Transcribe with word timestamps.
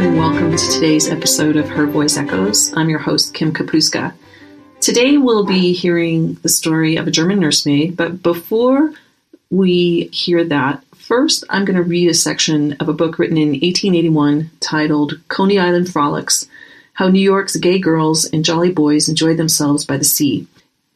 and 0.00 0.16
welcome 0.16 0.56
to 0.56 0.70
today's 0.70 1.10
episode 1.10 1.56
of 1.56 1.68
Her 1.68 1.86
Voice 1.86 2.16
Echoes. 2.16 2.72
I'm 2.74 2.88
your 2.88 3.00
host, 3.00 3.34
Kim 3.34 3.52
Kapuska. 3.52 4.14
Today 4.80 5.18
we'll 5.18 5.44
be 5.44 5.74
hearing 5.74 6.38
the 6.40 6.48
story 6.48 6.96
of 6.96 7.06
a 7.06 7.10
German 7.10 7.38
nursemaid, 7.38 7.98
but 7.98 8.22
before 8.22 8.94
we 9.50 10.04
hear 10.04 10.42
that, 10.42 10.82
first 10.94 11.44
I'm 11.50 11.66
going 11.66 11.76
to 11.76 11.82
read 11.82 12.08
a 12.08 12.14
section 12.14 12.78
of 12.80 12.88
a 12.88 12.94
book 12.94 13.18
written 13.18 13.36
in 13.36 13.48
1881 13.50 14.50
titled 14.60 15.20
Coney 15.28 15.58
Island 15.58 15.92
Frolics 15.92 16.48
How 16.94 17.08
New 17.08 17.20
York's 17.20 17.56
Gay 17.56 17.78
Girls 17.78 18.24
and 18.24 18.42
Jolly 18.42 18.72
Boys 18.72 19.06
Enjoy 19.06 19.34
Themselves 19.34 19.84
by 19.84 19.98
the 19.98 20.04
Sea. 20.04 20.46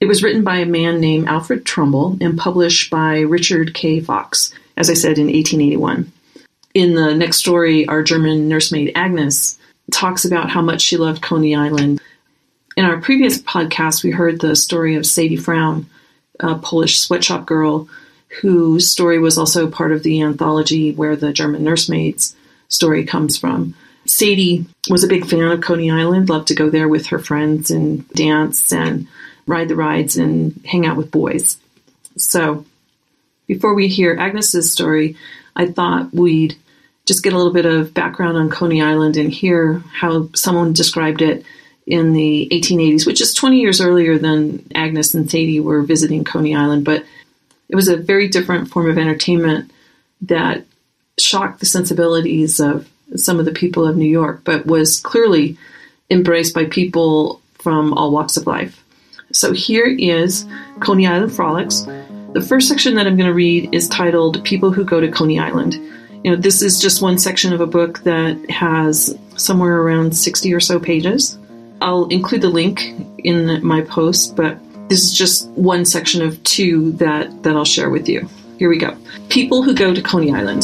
It 0.00 0.07
was 0.07 0.23
written 0.23 0.45
by 0.45 0.57
a 0.57 0.66
man 0.66 0.98
named 1.02 1.29
Alfred 1.29 1.66
Trumbull 1.66 2.16
and 2.23 2.39
published 2.39 2.89
by 2.89 3.21
Richard 3.21 3.75
K. 3.75 4.00
Fox, 4.00 4.50
as 4.79 4.89
I 4.89 4.95
said, 4.95 5.18
in 5.18 5.27
1881. 5.27 6.11
In 6.75 6.95
the 6.95 7.14
next 7.14 7.36
story, 7.36 7.86
our 7.86 8.02
German 8.02 8.48
nursemaid 8.48 8.93
Agnes 8.96 9.56
talks 9.92 10.24
about 10.24 10.51
how 10.51 10.60
much 10.60 10.80
she 10.80 10.96
loved 10.96 11.23
Coney 11.23 11.55
Island. 11.55 12.01
In 12.77 12.84
our 12.84 13.01
previous 13.01 13.41
podcast, 13.41 14.02
we 14.02 14.10
heard 14.10 14.41
the 14.41 14.56
story 14.56 14.96
of 14.96 15.06
Sadie 15.06 15.37
Frowne, 15.37 15.87
a 16.41 16.56
Polish 16.56 16.98
sweatshop 16.98 17.46
girl 17.46 17.88
whose 18.41 18.91
story 18.91 19.20
was 19.20 19.38
also 19.38 19.70
part 19.70 19.92
of 19.92 20.02
the 20.02 20.20
anthology 20.23 20.92
where 20.92 21.15
the 21.15 21.32
German 21.32 21.62
nursemaid's 21.62 22.34
story 22.66 23.04
comes 23.04 23.38
from. 23.38 23.77
Sadie 24.06 24.66
was 24.91 25.04
a 25.04 25.09
big 25.09 25.27
fan 25.27 25.45
of 25.45 25.60
Coney 25.60 25.93
Island, 25.93 26.29
loved 26.29 26.48
to 26.48 26.56
go 26.56 26.68
there 26.70 26.88
with 26.88 27.06
her 27.06 27.20
friends 27.20 27.70
and 27.70 28.09
dance 28.09 28.73
and 28.73 29.06
ride 29.46 29.68
the 29.68 29.77
rides 29.77 30.16
and 30.16 30.60
hang 30.66 30.84
out 30.87 30.96
with 30.96 31.12
boys. 31.12 31.56
So, 32.16 32.66
before 33.46 33.74
we 33.74 33.87
hear 33.87 34.16
Agnes's 34.18 34.73
story, 34.73 35.16
I 35.54 35.66
thought 35.66 36.12
we'd 36.12 36.56
just 37.07 37.23
get 37.23 37.33
a 37.33 37.37
little 37.37 37.53
bit 37.53 37.67
of 37.67 37.93
background 37.93 38.37
on 38.37 38.51
Coney 38.51 38.81
Island 38.81 39.17
and 39.17 39.33
hear 39.33 39.83
how 39.93 40.29
someone 40.35 40.73
described 40.73 41.21
it 41.21 41.45
in 41.87 42.15
the 42.15 42.49
1880s, 42.51 43.07
which 43.07 43.21
is 43.21 43.35
20 43.35 43.61
years 43.61 43.80
earlier 43.80 44.19
than 44.19 44.66
Agnes 44.74 45.13
and 45.13 45.30
Sadie 45.30 45.61
were 45.61 45.83
visiting 45.83 46.24
Coney 46.24 46.55
Island. 46.55 46.85
But 46.85 47.05
it 47.69 47.77
was 47.77 47.88
a 47.88 47.96
very 47.96 48.29
different 48.29 48.69
form 48.69 48.88
of 48.88 48.96
entertainment 48.96 49.71
that 50.23 50.65
shocked 51.19 51.61
the 51.61 51.66
sensibilities 51.66 52.59
of 52.59 52.88
some 53.16 53.39
of 53.39 53.45
the 53.45 53.52
people 53.52 53.87
of 53.87 53.96
New 53.96 54.09
York, 54.09 54.41
but 54.45 54.66
was 54.66 54.99
clearly 55.01 55.59
embraced 56.11 56.55
by 56.55 56.65
people 56.65 57.41
from 57.55 57.93
all 57.93 58.11
walks 58.11 58.37
of 58.37 58.46
life. 58.46 58.83
So 59.33 59.52
here 59.52 59.87
is 59.87 60.46
Coney 60.80 61.07
Island 61.07 61.33
Frolics. 61.33 61.83
The 62.33 62.45
first 62.46 62.68
section 62.68 62.95
that 62.95 63.07
I'm 63.07 63.16
going 63.16 63.29
to 63.29 63.35
read 63.35 63.74
is 63.74 63.89
titled 63.89 64.43
People 64.44 64.72
Who 64.72 64.84
Go 64.84 65.00
to 65.00 65.11
Coney 65.11 65.39
Island 65.39 65.75
you 66.25 66.31
know, 66.31 66.37
this 66.37 66.62
is 66.62 66.81
just 66.81 67.03
one 67.03 67.19
section 67.19 67.53
of 67.53 67.61
a 67.61 67.67
book 67.67 68.00
that 68.00 68.50
has 68.50 69.17
somewhere 69.37 69.83
around 69.83 70.17
60 70.17 70.55
or 70.55 70.61
so 70.61 70.81
pages. 70.81 71.39
I'll 71.83 72.06
include 72.06 72.41
the 72.41 72.49
link 72.49 72.94
in 73.19 73.65
my 73.65 73.83
post, 73.83 74.34
but 74.34 74.59
this 74.89 75.05
is 75.05 75.12
just 75.12 75.49
one 75.50 75.84
section 75.84 76.22
of 76.22 76.43
two 76.43 76.93
that, 76.93 77.43
that 77.43 77.55
I'll 77.55 77.67
share 77.67 77.91
with 77.91 78.09
you. 78.09 78.27
Here 78.59 78.71
we 78.71 78.78
go. 78.78 78.97
People 79.28 79.62
who 79.62 79.75
go 79.75 79.93
to 79.93 80.00
Coney 80.00 80.33
Island. 80.33 80.62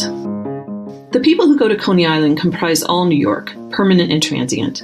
The 1.12 1.20
people 1.20 1.46
who 1.46 1.58
go 1.58 1.68
to 1.68 1.76
Coney 1.76 2.06
Island 2.06 2.40
comprise 2.40 2.82
all 2.82 3.04
New 3.04 3.18
York, 3.18 3.52
permanent 3.70 4.10
and 4.10 4.22
transient. 4.22 4.78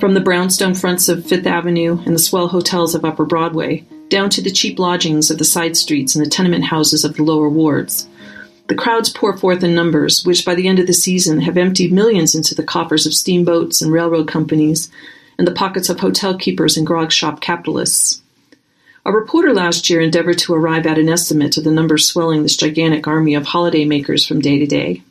From 0.00 0.12
the 0.12 0.20
brownstone 0.20 0.74
fronts 0.74 1.08
of 1.08 1.24
Fifth 1.24 1.46
Avenue 1.46 1.98
and 2.04 2.14
the 2.14 2.18
swell 2.18 2.48
hotels 2.48 2.94
of 2.94 3.06
Upper 3.06 3.24
Broadway, 3.24 3.86
down 4.08 4.28
to 4.30 4.42
the 4.42 4.50
cheap 4.50 4.78
lodgings 4.78 5.30
of 5.30 5.38
the 5.38 5.44
side 5.44 5.78
streets 5.78 6.14
and 6.14 6.26
the 6.26 6.28
tenement 6.28 6.64
houses 6.64 7.04
of 7.04 7.14
the 7.14 7.22
lower 7.22 7.48
wards, 7.48 8.06
the 8.66 8.74
crowds 8.74 9.10
pour 9.10 9.36
forth 9.36 9.62
in 9.62 9.74
numbers, 9.74 10.24
which 10.24 10.44
by 10.44 10.54
the 10.54 10.68
end 10.68 10.78
of 10.78 10.86
the 10.86 10.94
season 10.94 11.40
have 11.40 11.58
emptied 11.58 11.92
millions 11.92 12.34
into 12.34 12.54
the 12.54 12.62
coffers 12.62 13.06
of 13.06 13.14
steamboats 13.14 13.82
and 13.82 13.92
railroad 13.92 14.26
companies 14.26 14.90
and 15.36 15.46
the 15.46 15.52
pockets 15.52 15.88
of 15.88 16.00
hotel 16.00 16.36
keepers 16.36 16.76
and 16.76 16.86
grog 16.86 17.12
shop 17.12 17.40
capitalists. 17.40 18.22
A 19.04 19.12
reporter 19.12 19.52
last 19.52 19.90
year 19.90 20.00
endeavored 20.00 20.38
to 20.38 20.54
arrive 20.54 20.86
at 20.86 20.98
an 20.98 21.10
estimate 21.10 21.58
of 21.58 21.64
the 21.64 21.70
numbers 21.70 22.06
swelling 22.08 22.42
this 22.42 22.56
gigantic 22.56 23.06
army 23.06 23.34
of 23.34 23.44
holiday 23.44 23.84
makers 23.84 24.24
from 24.24 24.40
day 24.40 24.58
to 24.58 24.66
day. 24.66 25.02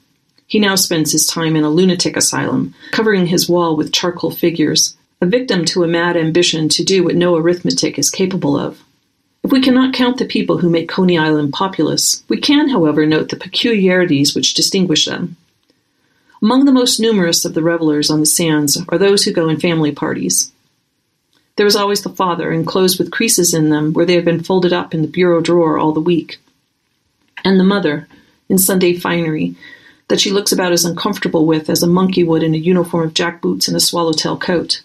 He 0.47 0.57
now 0.57 0.75
spends 0.75 1.11
his 1.11 1.27
time 1.27 1.55
in 1.55 1.63
a 1.63 1.69
lunatic 1.69 2.17
asylum, 2.17 2.73
covering 2.91 3.27
his 3.27 3.47
wall 3.47 3.75
with 3.75 3.93
charcoal 3.93 4.31
figures, 4.31 4.97
a 5.21 5.27
victim 5.27 5.63
to 5.65 5.83
a 5.83 5.87
mad 5.87 6.17
ambition 6.17 6.69
to 6.69 6.83
do 6.83 7.03
what 7.03 7.15
no 7.15 7.35
arithmetic 7.35 7.99
is 7.99 8.09
capable 8.09 8.57
of. 8.57 8.81
If 9.43 9.51
we 9.51 9.61
cannot 9.61 9.93
count 9.93 10.17
the 10.17 10.25
people 10.25 10.59
who 10.59 10.69
make 10.69 10.87
Coney 10.87 11.17
Island 11.17 11.51
populous, 11.51 12.23
we 12.29 12.37
can, 12.37 12.69
however, 12.69 13.05
note 13.05 13.27
the 13.29 13.35
peculiarities 13.35 14.33
which 14.33 14.53
distinguish 14.53 15.05
them. 15.05 15.35
Among 16.41 16.63
the 16.63 16.71
most 16.71 16.99
numerous 16.99 17.43
of 17.43 17.53
the 17.53 17.63
revelers 17.63 18.09
on 18.09 18.21
the 18.21 18.25
sands 18.25 18.81
are 18.87 18.97
those 18.97 19.23
who 19.23 19.33
go 19.33 19.49
in 19.49 19.59
family 19.59 19.91
parties. 19.91 20.51
There 21.57 21.67
is 21.67 21.75
always 21.75 22.01
the 22.03 22.09
father, 22.09 22.51
enclosed 22.51 22.97
with 22.97 23.11
creases 23.11 23.53
in 23.53 23.69
them 23.69 23.93
where 23.93 24.05
they 24.05 24.15
have 24.15 24.25
been 24.25 24.43
folded 24.43 24.73
up 24.73 24.93
in 24.93 25.01
the 25.01 25.07
bureau 25.07 25.41
drawer 25.41 25.77
all 25.77 25.91
the 25.91 25.99
week, 25.99 26.39
and 27.43 27.59
the 27.59 27.65
mother, 27.65 28.07
in 28.49 28.57
Sunday 28.57 28.97
finery, 28.97 29.55
that 30.07 30.21
she 30.21 30.31
looks 30.31 30.51
about 30.51 30.71
as 30.71 30.85
uncomfortable 30.85 31.45
with 31.45 31.69
as 31.69 31.83
a 31.83 31.87
monkey 31.87 32.23
would 32.23 32.43
in 32.43 32.55
a 32.55 32.57
uniform 32.57 33.07
of 33.07 33.13
jackboots 33.13 33.67
and 33.67 33.75
a 33.75 33.81
swallowtail 33.81 34.37
coat. 34.37 34.81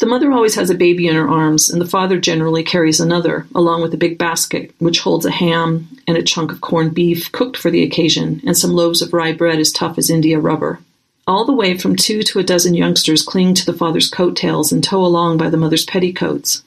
The 0.00 0.06
mother 0.06 0.32
always 0.32 0.54
has 0.54 0.70
a 0.70 0.74
baby 0.74 1.08
in 1.08 1.14
her 1.14 1.28
arms, 1.28 1.68
and 1.68 1.78
the 1.78 1.86
father 1.86 2.18
generally 2.18 2.62
carries 2.62 3.00
another, 3.00 3.46
along 3.54 3.82
with 3.82 3.92
a 3.92 3.98
big 3.98 4.16
basket, 4.16 4.74
which 4.78 5.00
holds 5.00 5.26
a 5.26 5.30
ham 5.30 5.88
and 6.06 6.16
a 6.16 6.22
chunk 6.22 6.50
of 6.50 6.62
corned 6.62 6.94
beef 6.94 7.30
cooked 7.32 7.58
for 7.58 7.70
the 7.70 7.82
occasion, 7.82 8.40
and 8.46 8.56
some 8.56 8.72
loaves 8.72 9.02
of 9.02 9.12
rye 9.12 9.32
bread 9.32 9.58
as 9.58 9.70
tough 9.70 9.98
as 9.98 10.08
India 10.08 10.38
rubber. 10.38 10.80
All 11.26 11.44
the 11.44 11.52
way 11.52 11.76
from 11.76 11.96
two 11.96 12.22
to 12.22 12.38
a 12.38 12.42
dozen 12.42 12.72
youngsters 12.72 13.22
cling 13.22 13.52
to 13.52 13.66
the 13.66 13.74
father's 13.74 14.08
coat 14.08 14.36
tails 14.36 14.72
and 14.72 14.82
tow 14.82 15.04
along 15.04 15.36
by 15.36 15.50
the 15.50 15.58
mother's 15.58 15.84
petticoats. 15.84 16.62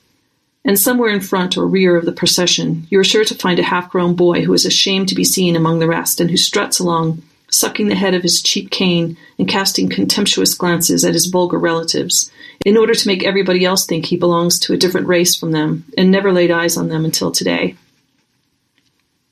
And 0.64 0.80
somewhere 0.80 1.10
in 1.10 1.20
front 1.20 1.58
or 1.58 1.66
rear 1.66 1.96
of 1.98 2.06
the 2.06 2.12
procession, 2.12 2.86
you 2.92 3.00
are 3.00 3.04
sure 3.04 3.26
to 3.26 3.36
find 3.36 3.58
a 3.58 3.64
half 3.64 3.90
grown 3.90 4.14
boy 4.14 4.44
who 4.44 4.54
is 4.54 4.64
ashamed 4.64 5.10
to 5.10 5.16
be 5.16 5.24
seen 5.24 5.56
among 5.56 5.80
the 5.80 5.88
rest, 5.88 6.22
and 6.22 6.30
who 6.30 6.38
struts 6.38 6.78
along, 6.78 7.24
sucking 7.54 7.88
the 7.88 7.96
head 7.96 8.14
of 8.14 8.24
his 8.24 8.42
cheap 8.42 8.72
cane 8.72 9.16
and 9.38 9.48
casting 9.48 9.88
contemptuous 9.88 10.56
glances 10.56 11.06
at 11.06 11.14
his 11.14 11.28
vulgar 11.28 11.60
relatives 11.60 12.32
in 12.66 12.78
order 12.78 12.96
to 12.96 13.08
make 13.08 13.24
everybody 13.24 13.64
else 13.64 13.86
think 13.86 14.06
he 14.06 14.18
belongs 14.18 14.60
to 14.60 14.74
a 14.74 14.78
different 14.78 15.08
race 15.08 15.36
from 15.36 15.52
them 15.52 15.86
and 15.98 16.10
never 16.10 16.34
laid 16.34 16.52
eyes 16.52 16.78
on 16.78 16.90
them 16.90 17.06
until 17.06 17.32
today. 17.32 17.76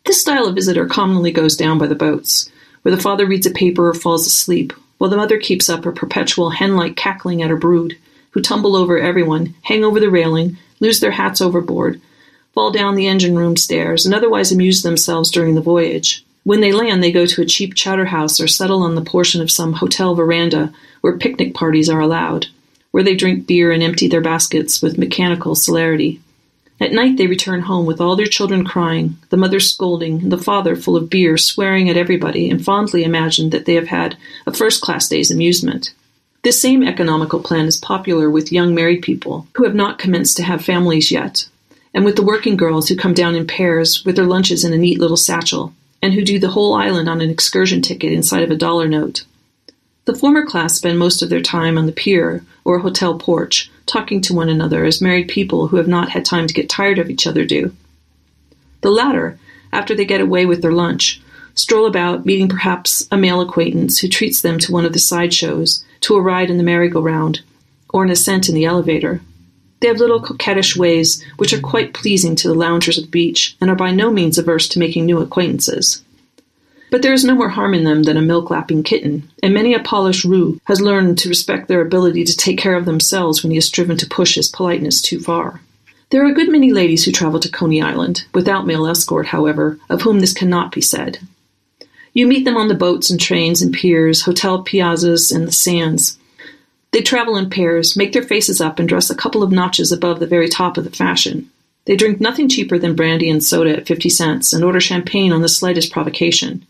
This 0.06 0.22
style 0.22 0.46
of 0.46 0.56
visitor 0.56 0.86
commonly 0.86 1.32
goes 1.32 1.56
down 1.56 1.78
by 1.78 1.88
the 1.88 1.96
boats, 1.96 2.50
where 2.82 2.96
the 2.96 3.02
father 3.02 3.26
reads 3.26 3.46
a 3.46 3.52
paper 3.52 3.90
or 3.90 3.94
falls 3.94 4.28
asleep, 4.28 4.74
while 4.98 5.10
the 5.10 5.18
mother 5.18 5.40
keeps 5.40 5.70
up 5.70 5.86
a 5.86 5.92
perpetual 5.92 6.52
hen 6.52 6.76
like 6.76 6.96
cackling 6.96 7.42
at 7.42 7.50
her 7.50 7.58
brood, 7.58 7.98
who 8.32 8.42
tumble 8.42 8.76
over 8.76 9.00
everyone, 9.00 9.56
hang 9.64 9.84
over 9.84 10.00
the 10.00 10.10
railing, 10.10 10.58
lose 10.80 11.00
their 11.00 11.12
hats 11.12 11.42
overboard, 11.42 12.00
fall 12.54 12.72
down 12.72 12.96
the 12.96 13.08
engine 13.08 13.36
room 13.36 13.58
stairs, 13.58 14.06
and 14.06 14.14
otherwise 14.14 14.52
amuse 14.52 14.82
themselves 14.84 15.32
during 15.32 15.56
the 15.56 15.62
voyage. 15.62 16.24
When 16.44 16.62
they 16.62 16.72
land, 16.72 17.04
they 17.04 17.12
go 17.12 17.26
to 17.26 17.42
a 17.42 17.46
cheap 17.46 17.76
chowder 17.76 18.06
house 18.06 18.40
or 18.40 18.48
settle 18.48 18.84
on 18.84 18.96
the 18.96 19.02
portion 19.02 19.42
of 19.42 19.52
some 19.52 19.74
hotel 19.74 20.16
veranda 20.16 20.74
where 21.02 21.18
picnic 21.18 21.54
parties 21.54 21.90
are 21.90 22.00
allowed 22.00 22.48
where 22.92 23.04
they 23.04 23.16
drink 23.16 23.48
beer 23.48 23.72
and 23.72 23.82
empty 23.82 24.08
their 24.08 24.22
baskets 24.22 24.82
with 24.82 24.98
mechanical 24.98 25.56
celerity. 25.56 26.22
At 26.80 26.92
night 26.92 27.18
they 27.18 27.28
return 27.28 27.62
home 27.62 27.86
with 27.86 28.02
all 28.02 28.16
their 28.16 28.26
children 28.26 28.66
crying, 28.66 29.18
the 29.30 29.38
mother 29.38 29.60
scolding, 29.60 30.30
the 30.30 30.38
father 30.38 30.76
full 30.76 30.98
of 30.98 31.10
beer, 31.10 31.38
swearing 31.38 31.90
at 31.90 31.98
everybody, 31.98 32.50
and 32.50 32.64
fondly 32.64 33.04
imagine 33.04 33.52
that 33.52 33.66
they 33.66 33.76
have 33.76 33.88
had 33.88 34.18
a 34.46 34.54
first 34.54 34.82
class 34.82 35.08
day's 35.08 35.32
amusement. 35.32 35.94
This 36.44 36.60
same 36.60 36.84
economical 36.84 37.40
plan 37.40 37.66
is 37.66 37.78
popular 37.78 38.30
with 38.30 38.52
young 38.52 38.74
married 38.74 39.04
people 39.04 39.48
who 39.56 39.64
have 39.64 39.76
not 39.76 40.00
commenced 40.00 40.38
to 40.38 40.44
have 40.44 40.66
families 40.66 41.12
yet, 41.12 41.48
and 41.94 42.04
with 42.04 42.16
the 42.16 42.24
working 42.24 42.58
girls 42.58 42.90
who 42.90 42.96
come 42.96 43.14
down 43.14 43.36
in 43.36 43.46
pairs 43.46 44.04
with 44.04 44.16
their 44.16 44.26
lunches 44.26 44.66
in 44.66 44.74
a 44.74 44.78
neat 44.78 45.00
little 45.00 45.18
satchel, 45.18 45.74
and 46.02 46.14
who 46.14 46.24
do 46.24 46.40
the 46.40 46.50
whole 46.50 46.74
island 46.74 47.08
on 47.08 47.22
an 47.22 47.30
excursion 47.30 47.82
ticket 47.82 48.12
inside 48.12 48.44
of 48.44 48.52
a 48.52 48.56
dollar 48.56 48.88
note. 48.88 49.24
The 50.06 50.16
former 50.16 50.46
class 50.46 50.76
spend 50.76 50.98
most 50.98 51.22
of 51.22 51.30
their 51.30 51.42
time 51.42 51.78
on 51.78 51.86
the 51.86 51.92
pier 51.92 52.44
or 52.64 52.80
hotel 52.80 53.18
porch, 53.18 53.72
talking 53.86 54.22
to 54.22 54.34
one 54.34 54.50
another 54.50 54.84
as 54.84 55.02
married 55.02 55.28
people 55.28 55.68
who 55.68 55.78
have 55.78 55.88
not 55.88 56.10
had 56.10 56.26
time 56.26 56.48
to 56.48 56.54
get 56.54 56.70
tired 56.70 56.98
of 56.98 57.10
each 57.10 57.28
other 57.28 57.46
do. 57.46 57.76
The 58.82 58.90
latter, 58.90 59.38
after 59.72 59.96
they 59.96 60.06
get 60.06 60.22
away 60.22 60.46
with 60.46 60.62
their 60.62 60.72
lunch, 60.72 61.22
stroll 61.54 61.86
about, 61.86 62.26
meeting 62.26 62.50
perhaps 62.50 63.08
a 63.12 63.18
male 63.18 63.42
acquaintance 63.42 64.00
who 64.00 64.08
treats 64.08 64.42
them 64.42 64.58
to 64.60 64.72
one 64.72 64.86
of 64.86 64.94
the 64.94 65.00
side 65.00 65.34
shows, 65.34 65.84
to 66.02 66.16
a 66.16 66.22
ride 66.22 66.50
in 66.50 66.58
the 66.58 66.64
merry-go-round, 66.64 67.42
or 67.90 68.04
an 68.04 68.10
ascent 68.10 68.50
in 68.50 68.56
the 68.56 68.66
elevator. 68.66 69.22
They 69.82 69.88
have 69.88 69.98
little 69.98 70.22
coquettish 70.22 70.78
ways 70.78 71.24
which 71.38 71.54
are 71.54 71.60
quite 71.60 71.94
pleasing 71.94 72.36
to 72.38 72.48
the 72.48 72.54
loungers 72.54 72.98
of 72.98 73.06
the 73.06 73.10
beach, 73.10 73.58
and 73.60 73.70
are 73.70 73.76
by 73.76 73.92
no 73.92 74.12
means 74.12 74.38
averse 74.38 74.68
to 74.70 74.80
making 74.80 75.06
new 75.06 75.20
acquaintances. 75.20 76.04
But 76.92 77.02
there 77.02 77.14
is 77.14 77.24
no 77.24 77.36
more 77.36 77.50
harm 77.50 77.74
in 77.74 77.84
them 77.84 78.04
than 78.04 78.18
a 78.18 78.22
milk 78.22 78.50
lapping 78.50 78.84
kitten, 78.84 79.30
and 79.42 79.54
many 79.54 79.74
a 79.74 79.80
polished 79.80 80.24
roue 80.24 80.60
has 80.66 80.82
learned 80.82 81.18
to 81.20 81.30
respect 81.30 81.68
their 81.68 81.82
ability 81.82 82.26
to 82.26 82.38
take 82.38 82.58
care 82.58 82.76
of 82.76 82.86
themselves 82.86 83.42
when 83.42 83.52
he 83.52 83.58
has 83.58 83.66
striven 83.66 83.98
to 83.98 84.08
push 84.08 84.36
his 84.36 84.50
politeness 84.50 85.02
too 85.02 85.20
far. 85.20 85.62
There 86.12 86.24
are 86.24 86.30
a 86.30 86.34
good 86.34 86.52
many 86.52 86.72
ladies 86.72 87.06
who 87.06 87.12
travel 87.14 87.40
to 87.40 87.50
Coney 87.50 87.82
Island, 87.82 88.26
without 88.34 88.68
male 88.68 88.86
escort, 88.86 89.28
however, 89.28 89.80
of 89.90 90.02
whom 90.02 90.20
this 90.20 90.34
cannot 90.34 90.74
be 90.74 90.82
said. 90.82 91.20
You 92.14 92.28
meet 92.28 92.44
them 92.44 92.58
on 92.58 92.68
the 92.68 92.76
boats 92.76 93.10
and 93.10 93.20
trains 93.20 93.62
and 93.62 93.74
piers, 93.74 94.24
hotel 94.24 94.64
piazzas, 94.64 95.34
and 95.34 95.48
the 95.48 95.54
sands. 95.54 96.20
They 96.92 97.02
travel 97.02 97.38
in 97.38 97.50
pairs, 97.50 97.96
make 97.96 98.12
their 98.12 98.22
faces 98.22 98.60
up, 98.60 98.78
and 98.78 98.88
dress 98.88 99.10
a 99.10 99.16
couple 99.16 99.44
of 99.44 99.52
notches 99.52 99.92
above 99.92 100.20
the 100.20 100.28
very 100.28 100.50
top 100.50 100.78
of 100.78 100.84
the 100.84 100.90
fashion. 100.90 101.50
They 101.86 101.96
drink 101.96 102.20
nothing 102.20 102.50
cheaper 102.50 102.78
than 102.78 102.96
brandy 102.96 103.30
and 103.30 103.44
soda 103.44 103.78
at 103.78 103.88
50 103.88 104.10
cents 104.10 104.54
and 104.54 104.64
order 104.64 104.80
champagne 104.80 105.32
on 105.32 105.42
the 105.42 105.50
slightest 105.50 105.92
provocation. 105.92 106.66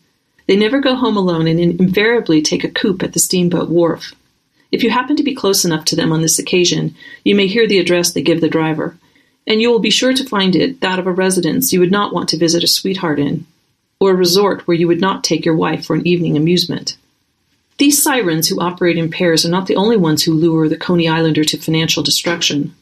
They 0.47 0.55
never 0.55 0.79
go 0.79 0.95
home 0.95 1.17
alone 1.17 1.47
and 1.47 1.59
invariably 1.59 2.41
take 2.41 2.63
a 2.63 2.69
coupe 2.69 3.03
at 3.03 3.13
the 3.13 3.19
steamboat 3.19 3.69
wharf. 3.69 4.13
If 4.71 4.83
you 4.83 4.89
happen 4.89 5.15
to 5.17 5.23
be 5.23 5.35
close 5.35 5.65
enough 5.65 5.85
to 5.85 5.95
them 5.95 6.13
on 6.13 6.21
this 6.21 6.39
occasion, 6.39 6.95
you 7.25 7.35
may 7.35 7.47
hear 7.47 7.67
the 7.67 7.79
address 7.79 8.11
they 8.11 8.21
give 8.21 8.41
the 8.41 8.49
driver, 8.49 8.95
and 9.45 9.61
you 9.61 9.69
will 9.69 9.79
be 9.79 9.89
sure 9.89 10.13
to 10.13 10.27
find 10.27 10.55
it 10.55 10.81
that 10.81 10.99
of 10.99 11.07
a 11.07 11.11
residence 11.11 11.73
you 11.73 11.79
would 11.79 11.91
not 11.91 12.13
want 12.13 12.29
to 12.29 12.37
visit 12.37 12.63
a 12.63 12.67
sweetheart 12.67 13.19
in, 13.19 13.45
or 13.99 14.11
a 14.11 14.15
resort 14.15 14.67
where 14.67 14.77
you 14.77 14.87
would 14.87 15.01
not 15.01 15.23
take 15.23 15.45
your 15.45 15.55
wife 15.55 15.85
for 15.85 15.95
an 15.95 16.07
evening 16.07 16.37
amusement. 16.37 16.95
These 17.81 18.03
sirens 18.03 18.47
who 18.47 18.59
operate 18.59 18.95
in 18.95 19.09
pairs 19.09 19.43
are 19.43 19.49
not 19.49 19.65
the 19.65 19.75
only 19.75 19.97
ones 19.97 20.21
who 20.21 20.35
lure 20.35 20.69
the 20.69 20.77
Coney 20.77 21.07
Islander 21.09 21.43
to 21.45 21.57
financial 21.57 22.03
destruction. 22.03 22.75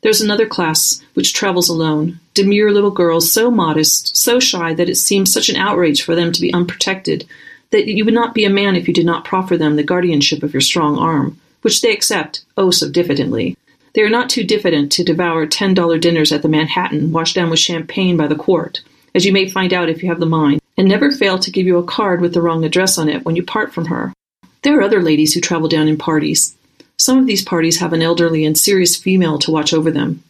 There's 0.00 0.20
another 0.20 0.44
class 0.44 1.00
which 1.14 1.34
travels 1.34 1.68
alone, 1.68 2.18
demure 2.34 2.72
little 2.72 2.90
girls 2.90 3.30
so 3.30 3.48
modest, 3.48 4.16
so 4.16 4.40
shy 4.40 4.74
that 4.74 4.88
it 4.88 4.96
seems 4.96 5.32
such 5.32 5.50
an 5.50 5.54
outrage 5.54 6.02
for 6.02 6.16
them 6.16 6.32
to 6.32 6.40
be 6.40 6.52
unprotected 6.52 7.28
that 7.70 7.86
you 7.86 8.04
would 8.04 8.12
not 8.12 8.34
be 8.34 8.44
a 8.44 8.50
man 8.50 8.74
if 8.74 8.88
you 8.88 8.92
did 8.92 9.06
not 9.06 9.24
proffer 9.24 9.56
them 9.56 9.76
the 9.76 9.84
guardianship 9.84 10.42
of 10.42 10.52
your 10.52 10.60
strong 10.60 10.98
arm, 10.98 11.38
which 11.62 11.80
they 11.80 11.92
accept, 11.92 12.44
oh 12.56 12.72
so 12.72 12.90
diffidently. 12.90 13.56
They 13.94 14.02
are 14.02 14.10
not 14.10 14.28
too 14.28 14.42
diffident 14.42 14.90
to 14.90 15.04
devour 15.04 15.46
ten 15.46 15.74
dollar 15.74 15.96
dinners 15.96 16.32
at 16.32 16.42
the 16.42 16.48
Manhattan, 16.48 17.12
washed 17.12 17.36
down 17.36 17.50
with 17.50 17.60
champagne 17.60 18.16
by 18.16 18.26
the 18.26 18.34
quart, 18.34 18.80
as 19.14 19.24
you 19.24 19.32
may 19.32 19.48
find 19.48 19.72
out 19.72 19.88
if 19.88 20.02
you 20.02 20.08
have 20.08 20.18
the 20.18 20.26
mind, 20.26 20.60
and 20.76 20.88
never 20.88 21.12
fail 21.12 21.38
to 21.38 21.52
give 21.52 21.68
you 21.68 21.78
a 21.78 21.84
card 21.84 22.20
with 22.20 22.34
the 22.34 22.42
wrong 22.42 22.64
address 22.64 22.98
on 22.98 23.08
it 23.08 23.24
when 23.24 23.36
you 23.36 23.44
part 23.44 23.72
from 23.72 23.84
her. 23.84 24.12
There 24.62 24.78
are 24.78 24.82
other 24.82 25.02
ladies 25.02 25.32
who 25.32 25.40
travel 25.40 25.68
down 25.68 25.88
in 25.88 25.96
parties. 25.96 26.54
Some 26.98 27.16
of 27.16 27.26
these 27.26 27.42
parties 27.42 27.78
have 27.78 27.94
an 27.94 28.02
elderly 28.02 28.44
and 28.44 28.58
serious 28.58 28.94
female 28.94 29.38
to 29.38 29.50
watch 29.50 29.72
over 29.72 29.90
them. 29.90 30.22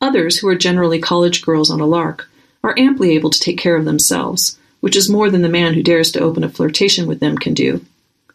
Others, 0.00 0.38
who 0.38 0.48
are 0.48 0.54
generally 0.54 0.98
college 0.98 1.42
girls 1.42 1.70
on 1.70 1.80
a 1.80 1.86
lark, 1.86 2.30
are 2.64 2.78
amply 2.78 3.10
able 3.10 3.28
to 3.28 3.38
take 3.38 3.58
care 3.58 3.76
of 3.76 3.84
themselves, 3.84 4.58
which 4.80 4.96
is 4.96 5.10
more 5.10 5.28
than 5.28 5.42
the 5.42 5.48
man 5.48 5.74
who 5.74 5.82
dares 5.82 6.10
to 6.12 6.20
open 6.20 6.42
a 6.42 6.48
flirtation 6.48 7.06
with 7.06 7.20
them 7.20 7.36
can 7.36 7.52
do. 7.52 7.84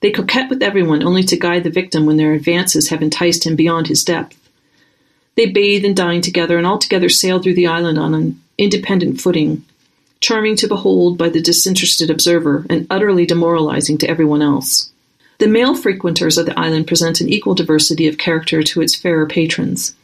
They 0.02 0.12
coquette 0.12 0.50
with 0.50 0.62
everyone 0.62 1.02
only 1.02 1.24
to 1.24 1.40
guide 1.40 1.64
the 1.64 1.72
victim 1.72 2.06
when 2.06 2.18
their 2.18 2.34
advances 2.34 2.90
have 2.90 3.02
enticed 3.02 3.48
him 3.48 3.56
beyond 3.56 3.88
his 3.88 4.04
depth. 4.04 4.38
They 5.34 5.48
bathe 5.48 5.86
and 5.86 5.96
dine 5.96 6.22
together 6.22 6.60
and 6.60 6.68
altogether 6.68 7.10
sail 7.10 7.42
through 7.42 7.56
the 7.56 7.68
island 7.68 7.98
on 7.98 8.14
an 8.14 8.40
independent 8.60 9.20
footing, 9.20 9.66
charming 10.22 10.56
to 10.58 10.68
behold 10.68 11.18
by 11.18 11.30
the 11.30 11.42
disinterested 11.42 12.12
observer 12.12 12.66
and 12.70 12.86
utterly 12.92 13.26
demoralizing 13.26 13.98
to 13.98 14.08
everyone 14.08 14.44
else. 14.44 14.92
The 15.38 15.48
male 15.48 15.76
frequenters 15.76 16.38
of 16.38 16.46
the 16.46 16.58
island 16.58 16.88
present 16.88 17.20
an 17.20 17.30
equal 17.30 17.56
diversity 17.56 18.08
of 18.08 18.18
character 18.18 18.64
to 18.64 18.82
its 18.82 18.96
fairer 18.96 19.26
patrons. 19.26 19.96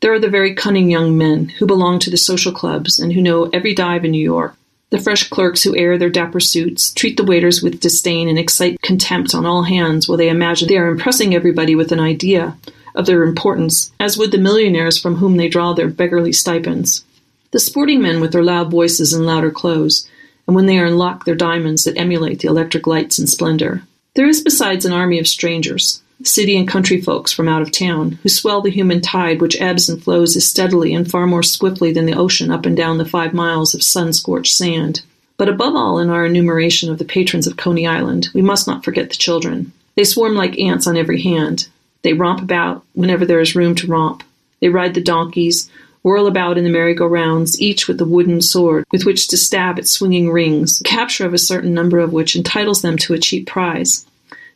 There 0.00 0.12
are 0.12 0.20
the 0.20 0.28
very 0.28 0.54
cunning 0.54 0.90
young 0.90 1.16
men 1.16 1.48
who 1.48 1.66
belong 1.66 1.98
to 2.00 2.10
the 2.10 2.16
social 2.16 2.52
clubs 2.52 3.00
and 3.00 3.12
who 3.12 3.22
know 3.22 3.50
every 3.52 3.74
dive 3.74 4.04
in 4.04 4.10
New 4.10 4.22
York. 4.22 4.54
The 4.90 4.98
fresh 4.98 5.28
clerks 5.28 5.62
who 5.62 5.76
air 5.76 5.98
their 5.98 6.08
dapper 6.10 6.40
suits, 6.40 6.92
treat 6.92 7.16
the 7.16 7.24
waiters 7.24 7.62
with 7.62 7.80
disdain, 7.80 8.28
and 8.28 8.38
excite 8.38 8.80
contempt 8.80 9.34
on 9.34 9.44
all 9.44 9.64
hands 9.64 10.08
while 10.08 10.16
they 10.16 10.28
imagine 10.28 10.68
they 10.68 10.78
are 10.78 10.88
impressing 10.88 11.34
everybody 11.34 11.74
with 11.74 11.90
an 11.90 12.00
idea 12.00 12.56
of 12.94 13.06
their 13.06 13.22
importance, 13.22 13.90
as 13.98 14.16
would 14.16 14.32
the 14.32 14.38
millionaires 14.38 14.98
from 14.98 15.16
whom 15.16 15.36
they 15.36 15.48
draw 15.48 15.72
their 15.72 15.88
beggarly 15.88 16.32
stipends. 16.32 17.04
The 17.50 17.60
sporting 17.60 18.02
men 18.02 18.20
with 18.20 18.32
their 18.32 18.44
loud 18.44 18.70
voices 18.70 19.12
and 19.12 19.26
louder 19.26 19.50
clothes, 19.50 20.08
and 20.46 20.54
when 20.54 20.66
they 20.66 20.78
are 20.78 20.86
in 20.86 20.96
luck, 20.96 21.24
their 21.24 21.34
diamonds 21.34 21.84
that 21.84 21.98
emulate 21.98 22.40
the 22.40 22.48
electric 22.48 22.86
lights 22.86 23.18
and 23.18 23.28
splendor. 23.28 23.82
There 24.18 24.26
is 24.26 24.40
besides 24.40 24.84
an 24.84 24.92
army 24.92 25.20
of 25.20 25.28
strangers, 25.28 26.02
city 26.24 26.56
and 26.56 26.66
country 26.66 27.00
folks 27.00 27.32
from 27.32 27.46
out 27.46 27.62
of 27.62 27.70
town, 27.70 28.18
who 28.20 28.28
swell 28.28 28.60
the 28.60 28.68
human 28.68 29.00
tide 29.00 29.40
which 29.40 29.60
ebbs 29.60 29.88
and 29.88 30.02
flows 30.02 30.36
as 30.36 30.44
steadily 30.44 30.92
and 30.92 31.08
far 31.08 31.24
more 31.24 31.44
swiftly 31.44 31.92
than 31.92 32.04
the 32.04 32.18
ocean 32.18 32.50
up 32.50 32.66
and 32.66 32.76
down 32.76 32.98
the 32.98 33.04
five 33.04 33.32
miles 33.32 33.76
of 33.76 33.82
sun 33.84 34.12
scorched 34.12 34.56
sand. 34.56 35.02
But 35.36 35.48
above 35.48 35.76
all, 35.76 36.00
in 36.00 36.10
our 36.10 36.26
enumeration 36.26 36.90
of 36.90 36.98
the 36.98 37.04
patrons 37.04 37.46
of 37.46 37.56
Coney 37.56 37.86
Island, 37.86 38.28
we 38.34 38.42
must 38.42 38.66
not 38.66 38.82
forget 38.82 39.08
the 39.08 39.14
children. 39.14 39.72
They 39.94 40.02
swarm 40.02 40.34
like 40.34 40.58
ants 40.58 40.88
on 40.88 40.96
every 40.96 41.22
hand. 41.22 41.68
They 42.02 42.12
romp 42.12 42.42
about 42.42 42.84
whenever 42.94 43.24
there 43.24 43.38
is 43.38 43.54
room 43.54 43.76
to 43.76 43.86
romp. 43.86 44.24
They 44.58 44.68
ride 44.68 44.94
the 44.94 45.00
donkeys, 45.00 45.70
whirl 46.02 46.26
about 46.26 46.58
in 46.58 46.64
the 46.64 46.70
merry-go-rounds, 46.70 47.60
each 47.60 47.86
with 47.86 48.00
a 48.00 48.04
wooden 48.04 48.42
sword 48.42 48.84
with 48.90 49.04
which 49.04 49.28
to 49.28 49.36
stab 49.36 49.78
at 49.78 49.86
swinging 49.86 50.28
rings, 50.28 50.78
the 50.78 50.84
capture 50.84 51.24
of 51.24 51.34
a 51.34 51.38
certain 51.38 51.72
number 51.72 52.00
of 52.00 52.12
which 52.12 52.34
entitles 52.34 52.82
them 52.82 52.98
to 52.98 53.14
a 53.14 53.18
cheap 53.18 53.46
prize. 53.46 54.04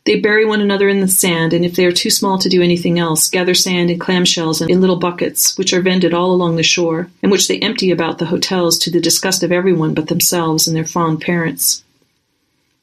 They 0.05 0.19
bury 0.19 0.43
one 0.43 0.59
another 0.59 0.89
in 0.89 0.99
the 0.99 1.07
sand, 1.07 1.53
and 1.53 1.63
if 1.63 1.75
they 1.75 1.85
are 1.85 1.91
too 1.91 2.09
small 2.09 2.37
to 2.39 2.49
do 2.49 2.61
anything 2.61 2.99
else, 2.99 3.29
gather 3.29 3.53
sand 3.53 3.89
and 3.89 4.01
clamshells 4.01 4.61
in 4.67 4.81
little 4.81 4.97
buckets, 4.97 5.57
which 5.57 5.73
are 5.73 5.81
vended 5.81 6.13
all 6.13 6.31
along 6.31 6.57
the 6.57 6.63
shore, 6.63 7.09
and 7.21 7.31
which 7.31 7.47
they 7.47 7.59
empty 7.59 7.89
about 7.89 8.17
the 8.17 8.25
hotels 8.25 8.77
to 8.79 8.91
the 8.91 8.99
disgust 8.99 9.43
of 9.43 9.51
everyone 9.51 9.93
but 9.93 10.07
themselves 10.07 10.67
and 10.67 10.75
their 10.75 10.83
fond 10.83 11.21
parents. 11.21 11.83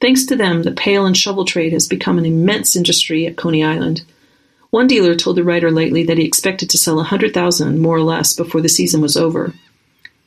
Thanks 0.01 0.25
to 0.27 0.37
them, 0.37 0.63
the 0.63 0.73
pail 0.73 1.05
and 1.05 1.15
shovel 1.15 1.45
trade 1.45 1.75
has 1.75 1.87
become 1.87 2.17
an 2.17 2.25
immense 2.25 2.75
industry 2.75 3.27
at 3.27 3.37
Coney 3.37 3.63
Island. 3.63 4.03
One 4.71 4.87
dealer 4.87 5.15
told 5.15 5.37
the 5.37 5.45
writer 5.45 5.71
lately 5.71 6.05
that 6.05 6.17
he 6.17 6.25
expected 6.25 6.71
to 6.71 6.79
sell 6.79 7.01
a 7.01 7.05
hundred 7.05 7.35
thousand, 7.35 7.81
more 7.81 7.97
or 7.97 8.03
less, 8.03 8.33
before 8.33 8.63
the 8.63 8.69
season 8.71 9.03
was 9.03 9.19
over. 9.19 9.53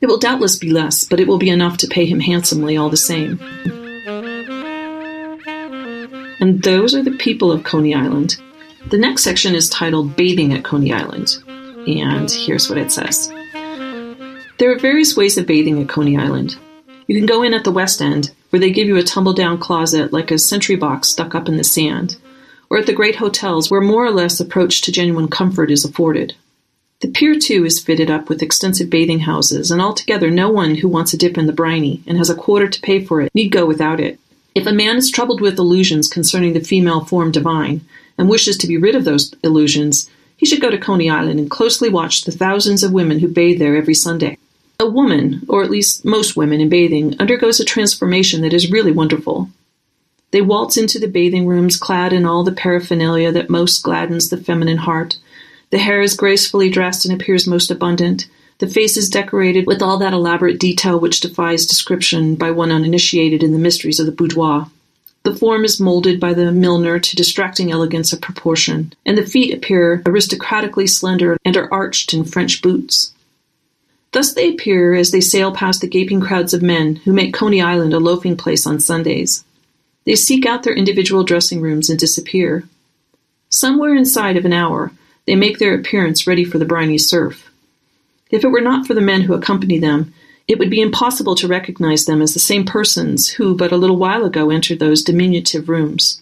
It 0.00 0.06
will 0.06 0.18
doubtless 0.18 0.56
be 0.56 0.70
less, 0.70 1.04
but 1.04 1.18
it 1.18 1.26
will 1.26 1.38
be 1.38 1.50
enough 1.50 1.78
to 1.78 1.88
pay 1.88 2.06
him 2.06 2.20
handsomely 2.20 2.76
all 2.76 2.90
the 2.90 2.96
same. 2.96 3.40
And 6.44 6.62
those 6.62 6.94
are 6.94 7.02
the 7.02 7.12
people 7.12 7.50
of 7.50 7.64
Coney 7.64 7.94
Island. 7.94 8.36
The 8.90 8.98
next 8.98 9.24
section 9.24 9.54
is 9.54 9.70
titled 9.70 10.14
Bathing 10.14 10.52
at 10.52 10.62
Coney 10.62 10.92
Island. 10.92 11.38
And 11.86 12.30
here's 12.30 12.68
what 12.68 12.76
it 12.76 12.92
says 12.92 13.32
There 14.58 14.70
are 14.70 14.78
various 14.78 15.16
ways 15.16 15.38
of 15.38 15.46
bathing 15.46 15.80
at 15.80 15.88
Coney 15.88 16.18
Island. 16.18 16.58
You 17.06 17.16
can 17.16 17.24
go 17.24 17.42
in 17.42 17.54
at 17.54 17.64
the 17.64 17.72
west 17.72 18.02
end, 18.02 18.30
where 18.50 18.60
they 18.60 18.70
give 18.70 18.86
you 18.86 18.98
a 18.98 19.02
tumble 19.02 19.32
down 19.32 19.56
closet 19.56 20.12
like 20.12 20.30
a 20.30 20.38
sentry 20.38 20.76
box 20.76 21.08
stuck 21.08 21.34
up 21.34 21.48
in 21.48 21.56
the 21.56 21.64
sand, 21.64 22.18
or 22.68 22.76
at 22.76 22.84
the 22.84 22.92
great 22.92 23.16
hotels 23.16 23.70
where 23.70 23.80
more 23.80 24.04
or 24.04 24.10
less 24.10 24.38
approach 24.38 24.82
to 24.82 24.92
genuine 24.92 25.28
comfort 25.28 25.70
is 25.70 25.86
afforded. 25.86 26.34
The 27.00 27.08
Pier 27.08 27.38
too, 27.38 27.64
is 27.64 27.80
fitted 27.80 28.10
up 28.10 28.28
with 28.28 28.42
extensive 28.42 28.90
bathing 28.90 29.20
houses, 29.20 29.70
and 29.70 29.80
altogether 29.80 30.30
no 30.30 30.50
one 30.50 30.74
who 30.74 30.88
wants 30.88 31.14
a 31.14 31.16
dip 31.16 31.38
in 31.38 31.46
the 31.46 31.54
briny 31.54 32.02
and 32.06 32.18
has 32.18 32.28
a 32.28 32.34
quarter 32.34 32.68
to 32.68 32.80
pay 32.82 33.02
for 33.02 33.22
it 33.22 33.34
need 33.34 33.48
go 33.48 33.64
without 33.64 33.98
it. 33.98 34.18
If 34.54 34.66
a 34.66 34.72
man 34.72 34.96
is 34.96 35.10
troubled 35.10 35.40
with 35.40 35.58
illusions 35.58 36.08
concerning 36.08 36.52
the 36.52 36.60
female 36.60 37.04
form 37.04 37.32
divine, 37.32 37.80
and 38.16 38.28
wishes 38.28 38.56
to 38.58 38.66
be 38.66 38.76
rid 38.76 38.94
of 38.94 39.04
those 39.04 39.34
illusions, 39.42 40.08
he 40.36 40.46
should 40.46 40.60
go 40.60 40.70
to 40.70 40.78
Coney 40.78 41.10
Island 41.10 41.40
and 41.40 41.50
closely 41.50 41.88
watch 41.88 42.22
the 42.22 42.32
thousands 42.32 42.82
of 42.82 42.92
women 42.92 43.18
who 43.18 43.28
bathe 43.28 43.58
there 43.58 43.76
every 43.76 43.94
Sunday. 43.94 44.38
A 44.80 44.88
woman, 44.88 45.44
or 45.48 45.62
at 45.62 45.70
least 45.70 46.04
most 46.04 46.36
women 46.36 46.60
in 46.60 46.68
bathing, 46.68 47.16
undergoes 47.18 47.60
a 47.60 47.64
transformation 47.64 48.42
that 48.42 48.52
is 48.52 48.70
really 48.70 48.92
wonderful. 48.92 49.48
They 50.30 50.40
waltz 50.40 50.76
into 50.76 50.98
the 50.98 51.08
bathing 51.08 51.46
rooms 51.46 51.76
clad 51.76 52.12
in 52.12 52.26
all 52.26 52.42
the 52.42 52.52
paraphernalia 52.52 53.30
that 53.32 53.50
most 53.50 53.82
gladdens 53.82 54.30
the 54.30 54.36
feminine 54.36 54.78
heart. 54.78 55.16
The 55.70 55.78
hair 55.78 56.00
is 56.00 56.16
gracefully 56.16 56.70
dressed 56.70 57.04
and 57.04 57.14
appears 57.14 57.46
most 57.46 57.70
abundant. 57.70 58.26
The 58.58 58.68
face 58.68 58.96
is 58.96 59.10
decorated 59.10 59.66
with 59.66 59.82
all 59.82 59.98
that 59.98 60.12
elaborate 60.12 60.60
detail 60.60 60.98
which 60.98 61.20
defies 61.20 61.66
description 61.66 62.36
by 62.36 62.50
one 62.50 62.70
uninitiated 62.70 63.42
in 63.42 63.52
the 63.52 63.58
mysteries 63.58 63.98
of 63.98 64.06
the 64.06 64.12
boudoir. 64.12 64.68
The 65.24 65.34
form 65.34 65.64
is 65.64 65.80
molded 65.80 66.20
by 66.20 66.34
the 66.34 66.52
milliner 66.52 66.98
to 66.98 67.16
distracting 67.16 67.72
elegance 67.72 68.12
of 68.12 68.20
proportion, 68.20 68.92
and 69.06 69.16
the 69.16 69.26
feet 69.26 69.54
appear 69.54 70.02
aristocratically 70.04 70.86
slender 70.86 71.38
and 71.44 71.56
are 71.56 71.72
arched 71.72 72.12
in 72.12 72.24
French 72.24 72.60
boots. 72.60 73.12
Thus 74.12 74.32
they 74.34 74.50
appear 74.50 74.94
as 74.94 75.10
they 75.10 75.20
sail 75.20 75.50
past 75.50 75.80
the 75.80 75.88
gaping 75.88 76.20
crowds 76.20 76.54
of 76.54 76.62
men 76.62 76.96
who 76.96 77.12
make 77.12 77.34
Coney 77.34 77.60
Island 77.60 77.92
a 77.92 77.98
loafing 77.98 78.36
place 78.36 78.66
on 78.66 78.78
Sundays. 78.78 79.44
They 80.04 80.14
seek 80.14 80.46
out 80.46 80.62
their 80.62 80.74
individual 80.74 81.24
dressing 81.24 81.60
rooms 81.60 81.90
and 81.90 81.98
disappear. 81.98 82.68
Somewhere 83.48 83.96
inside 83.96 84.36
of 84.36 84.44
an 84.44 84.52
hour, 84.52 84.92
they 85.26 85.34
make 85.34 85.58
their 85.58 85.74
appearance 85.74 86.26
ready 86.26 86.44
for 86.44 86.58
the 86.58 86.64
briny 86.64 86.98
surf. 86.98 87.50
If 88.34 88.42
it 88.42 88.48
were 88.48 88.60
not 88.60 88.84
for 88.84 88.94
the 88.94 89.00
men 89.00 89.20
who 89.20 89.34
accompany 89.34 89.78
them, 89.78 90.12
it 90.48 90.58
would 90.58 90.68
be 90.68 90.80
impossible 90.80 91.36
to 91.36 91.46
recognize 91.46 92.04
them 92.04 92.20
as 92.20 92.34
the 92.34 92.40
same 92.40 92.64
persons 92.64 93.28
who 93.28 93.54
but 93.54 93.70
a 93.70 93.76
little 93.76 93.96
while 93.96 94.24
ago 94.24 94.50
entered 94.50 94.80
those 94.80 95.04
diminutive 95.04 95.68
rooms. 95.68 96.20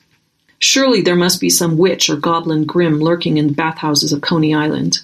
Surely 0.59 1.01
there 1.01 1.17
must 1.17 1.41
be 1.41 1.49
some 1.49 1.79
witch 1.79 2.11
or 2.11 2.17
goblin 2.17 2.67
grim 2.67 2.99
lurking 3.01 3.39
in 3.39 3.47
the 3.47 3.55
bathhouses 3.55 4.13
of 4.13 4.21
Coney 4.21 4.53
Island. 4.53 5.01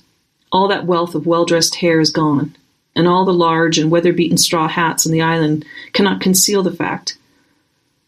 All 0.52 0.68
that 0.68 0.84
wealth 0.84 1.14
of 1.14 1.24
well 1.24 1.46
dressed 1.46 1.76
hair 1.76 1.98
is 1.98 2.10
gone, 2.10 2.54
and 2.94 3.08
all 3.08 3.24
the 3.24 3.32
large 3.32 3.78
and 3.78 3.90
weather 3.90 4.12
beaten 4.12 4.36
straw 4.36 4.68
hats 4.68 5.06
on 5.06 5.12
the 5.12 5.22
island 5.22 5.64
cannot 5.94 6.20
conceal 6.20 6.62
the 6.62 6.70
fact. 6.70 7.16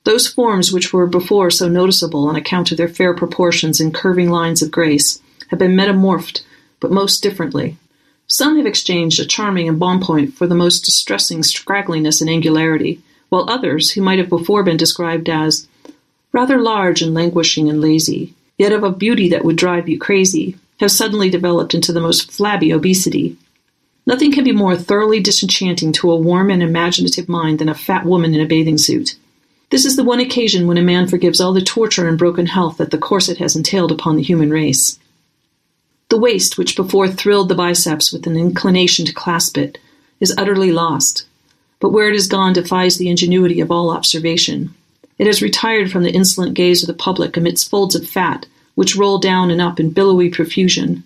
Those 0.04 0.28
forms 0.28 0.72
which 0.72 0.92
were 0.92 1.06
before 1.06 1.50
so 1.50 1.68
noticeable 1.68 2.28
on 2.28 2.36
account 2.36 2.70
of 2.70 2.76
their 2.76 2.86
fair 2.86 3.14
proportions 3.14 3.80
and 3.80 3.94
curving 3.94 4.28
lines 4.28 4.60
of 4.60 4.70
grace 4.70 5.22
have 5.48 5.58
been 5.58 5.74
metamorphed, 5.74 6.42
but 6.80 6.92
most 6.92 7.22
differently. 7.22 7.78
Some 8.32 8.58
have 8.58 8.66
exchanged 8.66 9.18
a 9.18 9.26
charming 9.26 9.66
embonpoint 9.66 10.34
for 10.34 10.46
the 10.46 10.54
most 10.54 10.84
distressing 10.84 11.40
scraggliness 11.40 12.20
and 12.20 12.30
angularity, 12.30 13.00
while 13.28 13.50
others, 13.50 13.90
who 13.90 14.02
might 14.02 14.20
have 14.20 14.28
before 14.28 14.62
been 14.62 14.76
described 14.76 15.28
as 15.28 15.66
rather 16.30 16.60
large 16.62 17.02
and 17.02 17.12
languishing 17.12 17.68
and 17.68 17.80
lazy, 17.80 18.32
yet 18.56 18.70
of 18.70 18.84
a 18.84 18.92
beauty 18.92 19.28
that 19.30 19.44
would 19.44 19.56
drive 19.56 19.88
you 19.88 19.98
crazy, 19.98 20.56
have 20.78 20.92
suddenly 20.92 21.28
developed 21.28 21.74
into 21.74 21.92
the 21.92 22.00
most 22.00 22.30
flabby 22.30 22.72
obesity. 22.72 23.36
Nothing 24.06 24.30
can 24.30 24.44
be 24.44 24.52
more 24.52 24.76
thoroughly 24.76 25.18
disenchanting 25.18 25.90
to 25.94 26.12
a 26.12 26.16
warm 26.16 26.52
and 26.52 26.62
imaginative 26.62 27.28
mind 27.28 27.58
than 27.58 27.68
a 27.68 27.74
fat 27.74 28.04
woman 28.04 28.32
in 28.32 28.40
a 28.40 28.46
bathing 28.46 28.78
suit. 28.78 29.16
This 29.70 29.84
is 29.84 29.96
the 29.96 30.04
one 30.04 30.20
occasion 30.20 30.68
when 30.68 30.78
a 30.78 30.82
man 30.82 31.08
forgives 31.08 31.40
all 31.40 31.52
the 31.52 31.62
torture 31.62 32.06
and 32.06 32.16
broken 32.16 32.46
health 32.46 32.76
that 32.76 32.92
the 32.92 32.98
corset 32.98 33.38
has 33.38 33.56
entailed 33.56 33.90
upon 33.90 34.14
the 34.14 34.22
human 34.22 34.50
race. 34.50 35.00
The 36.10 36.18
waist, 36.18 36.58
which 36.58 36.74
before 36.74 37.06
thrilled 37.06 37.48
the 37.48 37.54
biceps 37.54 38.12
with 38.12 38.26
an 38.26 38.36
inclination 38.36 39.06
to 39.06 39.12
clasp 39.12 39.56
it, 39.56 39.78
is 40.18 40.34
utterly 40.36 40.72
lost, 40.72 41.24
but 41.78 41.90
where 41.90 42.08
it 42.08 42.14
has 42.14 42.26
gone 42.26 42.52
defies 42.52 42.98
the 42.98 43.08
ingenuity 43.08 43.60
of 43.60 43.70
all 43.70 43.90
observation. 43.90 44.74
It 45.18 45.28
has 45.28 45.40
retired 45.40 45.92
from 45.92 46.02
the 46.02 46.12
insolent 46.12 46.54
gaze 46.54 46.82
of 46.82 46.88
the 46.88 46.94
public 46.94 47.36
amidst 47.36 47.70
folds 47.70 47.94
of 47.94 48.08
fat, 48.08 48.46
which 48.74 48.96
roll 48.96 49.18
down 49.18 49.52
and 49.52 49.60
up 49.60 49.78
in 49.78 49.90
billowy 49.90 50.30
profusion, 50.30 51.04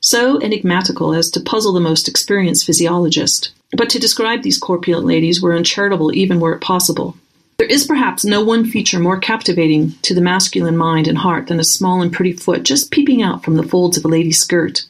so 0.00 0.40
enigmatical 0.40 1.12
as 1.12 1.30
to 1.32 1.40
puzzle 1.40 1.74
the 1.74 1.80
most 1.80 2.08
experienced 2.08 2.64
physiologist. 2.64 3.50
But 3.76 3.90
to 3.90 3.98
describe 3.98 4.42
these 4.42 4.56
corpulent 4.56 5.06
ladies 5.06 5.42
were 5.42 5.54
uncharitable 5.54 6.14
even 6.14 6.40
were 6.40 6.54
it 6.54 6.62
possible. 6.62 7.14
There 7.58 7.68
is 7.68 7.86
perhaps 7.86 8.24
no 8.24 8.44
one 8.44 8.66
feature 8.66 8.98
more 8.98 9.18
captivating 9.18 9.92
to 10.02 10.14
the 10.14 10.20
masculine 10.20 10.76
mind 10.76 11.08
and 11.08 11.16
heart 11.16 11.46
than 11.46 11.58
a 11.58 11.64
small 11.64 12.02
and 12.02 12.12
pretty 12.12 12.32
foot 12.32 12.64
just 12.64 12.90
peeping 12.90 13.22
out 13.22 13.42
from 13.42 13.56
the 13.56 13.62
folds 13.62 13.96
of 13.96 14.04
a 14.04 14.08
lady's 14.08 14.38
skirt. 14.38 14.84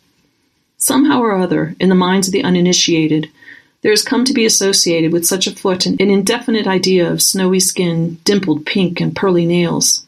Somehow 0.76 1.20
or 1.20 1.32
other, 1.32 1.76
in 1.78 1.88
the 1.88 1.94
minds 1.94 2.26
of 2.26 2.32
the 2.32 2.42
uninitiated, 2.42 3.30
there 3.82 3.92
has 3.92 4.02
come 4.02 4.25
to 4.25 4.35
be 4.35 4.44
associated 4.44 5.12
with 5.12 5.25
such 5.25 5.46
a 5.46 5.54
foot 5.54 5.87
an 5.87 5.96
indefinite 6.00 6.66
idea 6.66 7.08
of 7.08 7.23
snowy 7.23 7.61
skin, 7.61 8.18
dimpled 8.25 8.66
pink, 8.66 9.00
and 9.00 9.14
pearly 9.14 9.46
nails. 9.46 10.04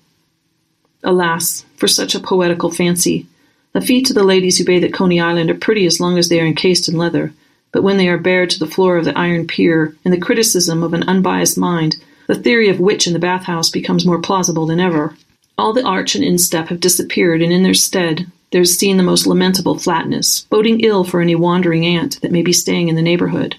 Alas, 1.05 1.65
for 1.77 1.87
such 1.87 2.17
a 2.17 2.21
poetical 2.21 2.73
fancy! 2.73 3.27
The 3.73 3.81
feet 3.81 4.11
of 4.11 4.17
the 4.17 4.25
ladies 4.25 4.59
who 4.59 4.65
bathe 4.65 4.83
at 4.83 4.93
Coney 4.93 5.21
Island 5.21 5.49
are 5.49 5.55
pretty 5.55 5.87
as 5.87 6.01
long 6.01 6.19
as 6.19 6.29
they 6.29 6.41
are 6.41 6.47
encased 6.47 6.89
in 6.89 6.97
leather, 6.97 7.33
but 7.71 7.85
when 7.85 7.99
they 7.99 8.09
are 8.09 8.19
bared 8.19 8.51
to 8.51 8.59
the 8.59 8.67
floor 8.67 8.97
of 8.97 9.05
the 9.05 9.17
iron 9.17 9.47
pier, 9.47 9.95
in 10.05 10.11
the 10.11 10.19
criticism 10.19 10.83
of 10.83 10.93
an 10.93 11.05
unbiased 11.05 11.57
mind, 11.57 11.99
the 12.29 12.37
theory 12.37 12.69
of 12.69 12.79
witch 12.79 13.07
in 13.07 13.15
the 13.15 13.19
bathhouse 13.19 13.71
becomes 13.71 14.07
more 14.07 14.21
plausible 14.21 14.67
than 14.67 14.79
ever. 14.79 15.17
All 15.57 15.73
the 15.73 15.83
arch 15.83 16.15
and 16.15 16.23
instep 16.23 16.69
have 16.69 16.79
disappeared, 16.79 17.43
and 17.43 17.53
in 17.53 17.65
their 17.65 17.75
stead 17.75 18.31
there 18.53 18.61
is 18.61 18.79
seen 18.79 18.97
the 18.97 19.03
most 19.03 19.27
lamentable 19.27 19.79
flatness, 19.79 20.43
boding 20.51 20.81
ill 20.81 21.05
for 21.05 21.21
any 21.21 21.35
wandering 21.35 21.85
ant 21.85 22.21
that 22.21 22.31
may 22.31 22.43
be 22.43 22.53
staying 22.53 22.89
in 22.89 22.95
the 22.95 23.03
neighborhood. 23.03 23.57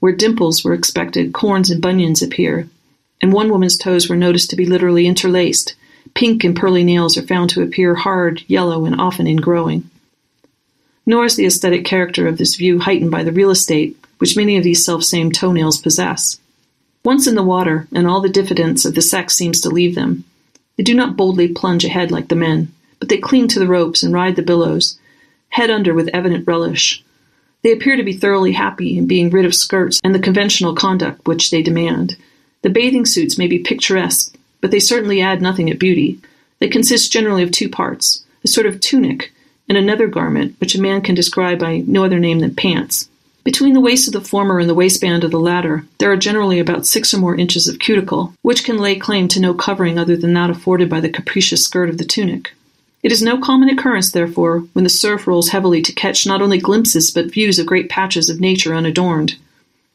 Where 0.00 0.14
dimples 0.14 0.64
were 0.64 0.72
expected, 0.72 1.32
corns 1.32 1.70
and 1.70 1.82
bunions 1.82 2.22
appear, 2.22 2.68
and 3.20 3.32
one 3.32 3.50
woman's 3.50 3.76
toes 3.76 4.08
were 4.08 4.16
noticed 4.16 4.50
to 4.50 4.56
be 4.56 4.66
literally 4.66 5.06
interlaced. 5.06 5.74
Pink 6.14 6.44
and 6.44 6.56
pearly 6.56 6.84
nails 6.84 7.18
are 7.18 7.26
found 7.26 7.50
to 7.50 7.62
appear 7.62 7.94
hard, 7.94 8.42
yellow, 8.46 8.84
and 8.84 9.00
often 9.00 9.26
ingrowing. 9.26 9.84
Nor 11.04 11.24
is 11.24 11.36
the 11.36 11.46
aesthetic 11.46 11.84
character 11.84 12.26
of 12.26 12.38
this 12.38 12.54
view 12.54 12.78
heightened 12.78 13.10
by 13.10 13.22
the 13.24 13.32
real 13.32 13.50
estate 13.50 13.96
which 14.18 14.36
many 14.36 14.56
of 14.56 14.64
these 14.64 14.84
self-same 14.84 15.30
toenails 15.30 15.78
possess. 15.78 16.38
Once 17.06 17.28
in 17.28 17.36
the 17.36 17.42
water, 17.54 17.86
and 17.94 18.06
all 18.06 18.20
the 18.20 18.28
diffidence 18.28 18.84
of 18.84 18.96
the 18.96 19.00
sex 19.00 19.36
seems 19.36 19.60
to 19.60 19.70
leave 19.70 19.94
them, 19.94 20.24
they 20.76 20.82
do 20.82 20.92
not 20.92 21.16
boldly 21.16 21.46
plunge 21.46 21.84
ahead 21.84 22.10
like 22.10 22.26
the 22.26 22.34
men, 22.34 22.72
but 22.98 23.08
they 23.08 23.16
cling 23.16 23.46
to 23.46 23.60
the 23.60 23.68
ropes 23.68 24.02
and 24.02 24.12
ride 24.12 24.34
the 24.34 24.42
billows, 24.42 24.98
head 25.50 25.70
under 25.70 25.94
with 25.94 26.10
evident 26.12 26.44
relish, 26.48 27.04
they 27.62 27.72
appear 27.72 27.96
to 27.96 28.02
be 28.02 28.12
thoroughly 28.12 28.52
happy 28.52 28.98
in 28.98 29.06
being 29.06 29.30
rid 29.30 29.44
of 29.44 29.54
skirts 29.54 30.00
and 30.04 30.14
the 30.14 30.20
conventional 30.20 30.74
conduct 30.74 31.26
which 31.26 31.50
they 31.50 31.62
demand. 31.62 32.16
The 32.62 32.70
bathing 32.70 33.06
suits 33.06 33.38
may 33.38 33.46
be 33.46 33.58
picturesque, 33.58 34.36
but 34.60 34.70
they 34.72 34.80
certainly 34.80 35.20
add 35.20 35.40
nothing 35.40 35.70
of 35.70 35.78
beauty. 35.78 36.20
They 36.58 36.68
consist 36.68 37.12
generally 37.12 37.42
of 37.42 37.50
two 37.52 37.68
parts 37.68 38.24
a 38.44 38.48
sort 38.48 38.66
of 38.66 38.80
tunic 38.80 39.32
and 39.68 39.78
another 39.78 40.06
garment 40.06 40.56
which 40.60 40.74
a 40.74 40.80
man 40.80 41.02
can 41.02 41.14
describe 41.14 41.58
by 41.58 41.78
no 41.86 42.04
other 42.04 42.18
name 42.18 42.38
than 42.40 42.54
pants. 42.54 43.08
Between 43.46 43.74
the 43.74 43.80
waist 43.80 44.08
of 44.08 44.12
the 44.12 44.28
former 44.28 44.58
and 44.58 44.68
the 44.68 44.74
waistband 44.74 45.22
of 45.22 45.30
the 45.30 45.38
latter, 45.38 45.84
there 45.98 46.10
are 46.10 46.16
generally 46.16 46.58
about 46.58 46.84
six 46.84 47.14
or 47.14 47.18
more 47.18 47.36
inches 47.36 47.68
of 47.68 47.78
cuticle, 47.78 48.32
which 48.42 48.64
can 48.64 48.76
lay 48.76 48.96
claim 48.96 49.28
to 49.28 49.38
no 49.38 49.54
covering 49.54 50.00
other 50.00 50.16
than 50.16 50.34
that 50.34 50.50
afforded 50.50 50.90
by 50.90 50.98
the 50.98 51.08
capricious 51.08 51.62
skirt 51.62 51.88
of 51.88 51.96
the 51.96 52.04
tunic. 52.04 52.54
It 53.04 53.12
is 53.12 53.22
no 53.22 53.38
common 53.38 53.68
occurrence, 53.68 54.10
therefore, 54.10 54.64
when 54.72 54.82
the 54.82 54.90
surf 54.90 55.28
rolls 55.28 55.50
heavily 55.50 55.80
to 55.82 55.92
catch 55.92 56.26
not 56.26 56.42
only 56.42 56.58
glimpses 56.58 57.12
but 57.12 57.30
views 57.30 57.60
of 57.60 57.66
great 57.66 57.88
patches 57.88 58.28
of 58.28 58.40
nature 58.40 58.74
unadorned. 58.74 59.36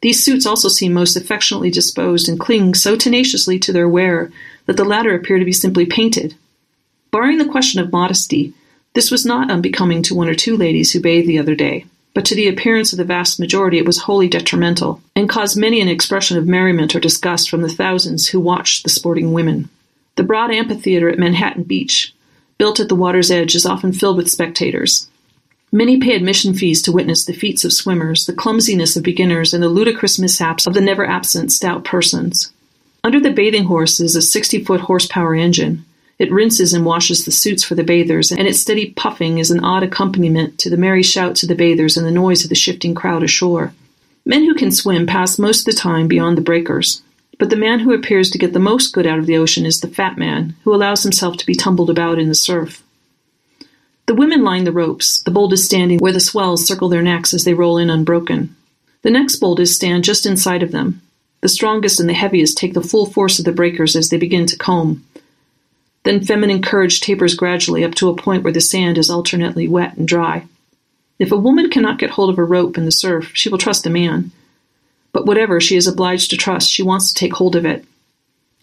These 0.01 0.23
suits 0.23 0.45
also 0.45 0.69
seem 0.69 0.93
most 0.93 1.17
affectionately 1.17 1.71
disposed 1.71 2.29
and 2.29 2.39
cling 2.39 2.73
so 2.73 2.95
tenaciously 2.95 3.59
to 3.59 3.73
their 3.73 3.89
wearer 3.89 4.31
that 4.65 4.77
the 4.77 4.85
latter 4.85 5.13
appear 5.13 5.39
to 5.39 5.45
be 5.45 5.51
simply 5.51 5.85
painted. 5.85 6.35
Barring 7.11 7.37
the 7.37 7.51
question 7.51 7.81
of 7.81 7.91
modesty, 7.91 8.53
this 8.93 9.11
was 9.11 9.25
not 9.25 9.51
unbecoming 9.51 10.03
to 10.03 10.15
one 10.15 10.29
or 10.29 10.35
two 10.35 10.55
ladies 10.55 10.93
who 10.93 11.01
bathed 11.01 11.27
the 11.27 11.39
other 11.39 11.53
day, 11.53 11.83
but 12.13 12.25
to 12.25 12.35
the 12.35 12.47
appearance 12.47 12.91
of 12.91 12.97
the 12.97 13.05
vast 13.05 13.39
majority 13.39 13.77
it 13.77 13.85
was 13.85 13.99
wholly 13.99 14.27
detrimental, 14.27 15.01
and 15.15 15.29
caused 15.29 15.57
many 15.57 15.79
an 15.79 15.87
expression 15.87 16.37
of 16.37 16.47
merriment 16.47 16.95
or 16.95 16.99
disgust 16.99 17.49
from 17.49 17.61
the 17.61 17.69
thousands 17.69 18.27
who 18.27 18.39
watched 18.39 18.83
the 18.83 18.89
sporting 18.89 19.33
women. 19.33 19.69
The 20.15 20.23
broad 20.23 20.51
amphitheater 20.51 21.09
at 21.09 21.19
Manhattan 21.19 21.63
Beach, 21.63 22.13
built 22.57 22.79
at 22.79 22.89
the 22.89 22.95
water's 22.95 23.31
edge, 23.31 23.55
is 23.55 23.65
often 23.65 23.93
filled 23.93 24.17
with 24.17 24.29
spectators. 24.29 25.09
Many 25.71 25.99
pay 25.99 26.15
admission 26.15 26.53
fees 26.53 26.81
to 26.81 26.91
witness 26.91 27.23
the 27.23 27.33
feats 27.33 27.63
of 27.63 27.71
swimmers, 27.71 28.25
the 28.25 28.33
clumsiness 28.33 28.97
of 28.97 29.03
beginners, 29.03 29.53
and 29.53 29.63
the 29.63 29.69
ludicrous 29.69 30.19
mishaps 30.19 30.67
of 30.67 30.73
the 30.73 30.81
never 30.81 31.05
absent 31.05 31.53
stout 31.53 31.85
persons. 31.85 32.51
Under 33.05 33.21
the 33.21 33.31
bathing 33.31 33.63
horse 33.63 34.01
is 34.01 34.15
a 34.17 34.21
60 34.21 34.65
foot 34.65 34.81
horsepower 34.81 35.33
engine. 35.33 35.85
It 36.19 36.31
rinses 36.31 36.73
and 36.73 36.85
washes 36.85 37.25
the 37.25 37.31
suits 37.31 37.63
for 37.63 37.75
the 37.75 37.83
bathers, 37.83 38.31
and 38.31 38.47
its 38.47 38.59
steady 38.59 38.91
puffing 38.91 39.39
is 39.39 39.51
an 39.51 39.63
odd 39.63 39.83
accompaniment 39.83 40.59
to 40.59 40.69
the 40.69 40.77
merry 40.77 41.03
shouts 41.03 41.43
of 41.43 41.49
the 41.49 41.55
bathers 41.55 41.97
and 41.97 42.05
the 42.05 42.11
noise 42.11 42.43
of 42.43 42.49
the 42.49 42.55
shifting 42.55 42.93
crowd 42.93 43.23
ashore. 43.23 43.73
Men 44.25 44.43
who 44.45 44.53
can 44.53 44.71
swim 44.71 45.07
pass 45.07 45.39
most 45.39 45.67
of 45.67 45.73
the 45.73 45.79
time 45.79 46.07
beyond 46.07 46.37
the 46.37 46.41
breakers. 46.41 47.01
But 47.39 47.49
the 47.49 47.55
man 47.55 47.79
who 47.79 47.91
appears 47.91 48.29
to 48.29 48.37
get 48.37 48.53
the 48.53 48.59
most 48.59 48.93
good 48.93 49.07
out 49.07 49.17
of 49.17 49.25
the 49.25 49.37
ocean 49.37 49.65
is 49.65 49.79
the 49.79 49.87
fat 49.87 50.17
man, 50.17 50.55
who 50.63 50.75
allows 50.75 51.01
himself 51.01 51.37
to 51.37 51.45
be 51.45 51.55
tumbled 51.55 51.89
about 51.89 52.19
in 52.19 52.27
the 52.27 52.35
surf. 52.35 52.83
The 54.05 54.13
women 54.13 54.43
line 54.43 54.65
the 54.65 54.71
ropes, 54.71 55.23
the 55.23 55.31
boldest 55.31 55.65
standing 55.65 55.97
where 55.97 56.13
the 56.13 56.19
swells 56.19 56.67
circle 56.67 56.89
their 56.89 57.01
necks 57.01 57.33
as 57.33 57.43
they 57.43 57.55
roll 57.55 57.79
in 57.79 57.89
unbroken. 57.89 58.55
The 59.01 59.09
next 59.09 59.37
boldest 59.37 59.75
stand 59.75 60.03
just 60.03 60.27
inside 60.27 60.61
of 60.61 60.71
them. 60.71 61.01
The 61.41 61.49
strongest 61.49 61.99
and 61.99 62.07
the 62.07 62.13
heaviest 62.13 62.57
take 62.57 62.75
the 62.75 62.83
full 62.83 63.07
force 63.07 63.39
of 63.39 63.45
the 63.45 63.51
breakers 63.51 63.95
as 63.95 64.09
they 64.09 64.17
begin 64.17 64.45
to 64.45 64.57
comb. 64.57 65.03
Then 66.03 66.23
feminine 66.23 66.61
courage 66.61 66.99
tapers 66.99 67.35
gradually 67.35 67.83
up 67.83 67.93
to 67.95 68.09
a 68.09 68.15
point 68.15 68.43
where 68.43 68.53
the 68.53 68.61
sand 68.61 68.97
is 68.97 69.09
alternately 69.09 69.67
wet 69.67 69.97
and 69.97 70.07
dry. 70.07 70.47
If 71.19 71.31
a 71.31 71.37
woman 71.37 71.69
cannot 71.69 71.99
get 71.99 72.11
hold 72.11 72.31
of 72.31 72.39
a 72.39 72.43
rope 72.43 72.77
in 72.77 72.85
the 72.85 72.91
surf, 72.91 73.31
she 73.33 73.49
will 73.49 73.59
trust 73.59 73.85
a 73.85 73.91
man, 73.91 74.31
but 75.11 75.25
whatever 75.25 75.59
she 75.59 75.75
is 75.75 75.87
obliged 75.87 76.31
to 76.31 76.37
trust, 76.37 76.69
she 76.69 76.81
wants 76.81 77.09
to 77.09 77.13
take 77.13 77.33
hold 77.33 77.55
of 77.55 77.65
it. 77.65 77.85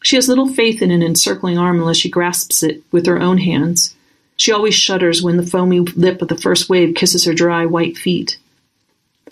She 0.02 0.16
has 0.16 0.28
little 0.28 0.48
faith 0.48 0.82
in 0.82 0.90
an 0.90 1.02
encircling 1.02 1.58
arm 1.58 1.78
unless 1.78 1.96
she 1.96 2.10
grasps 2.10 2.62
it 2.62 2.82
with 2.90 3.06
her 3.06 3.20
own 3.20 3.38
hands. 3.38 3.94
She 4.36 4.52
always 4.52 4.74
shudders 4.74 5.22
when 5.22 5.36
the 5.36 5.46
foamy 5.46 5.80
lip 5.80 6.22
of 6.22 6.28
the 6.28 6.38
first 6.38 6.68
wave 6.68 6.94
kisses 6.94 7.24
her 7.24 7.34
dry, 7.34 7.66
white 7.66 7.96
feet. 7.96 8.38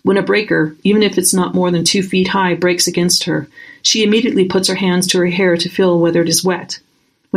When 0.02 0.16
a 0.16 0.22
breaker, 0.22 0.76
even 0.82 1.02
if 1.02 1.18
it's 1.18 1.34
not 1.34 1.54
more 1.54 1.70
than 1.70 1.84
two 1.84 2.02
feet 2.02 2.28
high, 2.28 2.54
breaks 2.54 2.86
against 2.86 3.25
her, 3.25 3.48
she 3.82 4.02
immediately 4.02 4.44
puts 4.44 4.68
her 4.68 4.75
hands 4.75 5.06
to 5.08 5.18
her 5.18 5.26
hair 5.26 5.56
to 5.56 5.68
feel 5.68 5.98
whether 5.98 6.22
it 6.22 6.28
is 6.28 6.44
wet. 6.44 6.78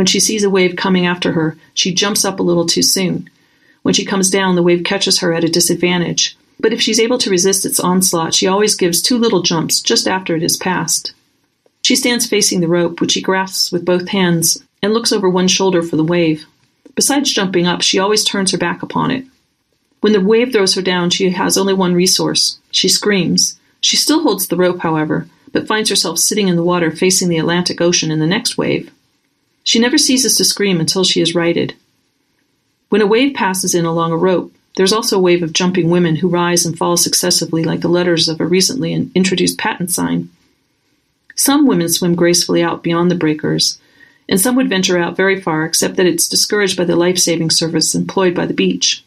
When 0.00 0.06
she 0.06 0.18
sees 0.18 0.42
a 0.44 0.48
wave 0.48 0.76
coming 0.76 1.04
after 1.04 1.32
her, 1.32 1.58
she 1.74 1.92
jumps 1.92 2.24
up 2.24 2.40
a 2.40 2.42
little 2.42 2.64
too 2.64 2.80
soon. 2.80 3.28
When 3.82 3.92
she 3.92 4.06
comes 4.06 4.30
down, 4.30 4.54
the 4.54 4.62
wave 4.62 4.82
catches 4.82 5.18
her 5.18 5.34
at 5.34 5.44
a 5.44 5.48
disadvantage. 5.50 6.38
But 6.58 6.72
if 6.72 6.80
she's 6.80 6.98
able 6.98 7.18
to 7.18 7.28
resist 7.28 7.66
its 7.66 7.78
onslaught, 7.78 8.32
she 8.32 8.46
always 8.46 8.74
gives 8.74 9.02
two 9.02 9.18
little 9.18 9.42
jumps 9.42 9.82
just 9.82 10.08
after 10.08 10.34
it 10.34 10.40
has 10.40 10.56
passed. 10.56 11.12
She 11.82 11.96
stands 11.96 12.24
facing 12.24 12.60
the 12.60 12.66
rope, 12.66 12.98
which 12.98 13.12
she 13.12 13.20
grasps 13.20 13.70
with 13.70 13.84
both 13.84 14.08
hands, 14.08 14.64
and 14.82 14.94
looks 14.94 15.12
over 15.12 15.28
one 15.28 15.48
shoulder 15.48 15.82
for 15.82 15.96
the 15.96 16.02
wave. 16.02 16.46
Besides 16.94 17.30
jumping 17.30 17.66
up, 17.66 17.82
she 17.82 17.98
always 17.98 18.24
turns 18.24 18.52
her 18.52 18.58
back 18.58 18.82
upon 18.82 19.10
it. 19.10 19.26
When 20.00 20.14
the 20.14 20.22
wave 20.22 20.50
throws 20.50 20.76
her 20.76 20.82
down, 20.82 21.10
she 21.10 21.28
has 21.28 21.58
only 21.58 21.74
one 21.74 21.92
resource. 21.92 22.58
She 22.70 22.88
screams. 22.88 23.60
She 23.82 23.98
still 23.98 24.22
holds 24.22 24.48
the 24.48 24.56
rope, 24.56 24.80
however, 24.80 25.28
but 25.52 25.66
finds 25.66 25.90
herself 25.90 26.18
sitting 26.18 26.48
in 26.48 26.56
the 26.56 26.64
water 26.64 26.90
facing 26.90 27.28
the 27.28 27.36
Atlantic 27.36 27.82
Ocean 27.82 28.10
in 28.10 28.18
the 28.18 28.26
next 28.26 28.56
wave. 28.56 28.90
She 29.70 29.78
never 29.78 29.98
ceases 29.98 30.34
to 30.34 30.44
scream 30.44 30.80
until 30.80 31.04
she 31.04 31.20
is 31.20 31.36
righted. 31.36 31.74
When 32.88 33.02
a 33.02 33.06
wave 33.06 33.34
passes 33.34 33.72
in 33.72 33.84
along 33.84 34.10
a 34.10 34.16
rope, 34.16 34.52
there's 34.76 34.92
also 34.92 35.16
a 35.16 35.22
wave 35.22 35.44
of 35.44 35.52
jumping 35.52 35.90
women 35.90 36.16
who 36.16 36.28
rise 36.28 36.66
and 36.66 36.76
fall 36.76 36.96
successively 36.96 37.62
like 37.62 37.78
the 37.78 37.86
letters 37.86 38.28
of 38.28 38.40
a 38.40 38.46
recently 38.46 38.92
introduced 39.14 39.58
patent 39.58 39.92
sign. 39.92 40.28
Some 41.36 41.68
women 41.68 41.88
swim 41.88 42.16
gracefully 42.16 42.64
out 42.64 42.82
beyond 42.82 43.12
the 43.12 43.14
breakers, 43.14 43.78
and 44.28 44.40
some 44.40 44.56
would 44.56 44.68
venture 44.68 44.98
out 44.98 45.16
very 45.16 45.40
far, 45.40 45.64
except 45.64 45.94
that 45.98 46.06
it's 46.06 46.28
discouraged 46.28 46.76
by 46.76 46.84
the 46.84 46.96
life 46.96 47.20
saving 47.20 47.50
service 47.50 47.94
employed 47.94 48.34
by 48.34 48.46
the 48.46 48.54
beach. 48.54 49.04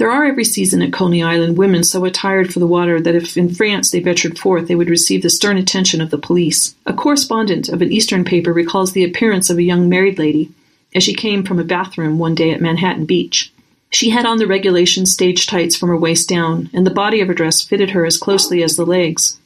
There 0.00 0.10
are 0.10 0.24
every 0.24 0.44
season 0.44 0.80
at 0.80 0.94
Coney 0.94 1.22
Island 1.22 1.58
women 1.58 1.84
so 1.84 2.06
attired 2.06 2.50
for 2.50 2.58
the 2.58 2.66
water 2.66 3.02
that 3.02 3.14
if 3.14 3.36
in 3.36 3.52
France 3.52 3.90
they 3.90 4.00
ventured 4.00 4.38
forth, 4.38 4.66
they 4.66 4.74
would 4.74 4.88
receive 4.88 5.20
the 5.20 5.28
stern 5.28 5.58
attention 5.58 6.00
of 6.00 6.08
the 6.08 6.16
police. 6.16 6.74
A 6.86 6.94
correspondent 6.94 7.68
of 7.68 7.82
an 7.82 7.92
Eastern 7.92 8.24
paper 8.24 8.50
recalls 8.50 8.92
the 8.92 9.04
appearance 9.04 9.50
of 9.50 9.58
a 9.58 9.62
young 9.62 9.90
married 9.90 10.18
lady 10.18 10.50
as 10.94 11.02
she 11.02 11.12
came 11.12 11.44
from 11.44 11.60
a 11.60 11.64
bathroom 11.64 12.18
one 12.18 12.34
day 12.34 12.50
at 12.50 12.62
Manhattan 12.62 13.04
Beach. 13.04 13.52
She 13.90 14.08
had 14.08 14.24
on 14.24 14.38
the 14.38 14.46
regulation 14.46 15.04
stage 15.04 15.46
tights 15.46 15.76
from 15.76 15.90
her 15.90 15.98
waist 15.98 16.30
down, 16.30 16.70
and 16.72 16.86
the 16.86 16.90
body 16.90 17.20
of 17.20 17.28
her 17.28 17.34
dress 17.34 17.60
fitted 17.60 17.90
her 17.90 18.06
as 18.06 18.16
closely 18.16 18.62
as 18.62 18.76
the 18.76 18.86
legs, 18.86 19.38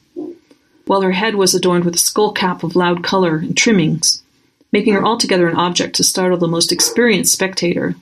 while 0.85 1.01
her 1.01 1.11
head 1.11 1.35
was 1.35 1.53
adorned 1.53 1.83
with 1.83 1.95
a 1.95 1.97
skull 1.97 2.31
cap 2.31 2.63
of 2.63 2.77
loud 2.77 3.03
color 3.03 3.39
and 3.39 3.57
trimmings, 3.57 4.23
making 4.71 4.93
her 4.93 5.03
altogether 5.03 5.49
an 5.49 5.57
object 5.57 5.97
to 5.97 6.03
startle 6.05 6.37
the 6.37 6.47
most 6.47 6.71
experienced 6.71 7.33
spectator. 7.33 7.95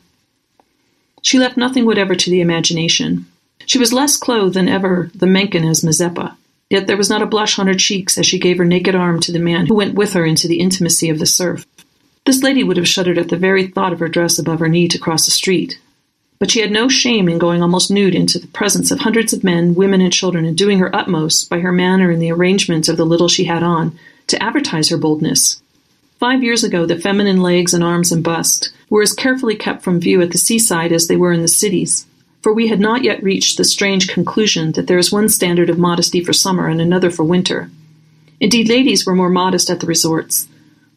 She 1.24 1.40
left 1.40 1.58
nothing 1.58 1.86
whatever 1.86 2.16
to 2.16 2.30
the 2.30 2.42
imagination. 2.42 3.26
She 3.66 3.80
was 3.80 3.94
less 3.94 4.18
clothed 4.18 4.56
than 4.56 4.68
ever 4.68 5.10
the 5.16 5.26
Menken 5.26 5.64
as 5.64 5.82
Mazeppa, 5.82 6.36
yet 6.70 6.86
there 6.86 6.98
was 6.98 7.10
not 7.10 7.22
a 7.22 7.26
blush 7.26 7.58
on 7.58 7.68
her 7.68 7.74
cheeks 7.74 8.18
as 8.18 8.26
she 8.26 8.38
gave 8.38 8.58
her 8.58 8.66
naked 8.66 8.94
arm 8.94 9.22
to 9.22 9.32
the 9.32 9.40
man 9.40 9.66
who 9.66 9.74
went 9.74 9.96
with 9.96 10.14
her 10.14 10.26
into 10.26 10.50
the 10.50 10.60
intimacy 10.60 11.10
of 11.10 11.20
the 11.20 11.26
surf. 11.26 11.66
This 12.26 12.44
lady 12.44 12.62
would 12.62 12.76
have 12.76 12.88
shuddered 12.88 13.18
at 13.18 13.30
the 13.30 13.38
very 13.38 13.68
thought 13.68 13.94
of 13.94 14.00
her 14.00 14.10
dress 14.10 14.38
above 14.38 14.60
her 14.60 14.68
knee 14.68 14.90
to 14.90 15.00
cross 15.00 15.26
the 15.26 15.32
street, 15.32 15.80
but 16.40 16.52
she 16.52 16.60
had 16.60 16.72
no 16.72 16.90
shame 16.90 17.30
in 17.30 17.38
going 17.38 17.62
almost 17.62 17.90
nude 17.90 18.16
into 18.16 18.38
the 18.38 18.48
presence 18.48 18.92
of 18.92 19.00
hundreds 19.00 19.32
of 19.32 19.46
men, 19.46 19.76
women, 19.76 20.02
and 20.02 20.12
children, 20.12 20.44
and 20.44 20.58
doing 20.58 20.80
her 20.80 20.94
utmost, 20.94 21.50
by 21.50 21.60
her 21.62 21.72
manner 21.72 22.12
and 22.12 22.22
the 22.22 22.34
arrangement 22.34 22.90
of 22.90 22.98
the 22.98 23.06
little 23.06 23.30
she 23.30 23.46
had 23.46 23.64
on, 23.64 23.98
to 24.28 24.44
advertise 24.44 24.90
her 24.90 24.98
boldness. 24.98 25.63
Five 26.24 26.42
years 26.42 26.64
ago, 26.64 26.86
the 26.86 26.98
feminine 26.98 27.42
legs 27.42 27.74
and 27.74 27.84
arms 27.84 28.14
and 28.14 28.24
bust 28.24 28.72
were 28.90 29.02
as 29.02 29.12
carefully 29.12 29.58
kept 29.58 29.82
from 29.82 30.00
view 30.00 30.22
at 30.22 30.32
the 30.32 30.38
seaside 30.38 30.94
as 30.94 31.10
they 31.10 31.18
were 31.18 31.34
in 31.34 31.42
the 31.42 31.50
cities, 31.50 32.08
for 32.42 32.54
we 32.54 32.70
had 32.70 32.80
not 32.80 33.04
yet 33.04 33.22
reached 33.22 33.58
the 33.58 33.66
strange 33.66 34.08
conclusion 34.08 34.72
that 34.72 34.88
there 34.88 34.98
is 34.98 35.12
one 35.12 35.28
standard 35.28 35.70
of 35.70 35.78
modesty 35.78 36.24
for 36.24 36.32
summer 36.32 36.70
and 36.70 36.80
another 36.80 37.12
for 37.12 37.26
winter. 37.26 37.70
Indeed, 38.40 38.70
ladies 38.70 39.06
were 39.06 39.14
more 39.14 39.28
modest 39.28 39.70
at 39.70 39.82
the 39.82 39.86
resorts, 39.86 40.48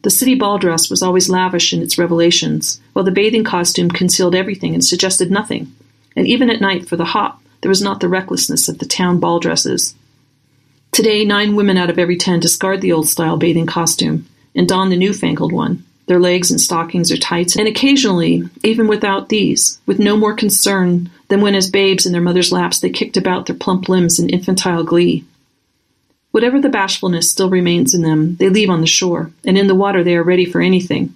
the 0.03 0.11
city 0.11 0.37
ball 0.37 0.59
dress 0.59 0.89
was 0.89 1.03
always 1.03 1.29
lavish 1.29 1.73
in 1.73 1.83
its 1.83 1.99
revelations, 1.99 2.81
while 2.93 3.05
the 3.05 3.11
bathing 3.11 3.43
costume 3.43 3.91
concealed 3.91 4.37
everything 4.37 4.75
and 4.75 4.85
suggested 4.85 5.33
nothing. 5.33 5.75
And 6.15 6.29
even 6.29 6.51
at 6.51 6.61
night, 6.61 6.89
for 6.89 6.95
the 6.95 7.05
hop, 7.05 7.43
there 7.63 7.69
was 7.69 7.83
not 7.83 7.99
the 7.99 8.09
recklessness 8.09 8.69
of 8.69 8.79
the 8.79 8.87
town 8.87 9.19
ball 9.19 9.41
dresses. 9.41 9.97
Today, 10.93 11.25
nine 11.25 11.57
women 11.57 11.77
out 11.77 11.91
of 11.91 11.99
every 11.99 12.17
ten 12.17 12.39
discard 12.39 12.81
the 12.81 12.93
old 12.93 13.09
style 13.09 13.37
bathing 13.37 13.67
costume 13.67 14.29
and 14.57 14.67
don 14.67 14.89
the 14.89 14.97
newfangled 14.97 15.53
one, 15.53 15.85
their 16.07 16.21
legs 16.21 16.51
and 16.51 16.61
stockings 16.61 17.11
are 17.11 17.17
tight, 17.17 17.57
and 17.57 17.67
occasionally, 17.67 18.49
even 18.63 18.87
without 18.87 19.29
these, 19.29 19.81
with 19.87 19.99
no 19.99 20.17
more 20.17 20.35
concern 20.35 21.11
than 21.29 21.41
when 21.41 21.55
as 21.55 21.71
babes 21.71 22.07
in 22.07 22.13
their 22.13 22.21
mother's 22.21 22.53
laps 22.53 22.81
they 22.81 22.91
kicked 22.91 23.17
about 23.17 23.47
their 23.47 23.57
plump 23.57 23.89
limbs 23.89 24.19
in 24.19 24.31
infantile 24.31 24.85
glee. 24.85 25.25
Whatever 26.31 26.61
the 26.61 26.69
bashfulness 26.69 27.31
still 27.31 27.51
remains 27.51 27.95
in 27.95 28.03
them, 28.03 28.37
they 28.37 28.49
leave 28.49 28.71
on 28.71 28.81
the 28.81 28.87
shore, 28.87 29.33
and 29.45 29.59
in 29.59 29.67
the 29.67 29.75
water 29.75 30.05
they 30.05 30.15
are 30.15 30.23
ready 30.23 30.45
for 30.45 30.61
anything. 30.61 31.15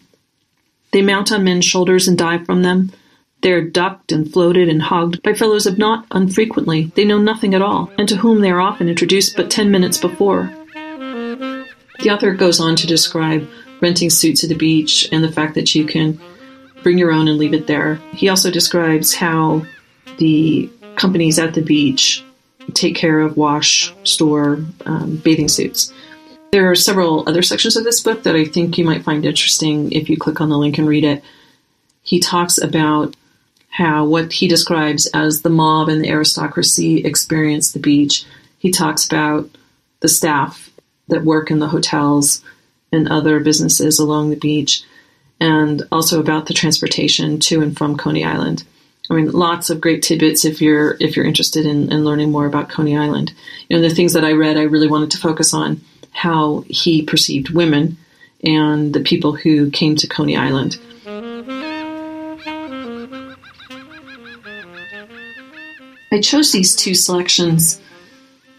They 0.92 1.02
mount 1.02 1.30
on 1.30 1.44
men's 1.44 1.64
shoulders 1.64 2.08
and 2.08 2.18
dive 2.18 2.44
from 2.44 2.62
them. 2.62 2.90
They 3.42 3.52
are 3.52 3.62
ducked 3.62 4.10
and 4.10 4.30
floated 4.30 4.68
and 4.68 4.82
hogged 4.82 5.22
by 5.22 5.34
fellows 5.34 5.66
of 5.66 5.78
not 5.78 6.04
unfrequently 6.10 6.90
they 6.96 7.04
know 7.04 7.18
nothing 7.18 7.54
at 7.54 7.62
all, 7.62 7.92
and 7.96 8.08
to 8.08 8.16
whom 8.16 8.40
they 8.40 8.50
are 8.50 8.60
often 8.60 8.88
introduced 8.88 9.36
but 9.36 9.50
ten 9.52 9.70
minutes 9.70 9.98
before. 9.98 10.52
The 12.02 12.10
author 12.10 12.32
goes 12.32 12.60
on 12.60 12.76
to 12.76 12.86
describe 12.86 13.48
renting 13.80 14.10
suits 14.10 14.42
at 14.42 14.48
the 14.48 14.56
beach 14.56 15.08
and 15.12 15.22
the 15.22 15.32
fact 15.32 15.54
that 15.54 15.74
you 15.74 15.84
can 15.84 16.20
bring 16.82 16.98
your 16.98 17.12
own 17.12 17.28
and 17.28 17.38
leave 17.38 17.54
it 17.54 17.66
there. 17.66 17.96
He 18.12 18.28
also 18.28 18.50
describes 18.50 19.14
how 19.14 19.66
the 20.18 20.70
companies 20.96 21.38
at 21.38 21.54
the 21.54 21.62
beach 21.62 22.24
take 22.72 22.94
care 22.94 23.20
of, 23.20 23.36
wash, 23.36 23.92
store 24.04 24.64
um, 24.86 25.16
bathing 25.16 25.48
suits. 25.48 25.92
There 26.52 26.70
are 26.70 26.74
several 26.74 27.28
other 27.28 27.42
sections 27.42 27.76
of 27.76 27.84
this 27.84 28.00
book 28.00 28.22
that 28.22 28.34
I 28.34 28.44
think 28.44 28.78
you 28.78 28.84
might 28.84 29.04
find 29.04 29.24
interesting 29.24 29.92
if 29.92 30.08
you 30.08 30.16
click 30.16 30.40
on 30.40 30.48
the 30.48 30.58
link 30.58 30.78
and 30.78 30.88
read 30.88 31.04
it. 31.04 31.22
He 32.02 32.18
talks 32.18 32.58
about 32.58 33.14
how 33.68 34.04
what 34.04 34.32
he 34.32 34.48
describes 34.48 35.06
as 35.08 35.42
the 35.42 35.50
mob 35.50 35.88
and 35.88 36.02
the 36.02 36.10
aristocracy 36.10 37.04
experience 37.04 37.72
the 37.72 37.78
beach. 37.78 38.24
He 38.58 38.70
talks 38.70 39.06
about 39.06 39.48
the 40.00 40.08
staff 40.08 40.69
that 41.10 41.24
work 41.24 41.50
in 41.50 41.58
the 41.58 41.68
hotels 41.68 42.42
and 42.92 43.08
other 43.08 43.40
businesses 43.40 43.98
along 43.98 44.30
the 44.30 44.36
beach, 44.36 44.82
and 45.40 45.82
also 45.92 46.20
about 46.20 46.46
the 46.46 46.54
transportation 46.54 47.38
to 47.40 47.62
and 47.62 47.76
from 47.76 47.96
Coney 47.96 48.24
Island. 48.24 48.64
I 49.10 49.14
mean, 49.14 49.30
lots 49.32 49.70
of 49.70 49.80
great 49.80 50.02
tidbits 50.02 50.44
if 50.44 50.60
you're 50.60 50.96
if 51.00 51.16
you're 51.16 51.26
interested 51.26 51.66
in, 51.66 51.90
in 51.92 52.04
learning 52.04 52.30
more 52.30 52.46
about 52.46 52.68
Coney 52.68 52.96
Island. 52.96 53.32
You 53.68 53.76
know, 53.76 53.82
the 53.82 53.94
things 53.94 54.12
that 54.12 54.24
I 54.24 54.32
read, 54.32 54.56
I 54.56 54.62
really 54.62 54.88
wanted 54.88 55.10
to 55.12 55.18
focus 55.18 55.52
on 55.52 55.80
how 56.12 56.64
he 56.68 57.02
perceived 57.02 57.50
women 57.50 57.96
and 58.44 58.92
the 58.92 59.00
people 59.00 59.34
who 59.34 59.70
came 59.70 59.96
to 59.96 60.06
Coney 60.06 60.36
Island. 60.36 60.78
I 66.12 66.20
chose 66.20 66.50
these 66.50 66.74
two 66.74 66.94
selections 66.94 67.80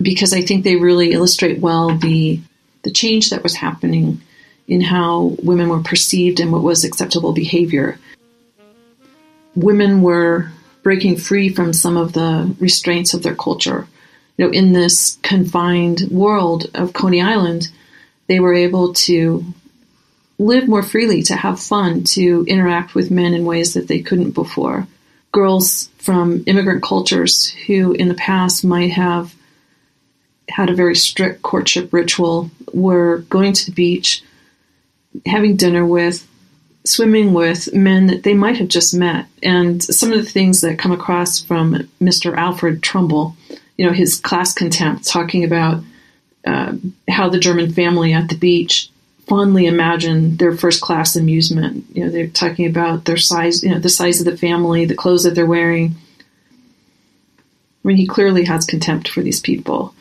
because 0.01 0.33
I 0.33 0.41
think 0.41 0.63
they 0.63 0.75
really 0.75 1.11
illustrate 1.11 1.59
well 1.59 1.97
the 1.97 2.39
the 2.83 2.91
change 2.91 3.29
that 3.29 3.43
was 3.43 3.55
happening 3.55 4.21
in 4.67 4.81
how 4.81 5.35
women 5.43 5.69
were 5.69 5.83
perceived 5.83 6.39
and 6.39 6.51
what 6.51 6.63
was 6.63 6.83
acceptable 6.83 7.33
behavior 7.33 7.99
women 9.55 10.01
were 10.01 10.51
breaking 10.83 11.17
free 11.17 11.49
from 11.49 11.73
some 11.73 11.97
of 11.97 12.13
the 12.13 12.53
restraints 12.59 13.13
of 13.13 13.23
their 13.23 13.35
culture. 13.35 13.87
You 14.37 14.45
know, 14.45 14.51
in 14.51 14.73
this 14.73 15.19
confined 15.21 16.07
world 16.09 16.69
of 16.73 16.93
Coney 16.93 17.21
Island, 17.21 17.67
they 18.27 18.39
were 18.39 18.53
able 18.53 18.93
to 18.93 19.45
live 20.39 20.67
more 20.67 20.81
freely, 20.81 21.21
to 21.23 21.35
have 21.35 21.59
fun, 21.59 22.03
to 22.03 22.45
interact 22.47 22.95
with 22.95 23.11
men 23.11 23.33
in 23.33 23.45
ways 23.45 23.75
that 23.75 23.87
they 23.87 24.01
couldn't 24.01 24.31
before. 24.31 24.87
Girls 25.31 25.89
from 25.97 26.43
immigrant 26.47 26.81
cultures 26.81 27.51
who 27.67 27.93
in 27.93 28.07
the 28.07 28.15
past 28.15 28.65
might 28.65 28.91
have 28.91 29.35
had 30.51 30.69
a 30.69 30.75
very 30.75 30.95
strict 30.95 31.41
courtship 31.41 31.91
ritual 31.93 32.51
were 32.73 33.19
going 33.29 33.53
to 33.53 33.65
the 33.65 33.71
beach, 33.71 34.23
having 35.25 35.55
dinner 35.55 35.85
with 35.85 36.27
swimming 36.83 37.33
with 37.33 37.73
men 37.73 38.07
that 38.07 38.23
they 38.23 38.33
might 38.33 38.57
have 38.57 38.67
just 38.67 38.93
met. 38.93 39.25
And 39.43 39.83
some 39.83 40.11
of 40.11 40.17
the 40.17 40.29
things 40.29 40.61
that 40.61 40.79
come 40.79 40.91
across 40.91 41.39
from 41.39 41.87
Mr. 42.01 42.35
Alfred 42.35 42.81
Trumbull, 42.81 43.35
you 43.77 43.85
know, 43.85 43.93
his 43.93 44.19
class 44.19 44.53
contempt, 44.53 45.07
talking 45.07 45.43
about 45.43 45.83
uh, 46.45 46.73
how 47.07 47.29
the 47.29 47.39
German 47.39 47.71
family 47.71 48.13
at 48.13 48.29
the 48.29 48.37
beach 48.37 48.89
fondly 49.27 49.65
imagine 49.65 50.37
their 50.37 50.57
first 50.57 50.81
class 50.81 51.15
amusement. 51.15 51.85
You 51.93 52.05
know, 52.05 52.11
they're 52.11 52.27
talking 52.27 52.65
about 52.65 53.05
their 53.05 53.17
size, 53.17 53.63
you 53.63 53.69
know, 53.69 53.79
the 53.79 53.89
size 53.89 54.19
of 54.19 54.25
the 54.25 54.37
family, 54.37 54.85
the 54.85 54.95
clothes 54.95 55.23
that 55.23 55.35
they're 55.35 55.45
wearing. 55.45 55.95
I 57.37 57.87
mean, 57.87 57.97
he 57.97 58.07
clearly 58.07 58.43
has 58.45 58.65
contempt 58.65 59.07
for 59.07 59.21
these 59.21 59.39
people. 59.39 59.93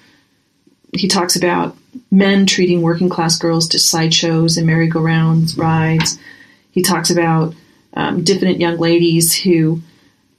He 0.92 1.08
talks 1.08 1.36
about 1.36 1.76
men 2.10 2.46
treating 2.46 2.82
working 2.82 3.08
class 3.08 3.38
girls 3.38 3.68
to 3.68 3.78
sideshows 3.78 4.56
and 4.56 4.66
merry-go-rounds 4.66 5.56
rides 5.56 6.18
he 6.70 6.82
talks 6.82 7.10
about 7.10 7.54
um, 7.94 8.22
diffident 8.24 8.60
young 8.60 8.78
ladies 8.78 9.34
who 9.34 9.82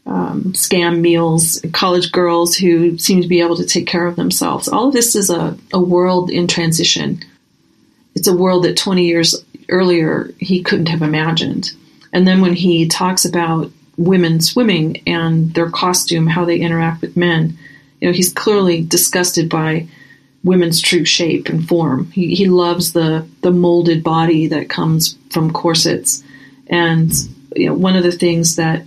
um, 0.05 0.53
scam 0.53 0.99
meals, 0.99 1.63
college 1.73 2.11
girls 2.11 2.55
who 2.55 2.97
seem 2.97 3.21
to 3.21 3.27
be 3.27 3.41
able 3.41 3.57
to 3.57 3.65
take 3.65 3.87
care 3.87 4.07
of 4.07 4.15
themselves. 4.15 4.67
All 4.67 4.87
of 4.87 4.93
this 4.93 5.15
is 5.15 5.29
a, 5.29 5.57
a 5.73 5.79
world 5.79 6.31
in 6.31 6.47
transition. 6.47 7.21
It's 8.15 8.27
a 8.27 8.35
world 8.35 8.63
that 8.63 8.77
20 8.77 9.05
years 9.05 9.45
earlier 9.69 10.31
he 10.37 10.63
couldn't 10.63 10.89
have 10.89 11.01
imagined. 11.01 11.71
And 12.13 12.27
then 12.27 12.41
when 12.41 12.53
he 12.53 12.87
talks 12.87 13.25
about 13.25 13.71
women 13.97 14.41
swimming 14.41 15.03
and 15.05 15.53
their 15.53 15.69
costume, 15.69 16.27
how 16.27 16.45
they 16.45 16.57
interact 16.57 17.01
with 17.01 17.15
men, 17.15 17.57
you 17.99 18.07
know, 18.07 18.13
he's 18.13 18.33
clearly 18.33 18.83
disgusted 18.83 19.49
by 19.49 19.87
women's 20.43 20.81
true 20.81 21.05
shape 21.05 21.49
and 21.49 21.67
form. 21.67 22.11
He, 22.11 22.35
he 22.35 22.47
loves 22.47 22.93
the, 22.93 23.27
the 23.41 23.51
molded 23.51 24.03
body 24.03 24.47
that 24.47 24.69
comes 24.69 25.17
from 25.29 25.51
corsets. 25.51 26.23
And 26.67 27.11
you 27.55 27.67
know, 27.67 27.73
one 27.73 27.95
of 27.95 28.03
the 28.03 28.11
things 28.11 28.55
that 28.55 28.83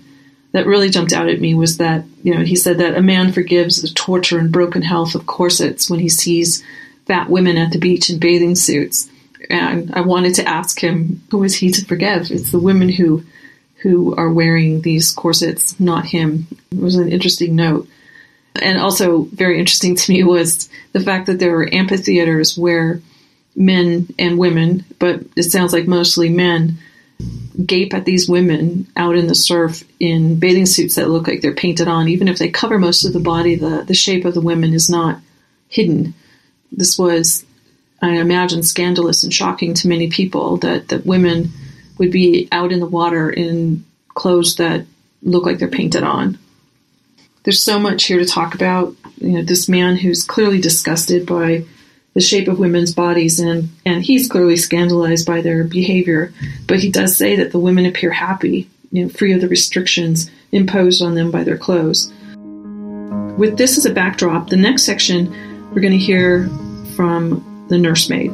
that 0.53 0.67
really 0.67 0.89
jumped 0.89 1.13
out 1.13 1.29
at 1.29 1.41
me 1.41 1.53
was 1.55 1.79
that 1.79 2.05
you 2.23 2.33
know 2.33 2.45
he 2.45 2.55
said 2.55 2.79
that 2.79 2.97
a 2.97 3.03
man 3.03 3.33
forgives 3.33 3.83
the 3.83 3.89
torture 3.89 4.39
and 4.39 4.53
broken 4.53 4.83
health 4.83 5.17
of 5.17 5.27
corsets 5.27 5.91
when 5.91 5.99
he 5.99 6.09
sees 6.09 6.65
fat 7.07 7.29
women 7.29 7.59
at 7.59 7.73
the 7.73 7.79
beach 7.79 8.09
in 8.09 8.19
bathing 8.19 8.55
suits. 8.55 9.11
And 9.51 9.93
I 9.95 10.01
wanted 10.01 10.37
to 10.37 10.49
ask 10.49 10.83
him, 10.83 11.23
who 11.31 11.43
is 11.43 11.57
he 11.57 11.71
to 11.73 11.85
forgive? 11.85 12.31
It's 12.31 12.51
the 12.51 12.59
women 12.59 12.89
who 12.89 13.25
who 13.83 14.15
are 14.17 14.33
wearing 14.33 14.81
these 14.81 15.11
corsets, 15.11 15.79
not 15.79 16.07
him. 16.07 16.47
It 16.73 16.79
was 16.79 16.95
an 16.95 17.11
interesting 17.11 17.55
note. 17.55 17.87
And 18.63 18.79
also 18.79 19.23
very 19.23 19.59
interesting 19.59 19.97
to 19.97 20.13
me 20.13 20.23
was 20.23 20.69
the 20.93 21.01
fact 21.01 21.27
that 21.27 21.39
there 21.39 21.53
were 21.53 21.73
amphitheaters 21.73 22.57
where 22.57 23.01
men 23.57 24.09
and 24.19 24.39
women, 24.39 24.85
but 24.99 25.21
it 25.37 25.45
sounds 25.45 25.73
like 25.73 25.87
mostly 25.87 26.29
men, 26.29 26.79
gape 27.65 27.95
at 27.95 28.05
these 28.05 28.29
women 28.29 28.87
out 28.97 29.17
in 29.17 29.27
the 29.27 29.35
surf 29.35 29.85
in 30.01 30.39
bathing 30.39 30.67
suits 30.67 30.97
that 30.97 31.09
look 31.09 31.29
like 31.29 31.41
they're 31.41 31.55
painted 31.55 31.89
on. 31.89 32.09
Even 32.09 32.29
if 32.29 32.39
they 32.39 32.49
cover 32.49 32.79
most 32.79 33.05
of 33.05 33.13
the 33.13 33.21
body, 33.21 33.55
the, 33.55 33.85
the 33.87 33.95
shape 33.95 34.25
of 34.25 34.35
the 34.35 34.41
women 34.41 34.73
is 34.73 34.91
not 34.91 35.21
hidden. 35.69 36.15
This 36.73 36.99
was, 36.99 37.45
I 38.03 38.17
imagine, 38.17 38.63
scandalous 38.63 39.23
and 39.23 39.33
shocking 39.33 39.75
to 39.75 39.89
many 39.89 40.11
people 40.11 40.57
that, 40.59 40.89
that 40.89 41.07
women 41.07 41.51
would 41.99 42.11
be 42.11 42.49
out 42.51 42.73
in 42.73 42.81
the 42.81 42.87
water 42.87 43.31
in 43.31 43.85
clothes 44.09 44.57
that 44.57 44.87
look 45.23 45.45
like 45.47 45.59
they're 45.59 45.69
painted 45.69 46.03
on. 46.03 46.39
There's 47.45 47.63
so 47.63 47.79
much 47.79 48.05
here 48.05 48.19
to 48.19 48.25
talk 48.25 48.55
about. 48.55 48.95
You 49.19 49.33
know, 49.33 49.43
this 49.43 49.69
man 49.69 49.97
who's 49.97 50.25
clearly 50.25 50.61
disgusted 50.61 51.27
by 51.27 51.65
the 52.15 52.21
shape 52.21 52.49
of 52.49 52.59
women's 52.59 52.95
bodies, 52.95 53.39
and, 53.39 53.69
and 53.85 54.03
he's 54.03 54.29
clearly 54.29 54.57
scandalized 54.57 55.27
by 55.27 55.43
their 55.43 55.65
behavior. 55.65 56.33
But 56.67 56.81
he 56.81 56.91
does 56.91 57.17
say 57.17 57.37
that 57.37 57.53
the 57.53 57.59
women 57.59 57.87
appear 57.87 58.11
happy, 58.11 58.69
you 58.93 59.05
know, 59.05 59.09
free 59.11 59.33
of 59.33 59.41
the 59.43 59.49
restrictions 59.49 60.31
imposed 60.53 61.03
on 61.03 61.15
them 61.15 61.31
by 61.31 61.45
their 61.45 61.59
clothes. 61.59 62.11
With 63.37 63.59
this 63.59 63.77
as 63.77 63.85
a 63.85 63.93
backdrop, 63.93 64.49
the 64.49 64.57
next 64.57 64.85
section 64.85 65.31
we're 65.71 65.83
going 65.83 65.93
to 65.93 65.99
hear 65.99 66.49
from 66.97 67.67
the 67.69 67.77
nursemaid. 67.77 68.31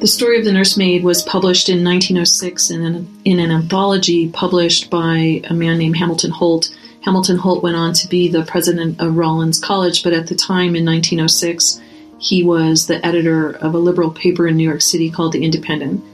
The 0.00 0.06
story 0.06 0.38
of 0.38 0.44
the 0.46 0.52
nursemaid 0.52 1.02
was 1.02 1.22
published 1.24 1.68
in 1.68 1.84
1906 1.84 2.70
in 2.70 2.84
an, 2.86 3.20
in 3.26 3.40
an 3.40 3.50
anthology 3.50 4.30
published 4.30 4.88
by 4.88 5.42
a 5.44 5.52
man 5.52 5.76
named 5.76 5.96
Hamilton 5.96 6.30
Holt 6.30 6.70
Hamilton 7.02 7.38
Holt 7.38 7.62
went 7.62 7.76
on 7.76 7.94
to 7.94 8.08
be 8.08 8.28
the 8.28 8.44
president 8.44 9.00
of 9.00 9.16
Rollins 9.16 9.58
College, 9.58 10.02
but 10.02 10.12
at 10.12 10.26
the 10.26 10.34
time 10.34 10.76
in 10.76 10.84
1906, 10.84 11.80
he 12.18 12.42
was 12.42 12.86
the 12.86 13.04
editor 13.04 13.50
of 13.56 13.74
a 13.74 13.78
liberal 13.78 14.10
paper 14.10 14.46
in 14.46 14.56
New 14.56 14.68
York 14.68 14.82
City 14.82 15.10
called 15.10 15.32
The 15.32 15.42
Independent. 15.42 16.04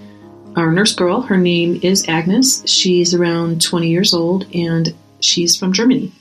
Our 0.55 0.73
nurse 0.73 0.95
girl, 0.95 1.23
her 1.23 1.37
name 1.37 1.81
is 1.83 2.09
Agnes. 2.09 2.63
She's 2.71 3.13
around 3.13 3.61
20 3.61 3.89
years 3.89 4.15
old 4.15 4.47
and 4.55 4.95
she's 5.21 5.57
from 5.57 5.73
Germany. 5.73 6.13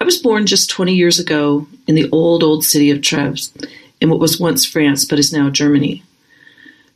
I 0.00 0.04
was 0.04 0.18
born 0.18 0.46
just 0.46 0.68
20 0.68 0.94
years 0.94 1.20
ago 1.20 1.68
in 1.86 1.94
the 1.94 2.10
old, 2.10 2.42
old 2.42 2.64
city 2.64 2.90
of 2.90 3.00
Treves, 3.00 3.52
in 4.00 4.10
what 4.10 4.18
was 4.18 4.40
once 4.40 4.66
France 4.66 5.04
but 5.04 5.20
is 5.20 5.32
now 5.32 5.48
Germany. 5.48 6.02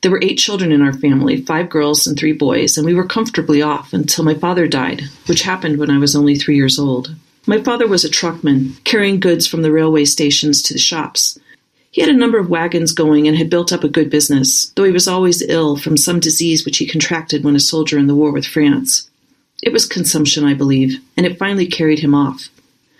There 0.06 0.12
were 0.12 0.22
eight 0.22 0.38
children 0.38 0.70
in 0.70 0.82
our 0.82 0.92
family, 0.92 1.42
five 1.42 1.68
girls 1.68 2.06
and 2.06 2.16
three 2.16 2.30
boys, 2.30 2.78
and 2.78 2.86
we 2.86 2.94
were 2.94 3.08
comfortably 3.08 3.60
off 3.60 3.92
until 3.92 4.24
my 4.24 4.34
father 4.34 4.68
died, 4.68 5.02
which 5.26 5.42
happened 5.42 5.78
when 5.78 5.90
I 5.90 5.98
was 5.98 6.14
only 6.14 6.36
three 6.36 6.54
years 6.54 6.78
old. 6.78 7.12
My 7.44 7.60
father 7.60 7.88
was 7.88 8.04
a 8.04 8.08
truckman, 8.08 8.76
carrying 8.84 9.18
goods 9.18 9.48
from 9.48 9.62
the 9.62 9.72
railway 9.72 10.04
stations 10.04 10.62
to 10.62 10.74
the 10.74 10.78
shops. 10.78 11.40
He 11.90 12.02
had 12.02 12.08
a 12.08 12.16
number 12.16 12.38
of 12.38 12.48
wagons 12.48 12.92
going 12.92 13.26
and 13.26 13.36
had 13.36 13.50
built 13.50 13.72
up 13.72 13.82
a 13.82 13.88
good 13.88 14.08
business, 14.08 14.66
though 14.76 14.84
he 14.84 14.92
was 14.92 15.08
always 15.08 15.42
ill 15.42 15.76
from 15.76 15.96
some 15.96 16.20
disease 16.20 16.64
which 16.64 16.78
he 16.78 16.86
contracted 16.86 17.42
when 17.42 17.56
a 17.56 17.58
soldier 17.58 17.98
in 17.98 18.06
the 18.06 18.14
war 18.14 18.30
with 18.30 18.46
France. 18.46 19.10
It 19.60 19.72
was 19.72 19.86
consumption, 19.86 20.44
I 20.44 20.54
believe, 20.54 21.00
and 21.16 21.26
it 21.26 21.36
finally 21.36 21.66
carried 21.66 21.98
him 21.98 22.14
off. 22.14 22.48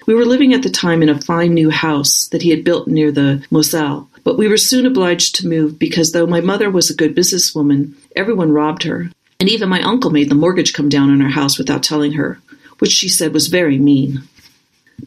We 0.07 0.15
were 0.15 0.25
living 0.25 0.55
at 0.55 0.63
the 0.63 0.71
time 0.71 1.03
in 1.03 1.09
a 1.09 1.21
fine 1.21 1.53
new 1.53 1.69
house 1.69 2.29
that 2.29 2.43
he 2.43 2.51
had 2.51 2.63
built 2.63 2.87
near 2.87 3.11
the 3.11 3.45
Moselle, 3.51 4.09
but 4.23 4.39
we 4.39 4.47
were 4.47 4.57
soon 4.57 4.87
obliged 4.87 5.35
to 5.37 5.49
move 5.49 5.81
because 5.81 6.13
though 6.13 6.29
my 6.29 6.41
mother 6.41 6.71
was 6.71 6.89
a 6.89 6.95
good 6.95 7.17
businesswoman, 7.17 7.93
everyone 8.15 8.53
robbed 8.53 8.85
her. 8.85 9.11
And 9.41 9.49
even 9.49 9.69
my 9.69 9.83
uncle 9.83 10.11
made 10.11 10.29
the 10.29 10.37
mortgage 10.37 10.73
come 10.73 10.89
down 10.89 11.11
on 11.11 11.21
our 11.21 11.31
house 11.31 11.59
without 11.59 11.83
telling 11.83 12.13
her, 12.13 12.39
which 12.79 12.93
she 12.93 13.09
said 13.09 13.35
was 13.35 13.49
very 13.49 13.79
mean. 13.79 14.23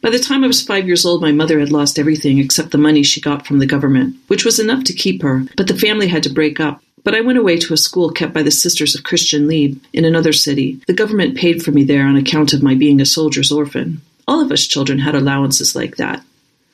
By 0.01 0.09
the 0.09 0.19
time 0.19 0.43
I 0.43 0.47
was 0.47 0.61
five 0.61 0.85
years 0.85 1.05
old, 1.05 1.21
my 1.21 1.31
mother 1.31 1.59
had 1.59 1.71
lost 1.71 1.97
everything 1.97 2.37
except 2.37 2.71
the 2.71 2.77
money 2.77 3.01
she 3.01 3.21
got 3.21 3.47
from 3.47 3.59
the 3.59 3.65
government, 3.65 4.17
which 4.27 4.43
was 4.43 4.59
enough 4.59 4.83
to 4.83 4.93
keep 4.93 5.21
her, 5.21 5.45
but 5.55 5.67
the 5.67 5.77
family 5.77 6.07
had 6.07 6.23
to 6.23 6.29
break 6.29 6.59
up. 6.59 6.83
But 7.05 7.15
I 7.15 7.21
went 7.21 7.39
away 7.39 7.57
to 7.59 7.73
a 7.73 7.77
school 7.77 8.11
kept 8.11 8.33
by 8.33 8.43
the 8.43 8.51
Sisters 8.51 8.95
of 8.95 9.03
Christian 9.03 9.47
Liebe 9.47 9.79
in 9.93 10.03
another 10.03 10.33
city. 10.33 10.81
The 10.87 10.93
government 10.93 11.37
paid 11.37 11.63
for 11.63 11.71
me 11.71 11.85
there 11.85 12.05
on 12.05 12.17
account 12.17 12.53
of 12.53 12.61
my 12.61 12.75
being 12.75 12.99
a 12.99 13.05
soldier's 13.05 13.51
orphan. 13.51 14.01
All 14.29 14.41
of 14.41 14.51
us 14.51 14.67
children 14.67 14.99
had 14.99 15.15
allowances 15.15 15.75
like 15.75 15.95
that. 15.95 16.23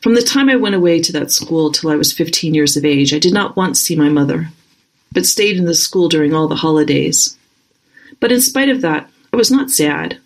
From 0.02 0.14
the 0.14 0.22
time 0.22 0.50
I 0.50 0.58
went 0.58 0.76
away 0.76 1.02
to 1.02 1.14
that 1.14 1.32
school 1.32 1.72
till 1.72 1.90
I 1.90 1.96
was 1.96 2.12
15 2.12 2.54
years 2.54 2.76
of 2.76 2.84
age, 2.84 3.14
I 3.14 3.18
did 3.18 3.32
not 3.32 3.56
once 3.56 3.80
see 3.80 3.96
my 3.96 4.10
mother, 4.10 4.50
but 5.14 5.26
stayed 5.26 5.56
in 5.56 5.64
the 5.64 5.74
school 5.74 6.10
during 6.10 6.34
all 6.34 6.50
the 6.50 6.56
holidays. 6.56 7.38
But 8.20 8.34
in 8.34 8.42
spite 8.42 8.68
of 8.68 8.82
that, 8.82 9.10
I 9.32 9.38
was 9.38 9.52
not 9.52 9.72
sad. 9.72 10.18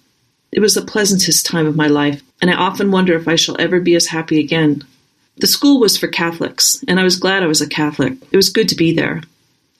It 0.51 0.59
was 0.59 0.73
the 0.73 0.81
pleasantest 0.81 1.45
time 1.45 1.67
of 1.67 1.75
my 1.75 1.85
life, 1.85 2.23
and 2.41 2.49
I 2.49 2.55
often 2.55 2.89
wonder 2.89 3.15
if 3.15 3.27
I 3.27 3.35
shall 3.35 3.61
ever 3.61 3.79
be 3.79 3.93
as 3.93 4.07
happy 4.07 4.39
again. 4.39 4.83
The 5.37 5.45
school 5.45 5.79
was 5.79 5.99
for 5.99 6.07
Catholics, 6.07 6.83
and 6.87 6.99
I 6.99 7.03
was 7.03 7.19
glad 7.19 7.43
I 7.43 7.47
was 7.47 7.61
a 7.61 7.69
Catholic. 7.69 8.13
It 8.31 8.37
was 8.37 8.49
good 8.49 8.69
to 8.69 8.75
be 8.75 8.91
there. 8.91 9.21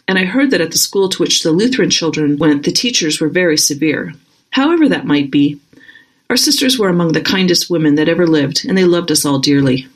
And 0.08 0.20
I 0.20 0.26
heard 0.26 0.52
that 0.52 0.62
at 0.62 0.70
the 0.70 0.78
school 0.78 1.10
to 1.10 1.24
which 1.24 1.42
the 1.42 1.52
Lutheran 1.52 1.90
children 1.90 2.38
went, 2.38 2.64
the 2.64 2.72
teachers 2.72 3.20
were 3.20 3.28
very 3.28 3.58
severe. 3.58 4.14
However, 4.52 4.88
that 4.90 5.06
might 5.08 5.32
be, 5.32 5.60
our 6.30 6.38
sisters 6.38 6.78
were 6.78 6.90
among 6.90 7.14
the 7.14 7.22
kindest 7.22 7.70
women 7.70 7.96
that 7.96 8.08
ever 8.08 8.28
lived, 8.28 8.64
and 8.68 8.78
they 8.78 8.86
loved 8.86 9.12
us 9.12 9.26
all 9.26 9.40
dearly. 9.40 9.88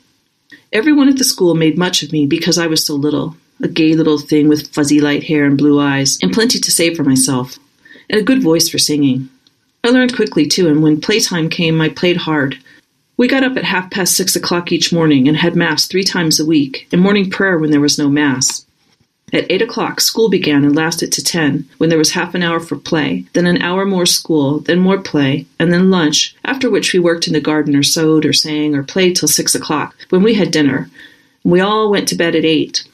Everyone 0.71 1.07
at 1.07 1.17
the 1.17 1.23
school 1.23 1.53
made 1.53 1.77
much 1.77 2.01
of 2.01 2.11
me 2.11 2.25
because 2.25 2.57
I 2.57 2.65
was 2.65 2.83
so 2.83 2.95
little, 2.95 3.35
a 3.61 3.67
gay 3.67 3.93
little 3.93 4.17
thing 4.17 4.47
with 4.47 4.73
fuzzy 4.73 4.99
light 4.99 5.25
hair 5.25 5.45
and 5.45 5.57
blue 5.57 5.79
eyes, 5.79 6.17
and 6.23 6.33
plenty 6.33 6.59
to 6.59 6.71
say 6.71 6.93
for 6.95 7.03
myself, 7.03 7.59
and 8.09 8.19
a 8.19 8.23
good 8.23 8.41
voice 8.41 8.67
for 8.67 8.79
singing. 8.79 9.29
I 9.83 9.89
learned 9.89 10.15
quickly, 10.15 10.47
too, 10.47 10.67
and 10.67 10.81
when 10.81 10.99
playtime 10.99 11.49
came, 11.49 11.79
I 11.79 11.89
played 11.89 12.17
hard. 12.17 12.57
We 13.15 13.27
got 13.27 13.43
up 13.43 13.55
at 13.55 13.65
half 13.65 13.91
past 13.91 14.17
six 14.17 14.35
o'clock 14.35 14.71
each 14.71 14.91
morning 14.91 15.27
and 15.27 15.37
had 15.37 15.55
Mass 15.55 15.85
three 15.85 16.03
times 16.03 16.39
a 16.39 16.45
week, 16.45 16.87
and 16.91 16.99
morning 16.99 17.29
prayer 17.29 17.59
when 17.59 17.69
there 17.69 17.79
was 17.79 17.99
no 17.99 18.09
Mass. 18.09 18.62
At 19.33 19.51
eight 19.51 19.63
o'clock, 19.63 19.99
school 19.99 20.29
began 20.29 20.63
and 20.63 20.75
lasted 20.75 21.11
to 21.11 21.23
ten, 21.23 21.67
when 21.79 21.89
there 21.89 21.97
was 21.97 22.11
half 22.11 22.35
an 22.35 22.43
hour 22.43 22.59
for 22.59 22.77
play, 22.77 23.25
then 23.33 23.47
an 23.47 23.63
hour 23.63 23.83
more 23.83 24.05
school, 24.05 24.59
then 24.59 24.77
more 24.79 25.01
play, 25.01 25.47
and 25.57 25.73
then 25.73 25.89
lunch, 25.89 26.35
after 26.45 26.69
which 26.69 26.93
we 26.93 26.99
worked 26.99 27.25
in 27.25 27.33
the 27.33 27.41
garden 27.41 27.75
or 27.75 27.81
sewed 27.81 28.27
or 28.27 28.33
sang 28.33 28.75
or 28.75 28.83
played 28.83 29.15
till 29.15 29.27
six 29.27 29.55
o'clock, 29.55 29.95
when 30.11 30.21
we 30.21 30.35
had 30.35 30.51
dinner. 30.51 30.87
We 31.43 31.59
all 31.59 31.89
went 31.89 32.07
to 32.09 32.15
bed 32.15 32.35
at 32.35 32.45
eight. 32.45 32.87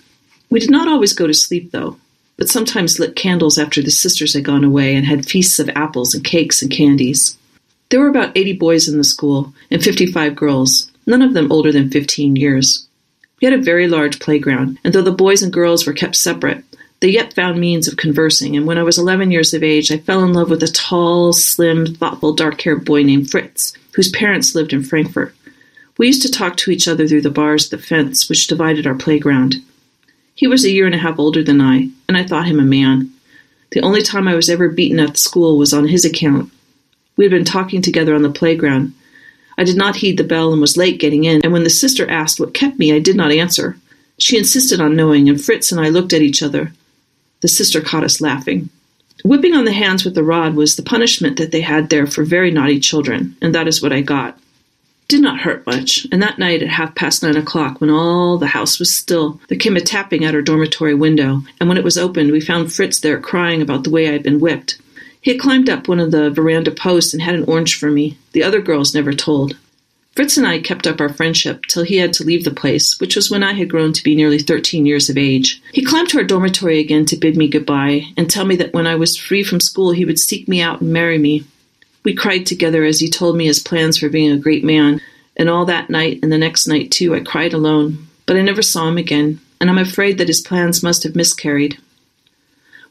We 0.50 0.62
did 0.62 0.72
not 0.72 0.88
always 0.88 1.14
go 1.14 1.28
to 1.28 1.34
sleep, 1.34 1.72
though, 1.72 1.98
but 2.38 2.48
sometimes 2.48 3.00
lit 3.00 3.18
candles 3.18 3.58
after 3.58 3.82
the 3.82 3.92
sisters 3.92 4.34
had 4.34 4.46
gone 4.46 4.64
away 4.64 4.96
and 4.96 5.06
had 5.06 5.26
feasts 5.26 5.60
of 5.60 5.70
apples 5.76 6.16
and 6.16 6.24
cakes 6.24 6.62
and 6.62 6.72
candies. 6.72 7.38
There 7.90 8.00
were 8.00 8.08
about 8.08 8.38
eighty 8.38 8.54
boys 8.54 8.88
in 8.88 8.98
the 8.98 9.04
school 9.04 9.54
and 9.70 9.84
fifty 9.84 10.06
five 10.06 10.38
girls, 10.38 10.90
none 11.06 11.22
of 11.22 11.34
them 11.34 11.52
older 11.52 11.74
than 11.74 11.92
fifteen 11.92 12.38
years. 12.38 12.88
We 13.42 13.46
had 13.46 13.58
a 13.58 13.64
very 13.64 13.88
large 13.88 14.20
playground, 14.20 14.80
and 14.84 14.94
though 14.94 15.02
the 15.02 15.12
boys 15.12 15.42
and 15.42 15.54
girls 15.54 15.86
were 15.86 15.94
kept 15.94 16.16
separate, 16.16 16.64
they 17.00 17.10
yet 17.10 17.34
found 17.34 17.60
means 17.60 17.88
of 17.88 17.96
conversing, 17.96 18.58
and 18.58 18.66
when 18.66 18.78
I 18.78 18.84
was 18.84 18.98
11 18.98 19.32
years 19.32 19.54
of 19.54 19.64
age, 19.64 19.92
I 19.92 19.98
fell 19.98 20.24
in 20.24 20.34
love 20.34 20.50
with 20.50 20.62
a 20.64 20.68
tall, 20.68 21.32
slim, 21.32 21.96
thoughtful, 21.96 22.34
dark 22.34 22.60
haired 22.62 22.84
boy 22.84 23.04
named 23.04 23.32
Fritz, 23.32 23.74
whose 23.94 24.10
parents 24.10 24.54
lived 24.54 24.74
in 24.74 24.84
Frankfurt. 24.84 25.34
We 25.98 26.08
used 26.08 26.22
to 26.24 26.32
talk 26.32 26.58
to 26.58 26.72
each 26.72 26.88
other 26.88 27.08
through 27.08 27.22
the 27.22 27.30
bars 27.30 27.66
of 27.66 27.80
the 27.80 27.86
fence 27.86 28.28
which 28.28 28.48
divided 28.48 28.86
our 28.86 28.96
playground. 28.96 29.56
He 30.36 30.48
was 30.48 30.66
a 30.66 30.72
year 30.72 30.86
and 30.86 30.96
a 30.96 31.00
half 31.00 31.20
older 31.20 31.44
than 31.44 31.62
I, 31.62 31.90
and 32.08 32.18
I 32.18 32.26
thought 32.26 32.48
him 32.48 32.60
a 32.60 32.64
man. 32.64 33.12
The 33.72 33.82
only 33.82 34.02
time 34.02 34.28
I 34.28 34.36
was 34.36 34.50
ever 34.50 34.70
beaten 34.70 35.00
at 35.00 35.12
the 35.12 35.20
school 35.20 35.58
was 35.58 35.74
on 35.74 35.88
his 35.88 36.04
account. 36.04 36.52
We 37.16 37.26
had 37.26 37.32
been 37.32 37.46
talking 37.46 37.82
together 37.82 38.16
on 38.16 38.24
the 38.24 38.30
playground, 38.30 38.94
I 39.60 39.66
did 39.66 39.76
not 39.76 39.98
heed 39.98 40.18
the 40.18 40.24
bell 40.24 40.54
and 40.54 40.62
was 40.62 40.78
late 40.78 41.02
getting 41.02 41.26
in, 41.26 41.42
and 41.44 41.52
when 41.52 41.66
the 41.66 41.70
sister 41.70 42.10
asked 42.10 42.40
what 42.40 42.54
kept 42.54 42.80
me, 42.80 42.94
I 42.94 43.00
did 43.00 43.18
not 43.18 43.34
answer. 43.34 43.76
She 44.18 44.38
insisted 44.38 44.80
on 44.80 44.96
knowing, 44.96 45.28
and 45.28 45.44
Fritz 45.44 45.70
and 45.70 45.82
I 45.82 45.90
looked 45.90 46.14
at 46.14 46.22
each 46.22 46.42
other. 46.42 46.72
The 47.42 47.50
sister 47.50 47.82
caught 47.82 48.06
us 48.06 48.22
laughing. 48.22 48.70
Whipping 49.26 49.54
on 49.54 49.66
the 49.66 49.74
hands 49.74 50.06
with 50.06 50.16
the 50.16 50.24
rod 50.24 50.56
was 50.56 50.78
the 50.78 50.82
punishment 50.82 51.36
that 51.38 51.52
they 51.52 51.60
had 51.60 51.90
there 51.90 52.08
for 52.08 52.24
very 52.24 52.52
naughty 52.52 52.80
children, 52.80 53.36
and 53.42 53.54
that 53.54 53.68
is 53.68 53.82
what 53.82 53.92
I 53.92 54.00
got. 54.00 54.40
Did 55.10 55.22
not 55.22 55.42
hurt 55.42 55.68
much, 55.68 56.08
and 56.10 56.24
that 56.24 56.40
night 56.40 56.64
at 56.64 56.70
half 56.70 56.96
past 56.96 57.22
nine 57.22 57.36
o'clock, 57.36 57.82
when 57.82 57.90
all 57.90 58.38
the 58.38 58.48
house 58.48 58.80
was 58.80 58.96
still, 58.96 59.42
there 59.50 59.58
came 59.58 59.76
a 59.76 59.82
tapping 59.82 60.24
at 60.24 60.36
our 60.36 60.42
dormitory 60.42 60.96
window, 60.96 61.42
and 61.60 61.68
when 61.68 61.78
it 61.78 61.84
was 61.84 61.98
opened, 61.98 62.32
we 62.32 62.40
found 62.40 62.72
Fritz 62.72 63.02
there 63.02 63.20
crying 63.20 63.62
about 63.62 63.84
the 63.84 63.90
way 63.90 64.08
I 64.08 64.14
had 64.14 64.24
been 64.24 64.40
whipped. 64.40 64.80
He 65.22 65.32
had 65.32 65.40
climbed 65.40 65.70
up 65.70 65.88
one 65.88 66.00
of 66.00 66.12
the 66.12 66.30
veranda 66.30 66.72
posts 66.72 67.14
and 67.14 67.22
had 67.22 67.36
an 67.36 67.44
orange 67.46 67.78
for 67.78 67.92
me. 67.92 68.18
The 68.32 68.44
other 68.44 68.62
girls 68.62 68.96
never 68.96 69.14
told. 69.14 69.58
Fritz 70.16 70.38
and 70.38 70.48
I 70.48 70.60
kept 70.60 70.88
up 70.88 71.00
our 71.00 71.14
friendship 71.14 71.66
till 71.68 71.84
he 71.84 71.98
had 71.98 72.14
to 72.14 72.24
leave 72.24 72.44
the 72.44 72.52
place, 72.52 73.00
which 73.00 73.16
was 73.16 73.32
when 73.32 73.44
I 73.44 73.54
had 73.54 73.70
grown 73.70 73.94
to 73.94 74.04
be 74.04 74.16
nearly 74.16 74.40
thirteen 74.40 74.86
years 74.86 75.10
of 75.10 75.18
age. 75.18 75.62
He 75.72 75.84
climbed 75.84 76.10
to 76.10 76.18
our 76.18 76.24
dormitory 76.24 76.80
again 76.80 77.06
to 77.06 77.16
bid 77.16 77.38
me 77.38 77.48
goodbye 77.48 78.06
and 78.18 78.30
tell 78.30 78.46
me 78.46 78.56
that 78.58 78.74
when 78.74 78.88
I 78.88 78.96
was 78.96 79.16
free 79.16 79.44
from 79.44 79.60
school 79.60 79.92
he 79.92 80.06
would 80.06 80.20
seek 80.20 80.48
me 80.48 80.62
out 80.62 80.82
and 80.82 80.92
marry 80.92 81.18
me. 81.18 81.46
We 82.04 82.14
cried 82.14 82.46
together 82.46 82.84
as 82.84 83.00
he 83.00 83.10
told 83.10 83.38
me 83.38 83.46
his 83.46 83.60
plans 83.60 83.98
for 83.98 84.10
being 84.10 84.32
a 84.32 84.38
great 84.38 84.64
man, 84.64 85.00
and 85.38 85.50
all 85.50 85.66
that 85.66 85.90
night 85.90 86.20
and 86.22 86.32
the 86.32 86.38
next 86.38 86.68
night 86.68 86.92
too 86.92 87.16
I 87.16 87.22
cried 87.22 87.54
alone, 87.54 88.08
but 88.26 88.36
I 88.36 88.42
never 88.42 88.62
saw 88.62 88.88
him 88.88 88.98
again, 88.98 89.40
and 89.62 89.70
I'm 89.70 89.78
afraid 89.78 90.18
that 90.18 90.28
his 90.28 90.42
plans 90.42 90.84
must 90.84 91.04
have 91.04 91.16
miscarried. 91.16 91.78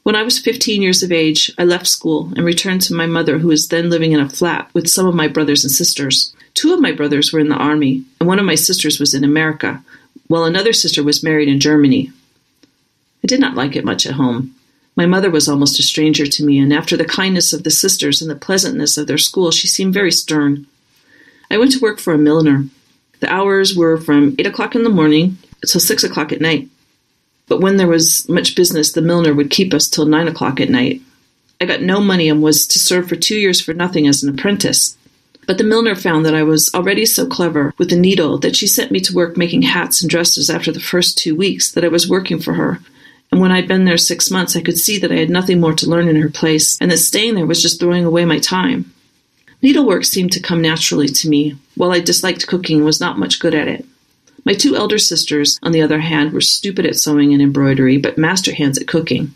When 0.09 0.15
I 0.15 0.23
was 0.23 0.39
15 0.39 0.81
years 0.81 1.03
of 1.03 1.11
age, 1.11 1.51
I 1.59 1.65
left 1.65 1.85
school 1.85 2.33
and 2.35 2.43
returned 2.43 2.81
to 2.81 2.95
my 2.95 3.05
mother, 3.05 3.37
who 3.37 3.49
was 3.49 3.67
then 3.67 3.91
living 3.91 4.11
in 4.11 4.19
a 4.19 4.27
flat 4.27 4.67
with 4.73 4.89
some 4.89 5.05
of 5.05 5.13
my 5.13 5.27
brothers 5.27 5.63
and 5.63 5.69
sisters. 5.69 6.33
Two 6.55 6.73
of 6.73 6.81
my 6.81 6.91
brothers 6.91 7.31
were 7.31 7.39
in 7.39 7.49
the 7.49 7.55
army, 7.55 8.03
and 8.19 8.27
one 8.27 8.39
of 8.39 8.45
my 8.45 8.55
sisters 8.55 8.99
was 8.99 9.13
in 9.13 9.23
America, 9.23 9.83
while 10.25 10.45
another 10.45 10.73
sister 10.73 11.03
was 11.03 11.21
married 11.21 11.47
in 11.47 11.59
Germany. 11.59 12.11
I 13.23 13.27
did 13.27 13.39
not 13.39 13.53
like 13.53 13.75
it 13.75 13.85
much 13.85 14.07
at 14.07 14.15
home. 14.15 14.55
My 14.95 15.05
mother 15.05 15.29
was 15.29 15.47
almost 15.47 15.77
a 15.77 15.83
stranger 15.83 16.25
to 16.25 16.43
me, 16.43 16.57
and 16.57 16.73
after 16.73 16.97
the 16.97 17.05
kindness 17.05 17.53
of 17.53 17.63
the 17.63 17.69
sisters 17.69 18.19
and 18.19 18.31
the 18.31 18.35
pleasantness 18.35 18.97
of 18.97 19.05
their 19.05 19.19
school, 19.19 19.51
she 19.51 19.67
seemed 19.67 19.93
very 19.93 20.11
stern. 20.11 20.65
I 21.51 21.59
went 21.59 21.71
to 21.73 21.79
work 21.79 21.99
for 21.99 22.13
a 22.13 22.17
milliner. 22.17 22.65
The 23.19 23.31
hours 23.31 23.75
were 23.75 23.97
from 23.97 24.35
8 24.39 24.47
o'clock 24.47 24.73
in 24.73 24.83
the 24.83 24.89
morning 24.89 25.37
till 25.67 25.79
6 25.79 26.03
o'clock 26.03 26.31
at 26.31 26.41
night. 26.41 26.67
But 27.49 27.59
when 27.59 27.75
there 27.75 27.87
was 27.87 28.29
much 28.29 28.55
business, 28.55 28.93
the 28.93 29.01
milliner 29.01 29.33
would 29.33 29.49
keep 29.49 29.73
us 29.73 29.89
till 29.89 30.05
9 30.05 30.27
o'clock 30.29 30.61
at 30.61 30.69
night. 30.69 31.01
I 31.59 31.65
got 31.65 31.81
no 31.81 31.99
money 31.99 32.29
and 32.29 32.41
was 32.41 32.65
to 32.67 32.79
serve 32.79 33.09
for 33.09 33.17
two 33.17 33.35
years 33.35 33.59
for 33.59 33.73
nothing 33.73 34.07
as 34.07 34.23
an 34.23 34.29
apprentice. 34.29 34.97
But 35.45 35.57
the 35.57 35.65
milliner 35.65 35.95
found 35.95 36.25
that 36.25 36.35
I 36.35 36.43
was 36.43 36.73
already 36.73 37.05
so 37.05 37.25
clever 37.25 37.73
with 37.77 37.89
the 37.89 37.97
needle 37.97 38.37
that 38.37 38.55
she 38.55 38.67
sent 38.67 38.91
me 38.91 39.01
to 39.01 39.13
work 39.13 39.35
making 39.35 39.63
hats 39.63 40.01
and 40.01 40.09
dresses 40.09 40.49
after 40.49 40.71
the 40.71 40.79
first 40.79 41.17
two 41.17 41.35
weeks 41.35 41.71
that 41.71 41.83
I 41.83 41.89
was 41.89 42.07
working 42.07 42.39
for 42.39 42.53
her, 42.53 42.79
and 43.31 43.39
when 43.39 43.51
I'd 43.51 43.67
been 43.67 43.85
there 43.85 43.97
six 43.97 44.31
months, 44.31 44.55
I 44.55 44.61
could 44.61 44.77
see 44.77 44.97
that 44.99 45.11
I 45.11 45.15
had 45.15 45.29
nothing 45.29 45.59
more 45.59 45.73
to 45.73 45.89
learn 45.89 46.07
in 46.07 46.15
her 46.15 46.29
place, 46.29 46.77
and 46.81 46.89
that 46.91 46.97
staying 46.97 47.35
there 47.35 47.45
was 47.45 47.61
just 47.61 47.79
throwing 47.79 48.05
away 48.05 48.25
my 48.25 48.39
time. 48.39 48.91
Needlework 49.61 50.05
seemed 50.05 50.31
to 50.33 50.39
come 50.39 50.61
naturally 50.61 51.07
to 51.07 51.29
me, 51.29 51.55
while 51.75 51.91
I 51.91 51.99
disliked 51.99 52.47
cooking 52.47 52.77
and 52.77 52.85
was 52.85 52.99
not 52.99 53.19
much 53.19 53.39
good 53.39 53.53
at 53.53 53.67
it. 53.67 53.85
My 54.45 54.53
two 54.53 54.75
elder 54.75 54.97
sisters, 54.97 55.59
on 55.61 55.71
the 55.71 55.81
other 55.81 55.99
hand, 55.99 56.31
were 56.31 56.41
stupid 56.41 56.85
at 56.85 56.95
sewing 56.95 57.33
and 57.33 57.41
embroidery, 57.41 57.97
but 57.97 58.17
master 58.17 58.53
hands 58.53 58.77
at 58.77 58.87
cooking. 58.87 59.33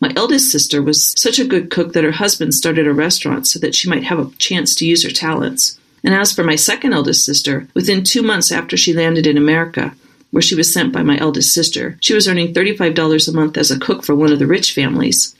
My 0.00 0.12
eldest 0.14 0.50
sister 0.50 0.82
was 0.82 1.14
such 1.16 1.38
a 1.38 1.46
good 1.46 1.70
cook 1.70 1.92
that 1.92 2.04
her 2.04 2.12
husband 2.12 2.54
started 2.54 2.86
a 2.86 2.92
restaurant 2.92 3.46
so 3.46 3.58
that 3.60 3.74
she 3.74 3.88
might 3.88 4.04
have 4.04 4.18
a 4.18 4.30
chance 4.36 4.74
to 4.76 4.86
use 4.86 5.02
her 5.04 5.10
talents. 5.10 5.78
And 6.04 6.14
as 6.14 6.32
for 6.32 6.44
my 6.44 6.56
second 6.56 6.92
eldest 6.92 7.24
sister, 7.24 7.66
within 7.74 8.04
two 8.04 8.22
months 8.22 8.52
after 8.52 8.76
she 8.76 8.92
landed 8.92 9.26
in 9.26 9.36
America, 9.36 9.94
where 10.30 10.42
she 10.42 10.54
was 10.54 10.72
sent 10.72 10.92
by 10.92 11.02
my 11.02 11.18
eldest 11.18 11.54
sister. 11.54 11.96
She 12.00 12.14
was 12.14 12.28
earning 12.28 12.52
$35 12.52 13.28
a 13.28 13.32
month 13.32 13.56
as 13.56 13.70
a 13.70 13.78
cook 13.78 14.04
for 14.04 14.14
one 14.14 14.32
of 14.32 14.38
the 14.38 14.46
rich 14.46 14.74
families. 14.74 15.34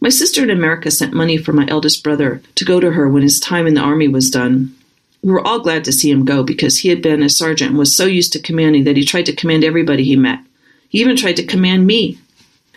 My 0.00 0.08
sister 0.08 0.42
in 0.42 0.50
America 0.50 0.90
sent 0.90 1.12
money 1.12 1.36
for 1.36 1.52
my 1.52 1.66
eldest 1.68 2.02
brother 2.02 2.40
to 2.54 2.64
go 2.64 2.80
to 2.80 2.92
her 2.92 3.08
when 3.08 3.22
his 3.22 3.38
time 3.38 3.66
in 3.66 3.74
the 3.74 3.82
army 3.82 4.08
was 4.08 4.30
done. 4.30 4.74
We 5.22 5.30
were 5.32 5.46
all 5.46 5.60
glad 5.60 5.84
to 5.84 5.92
see 5.92 6.10
him 6.10 6.24
go 6.24 6.42
because 6.42 6.78
he 6.78 6.88
had 6.88 7.00
been 7.00 7.22
a 7.22 7.28
sergeant 7.28 7.70
and 7.70 7.78
was 7.78 7.94
so 7.94 8.06
used 8.06 8.32
to 8.32 8.40
commanding 8.40 8.84
that 8.84 8.96
he 8.96 9.04
tried 9.04 9.26
to 9.26 9.34
command 9.34 9.62
everybody 9.62 10.02
he 10.02 10.16
met. 10.16 10.40
He 10.88 11.00
even 11.00 11.16
tried 11.16 11.36
to 11.36 11.46
command 11.46 11.86
me. 11.86 12.18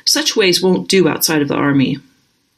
Such 0.06 0.36
ways 0.36 0.62
won't 0.62 0.88
do 0.88 1.10
outside 1.10 1.42
of 1.42 1.48
the 1.48 1.56
army. 1.56 1.98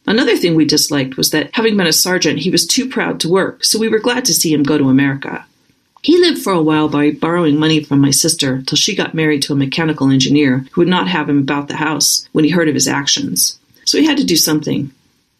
Another 0.06 0.38
thing 0.38 0.56
we 0.56 0.66
disliked 0.66 1.18
was 1.18 1.32
that, 1.32 1.50
having 1.54 1.78
been 1.78 1.88
a 1.88 1.94
sergeant, 1.94 2.40
he 2.40 2.50
was 2.50 2.68
too 2.68 2.90
proud 2.90 3.20
to 3.22 3.30
work, 3.30 3.64
so 3.64 3.80
we 3.80 3.90
were 3.90 4.00
glad 4.00 4.26
to 4.26 4.34
see 4.34 4.54
him 4.54 4.64
go 4.64 4.78
to 4.78 4.90
America. 4.90 5.46
He 6.02 6.18
lived 6.18 6.42
for 6.42 6.54
a 6.54 6.62
while 6.62 6.88
by 6.88 7.12
borrowing 7.12 7.58
money 7.58 7.84
from 7.84 8.00
my 8.00 8.12
sister 8.12 8.62
till 8.62 8.78
she 8.78 8.96
got 8.96 9.14
married 9.14 9.42
to 9.44 9.54
a 9.54 9.58
mechanical 9.58 10.10
engineer 10.10 10.66
who 10.72 10.82
would 10.82 10.88
not 10.88 11.08
have 11.08 11.30
him 11.30 11.40
about 11.40 11.68
the 11.68 11.76
house 11.76 12.28
when 12.32 12.46
he 12.46 12.52
heard 12.52 12.70
of 12.70 12.76
his 12.76 12.88
actions. 12.88 13.60
So 13.86 13.98
he 13.98 14.06
had 14.06 14.18
to 14.18 14.24
do 14.24 14.36
something 14.36 14.92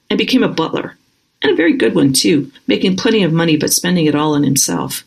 and 0.10 0.18
became 0.18 0.44
a 0.44 0.50
butler, 0.50 0.98
and 1.42 1.52
a 1.52 1.56
very 1.56 1.74
good 1.74 1.96
one 1.96 2.14
too, 2.14 2.52
making 2.68 2.98
plenty 2.98 3.24
of 3.24 3.34
money 3.34 3.58
but 3.58 3.74
spending 3.74 4.06
it 4.06 4.16
all 4.16 4.34
on 4.34 4.44
himself. 4.44 5.04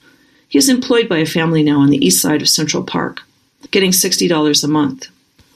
He 0.48 0.58
is 0.58 0.68
employed 0.68 1.08
by 1.08 1.18
a 1.18 1.26
family 1.26 1.62
now 1.62 1.80
on 1.80 1.90
the 1.90 2.04
east 2.04 2.20
side 2.20 2.42
of 2.42 2.48
Central 2.48 2.82
Park, 2.82 3.22
getting 3.70 3.90
$60 3.90 4.64
a 4.64 4.68
month. 4.68 5.08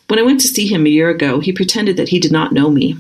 When 0.09 0.19
I 0.19 0.23
went 0.23 0.41
to 0.41 0.49
see 0.49 0.67
him 0.67 0.87
a 0.87 0.91
year 0.91 1.11
ago, 1.11 1.41
he 1.41 1.53
pretended 1.53 1.97
that 1.97 2.11
he 2.11 2.21
did 2.21 2.33
not 2.33 2.53
know 2.53 2.71
me. 2.71 2.97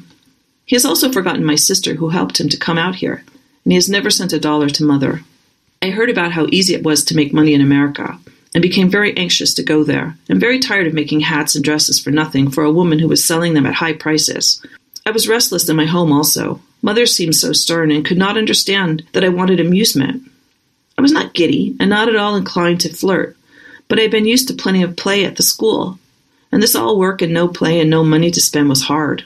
He 0.65 0.75
has 0.75 0.85
also 0.85 1.13
forgotten 1.13 1.45
my 1.45 1.57
sister 1.57 1.95
who 1.95 2.09
helped 2.09 2.41
him 2.41 2.49
to 2.49 2.57
come 2.57 2.79
out 2.79 2.97
here, 2.97 3.23
and 3.65 3.73
he 3.73 3.75
has 3.75 3.89
never 3.89 4.11
sent 4.11 4.33
a 4.33 4.41
dollar 4.41 4.69
to 4.71 4.85
mother. 4.85 5.23
I 5.83 5.91
heard 5.91 6.09
about 6.09 6.33
how 6.33 6.47
easy 6.51 6.75
it 6.75 6.83
was 6.83 7.05
to 7.05 7.17
make 7.17 7.35
money 7.35 7.53
in 7.53 7.61
America 7.61 8.19
and 8.55 8.63
became 8.63 8.89
very 8.89 9.15
anxious 9.17 9.53
to 9.55 9.63
go 9.63 9.85
there 9.85 10.17
and 10.29 10.41
very 10.41 10.59
tired 10.59 10.87
of 10.87 10.95
making 10.95 11.21
hats 11.21 11.55
and 11.55 11.63
dresses 11.63 11.99
for 11.99 12.11
nothing 12.11 12.51
for 12.51 12.65
a 12.65 12.73
woman 12.73 12.99
who 12.99 13.09
was 13.09 13.25
selling 13.25 13.53
them 13.53 13.67
at 13.67 13.75
high 13.75 13.93
prices. 13.93 14.65
I 15.05 15.11
was 15.11 15.29
restless 15.29 15.69
in 15.69 15.77
my 15.77 15.87
home 15.87 16.13
also. 16.13 16.61
Mother 16.85 17.07
seemed 17.07 17.35
so 17.35 17.55
stern 17.55 17.91
and 17.91 18.05
could 18.05 18.19
not 18.19 18.37
understand 18.37 19.05
that 19.15 19.25
I 19.25 19.31
wanted 19.31 19.59
amusement. 19.59 20.23
I 20.99 21.01
was 21.01 21.13
not 21.13 21.33
giddy 21.33 21.75
and 21.81 21.89
not 21.89 22.11
at 22.11 22.17
all 22.17 22.37
inclined 22.37 22.83
to 22.83 22.93
flirt, 22.93 23.39
but 23.89 23.99
I 23.99 24.03
had 24.03 24.11
been 24.11 24.27
used 24.27 24.49
to 24.49 24.55
plenty 24.55 24.83
of 24.83 24.95
play 24.95 25.25
at 25.25 25.37
the 25.37 25.43
school, 25.43 25.99
and 26.53 26.63
this 26.63 26.75
all 26.75 26.99
work 26.99 27.23
and 27.23 27.33
no 27.33 27.49
play 27.49 27.81
and 27.81 27.89
no 27.89 28.05
money 28.05 28.31
to 28.31 28.39
spend 28.39 28.69
was 28.69 28.83
hard. 28.83 29.25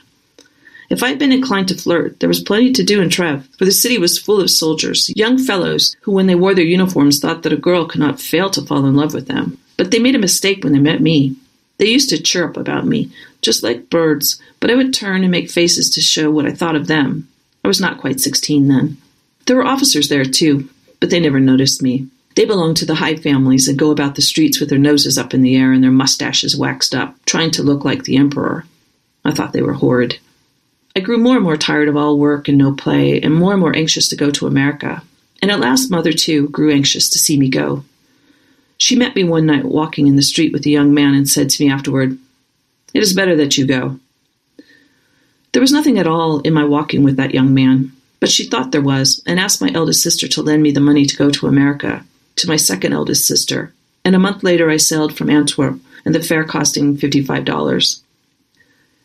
If 0.89 1.03
I 1.03 1.09
had 1.09 1.19
been 1.19 1.33
inclined 1.33 1.67
to 1.67 1.75
flirt, 1.75 2.21
there 2.21 2.29
was 2.29 2.39
plenty 2.39 2.71
to 2.71 2.81
do 2.81 3.01
in 3.01 3.09
Trev, 3.09 3.45
for 3.57 3.65
the 3.65 3.73
city 3.73 3.97
was 3.97 4.17
full 4.17 4.39
of 4.39 4.49
soldiers, 4.49 5.11
young 5.17 5.37
fellows 5.37 5.97
who, 6.03 6.13
when 6.13 6.27
they 6.27 6.35
wore 6.35 6.55
their 6.55 6.63
uniforms, 6.63 7.19
thought 7.19 7.43
that 7.43 7.51
a 7.51 7.57
girl 7.57 7.85
could 7.85 7.99
not 7.99 8.21
fail 8.21 8.49
to 8.51 8.61
fall 8.61 8.85
in 8.85 8.95
love 8.95 9.13
with 9.13 9.27
them. 9.27 9.57
But 9.75 9.91
they 9.91 9.99
made 9.99 10.15
a 10.15 10.19
mistake 10.19 10.63
when 10.63 10.71
they 10.71 10.79
met 10.79 11.01
me. 11.01 11.35
They 11.77 11.87
used 11.87 12.07
to 12.11 12.23
chirp 12.23 12.55
about 12.55 12.87
me, 12.87 13.11
just 13.41 13.63
like 13.63 13.89
birds, 13.89 14.41
but 14.61 14.71
I 14.71 14.75
would 14.75 14.93
turn 14.93 15.23
and 15.23 15.31
make 15.31 15.51
faces 15.51 15.89
to 15.89 15.99
show 15.99 16.31
what 16.31 16.45
I 16.45 16.51
thought 16.51 16.77
of 16.77 16.87
them. 16.87 17.27
I 17.63 17.67
was 17.67 17.81
not 17.81 17.99
quite 17.99 18.19
sixteen 18.19 18.67
then. 18.67 18.97
There 19.45 19.55
were 19.55 19.65
officers 19.65 20.09
there, 20.09 20.25
too, 20.25 20.69
but 20.99 21.09
they 21.09 21.19
never 21.19 21.39
noticed 21.39 21.81
me. 21.81 22.07
They 22.35 22.45
belonged 22.45 22.77
to 22.77 22.85
the 22.85 22.95
high 22.95 23.15
families 23.15 23.67
and 23.67 23.77
go 23.77 23.91
about 23.91 24.15
the 24.15 24.21
streets 24.21 24.59
with 24.59 24.69
their 24.69 24.77
noses 24.79 25.17
up 25.17 25.33
in 25.33 25.41
the 25.41 25.57
air 25.57 25.71
and 25.71 25.83
their 25.83 25.91
mustaches 25.91 26.55
waxed 26.55 26.95
up, 26.95 27.15
trying 27.25 27.51
to 27.51 27.63
look 27.63 27.83
like 27.83 28.03
the 28.03 28.17
emperor. 28.17 28.65
I 29.25 29.31
thought 29.31 29.53
they 29.53 29.61
were 29.61 29.73
horrid. 29.73 30.19
I 30.95 31.01
grew 31.01 31.17
more 31.17 31.35
and 31.35 31.43
more 31.43 31.57
tired 31.57 31.87
of 31.87 31.97
all 31.97 32.17
work 32.17 32.47
and 32.47 32.57
no 32.57 32.73
play, 32.73 33.19
and 33.21 33.33
more 33.33 33.53
and 33.53 33.61
more 33.61 33.75
anxious 33.75 34.07
to 34.09 34.15
go 34.15 34.31
to 34.31 34.47
America. 34.47 35.03
And 35.41 35.51
at 35.51 35.59
last, 35.59 35.89
Mother, 35.89 36.13
too, 36.13 36.47
grew 36.49 36.71
anxious 36.71 37.09
to 37.09 37.19
see 37.19 37.37
me 37.37 37.49
go. 37.49 37.83
She 38.77 38.95
met 38.95 39.15
me 39.15 39.23
one 39.23 39.45
night 39.45 39.65
walking 39.65 40.07
in 40.07 40.15
the 40.15 40.21
street 40.21 40.53
with 40.53 40.65
a 40.65 40.69
young 40.69 40.93
man 40.93 41.13
and 41.13 41.27
said 41.27 41.49
to 41.49 41.63
me 41.63 41.71
afterward, 41.71 42.17
It 42.93 43.03
is 43.03 43.13
better 43.13 43.35
that 43.35 43.57
you 43.57 43.65
go. 43.65 43.99
There 45.51 45.61
was 45.61 45.71
nothing 45.71 45.97
at 45.97 46.07
all 46.07 46.39
in 46.41 46.53
my 46.53 46.63
walking 46.63 47.03
with 47.03 47.17
that 47.17 47.33
young 47.33 47.53
man, 47.53 47.91
but 48.19 48.29
she 48.29 48.45
thought 48.45 48.71
there 48.71 48.81
was, 48.81 49.21
and 49.25 49.39
asked 49.39 49.61
my 49.61 49.71
eldest 49.73 50.03
sister 50.03 50.27
to 50.27 50.41
lend 50.41 50.61
me 50.61 50.71
the 50.71 50.79
money 50.79 51.05
to 51.05 51.17
go 51.17 51.29
to 51.31 51.47
America, 51.47 52.05
to 52.35 52.47
my 52.47 52.55
second 52.55 52.93
eldest 52.93 53.25
sister. 53.25 53.73
And 54.05 54.15
a 54.15 54.19
month 54.19 54.43
later, 54.43 54.69
I 54.69 54.77
sailed 54.77 55.17
from 55.17 55.29
Antwerp, 55.29 55.79
and 56.05 56.13
the 56.13 56.21
fare 56.21 56.43
costing 56.43 56.97
$55. 56.97 58.01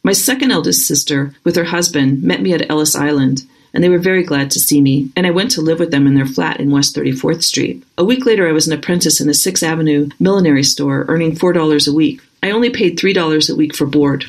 My 0.03 0.13
second 0.13 0.51
eldest 0.51 0.87
sister, 0.87 1.35
with 1.45 1.57
her 1.57 1.65
husband, 1.65 2.23
met 2.23 2.43
me 2.43 2.53
at 2.53 2.69
Ellis 2.71 2.95
Island, 2.95 3.45
and 3.73 3.83
they 3.83 3.89
were 3.89 3.99
very 3.99 4.23
glad 4.23 4.51
to 4.53 4.61
see 4.61 4.81
me, 4.81 5.11
and 5.17 5.27
I 5.27 5.31
went 5.31 5.51
to 5.53 5.63
live 5.63 5.81
with 5.81 5.91
them 5.91 6.07
in 6.07 6.15
their 6.15 6.27
flat 6.27 6.61
in 6.61 6.71
West 6.71 6.95
34th 6.95 7.43
Street. 7.43 7.83
A 7.97 8.05
week 8.05 8.27
later, 8.27 8.47
I 8.47 8.53
was 8.53 8.67
an 8.67 8.73
apprentice 8.73 9.21
in 9.21 9.29
a 9.29 9.35
Sixth 9.35 9.63
Avenue 9.63 10.11
millinery 10.21 10.63
store, 10.63 11.07
earning 11.09 11.35
$4 11.35 11.89
a 11.89 11.93
week. 11.93 12.21
I 12.43 12.51
only 12.51 12.71
paid 12.71 12.99
$3 12.99 13.51
a 13.51 13.57
week 13.57 13.75
for 13.75 13.87
board, 13.87 14.27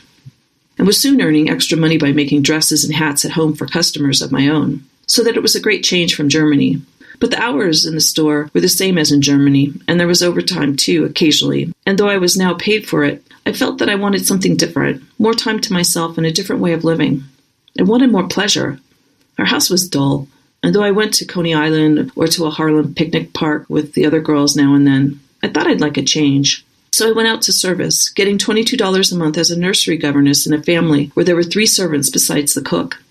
and 0.78 0.86
was 0.86 1.00
soon 1.00 1.22
earning 1.22 1.50
extra 1.50 1.78
money 1.78 1.98
by 1.98 2.12
making 2.12 2.42
dresses 2.42 2.84
and 2.84 2.94
hats 2.94 3.26
at 3.26 3.32
home 3.32 3.54
for 3.54 3.66
customers 3.66 4.22
of 4.22 4.32
my 4.32 4.48
own, 4.50 4.84
so 5.08 5.24
that 5.24 5.36
it 5.36 5.42
was 5.42 5.56
a 5.56 5.62
great 5.62 5.84
change 5.84 6.16
from 6.16 6.30
Germany. 6.30 6.82
But 7.20 7.32
the 7.32 7.42
hours 7.42 7.86
in 7.86 7.96
the 7.96 8.02
store 8.02 8.50
were 8.54 8.62
the 8.62 8.70
same 8.70 8.98
as 8.98 9.12
in 9.12 9.22
Germany, 9.22 9.74
and 9.88 10.00
there 10.00 10.08
was 10.08 10.22
overtime 10.22 10.76
too, 10.76 11.06
occasionally. 11.06 11.74
And 11.86 11.98
though 11.98 12.10
I 12.10 12.18
was 12.18 12.36
now 12.36 12.56
paid 12.56 12.88
for 12.88 13.04
it, 13.04 13.26
I 13.46 13.54
felt 13.54 13.78
that 13.78 13.90
I 13.90 13.96
wanted 13.96 14.26
something 14.26 14.58
different, 14.58 15.04
more 15.20 15.34
time 15.34 15.60
to 15.62 15.74
myself 15.74 16.18
and 16.18 16.26
a 16.26 16.32
different 16.32 16.62
way 16.62 16.74
of 16.74 16.84
living. 16.84 17.24
I 17.80 17.84
wanted 17.84 18.12
more 18.12 18.28
pleasure. 18.28 18.80
Our 19.38 19.46
house 19.46 19.70
was 19.70 19.88
dull, 19.88 20.28
and 20.64 20.74
though 20.74 20.84
I 20.84 20.92
went 20.92 21.14
to 21.16 21.26
Coney 21.26 21.54
Island 21.54 22.12
or 22.16 22.28
to 22.28 22.46
a 22.46 22.50
Harlem 22.50 22.96
picnic 22.96 23.34
park 23.34 23.66
with 23.70 23.94
the 23.94 24.06
other 24.06 24.20
girls 24.20 24.56
now 24.56 24.74
and 24.74 24.86
then, 24.88 25.20
I 25.44 25.48
thought 25.50 25.68
I'd 25.68 25.82
like 25.82 25.98
a 25.98 26.04
change. 26.04 26.65
So 26.96 27.10
I 27.10 27.12
went 27.12 27.28
out 27.28 27.42
to 27.42 27.52
service, 27.52 28.08
getting 28.08 28.38
$22 28.38 29.12
a 29.12 29.16
month 29.16 29.38
as 29.38 29.52
a 29.52 29.60
nursery 29.60 29.98
governess 29.98 30.48
in 30.48 30.54
a 30.54 30.64
family 30.64 31.08
where 31.08 31.26
there 31.26 31.36
were 31.36 31.44
three 31.44 31.66
servants 31.66 32.10
besides 32.10 32.54
the 32.54 32.62
cook. 32.62 33.04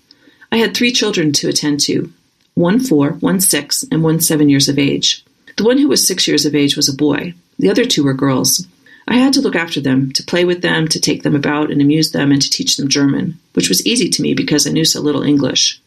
I 0.51 0.57
had 0.57 0.73
three 0.73 0.91
children 0.91 1.31
to 1.33 1.49
attend 1.49 1.81
to 1.81 2.11
one 2.55 2.79
four, 2.79 3.11
one 3.19 3.39
six, 3.39 3.85
and 3.91 4.01
one 4.01 4.21
seven 4.21 4.49
years 4.49 4.67
of 4.67 4.79
age. 4.79 5.23
The 5.57 5.63
one 5.63 5.77
who 5.77 5.87
was 5.87 6.07
six 6.07 6.27
years 6.27 6.47
of 6.47 6.55
age 6.55 6.75
was 6.75 6.89
a 6.89 6.95
boy. 6.95 7.35
The 7.59 7.69
other 7.69 7.85
two 7.85 8.03
were 8.03 8.15
girls. 8.15 8.65
I 9.07 9.17
had 9.17 9.33
to 9.33 9.41
look 9.41 9.55
after 9.55 9.79
them, 9.79 10.11
to 10.13 10.23
play 10.23 10.45
with 10.45 10.63
them, 10.63 10.87
to 10.87 10.99
take 10.99 11.21
them 11.21 11.35
about 11.35 11.69
and 11.69 11.79
amuse 11.79 12.11
them, 12.11 12.31
and 12.31 12.41
to 12.41 12.49
teach 12.49 12.77
them 12.77 12.89
German, 12.89 13.37
which 13.53 13.69
was 13.69 13.85
easy 13.85 14.09
to 14.09 14.21
me 14.23 14.33
because 14.33 14.65
I 14.65 14.71
knew 14.71 14.85
so 14.85 14.99
little 14.99 15.21
English. 15.21 15.79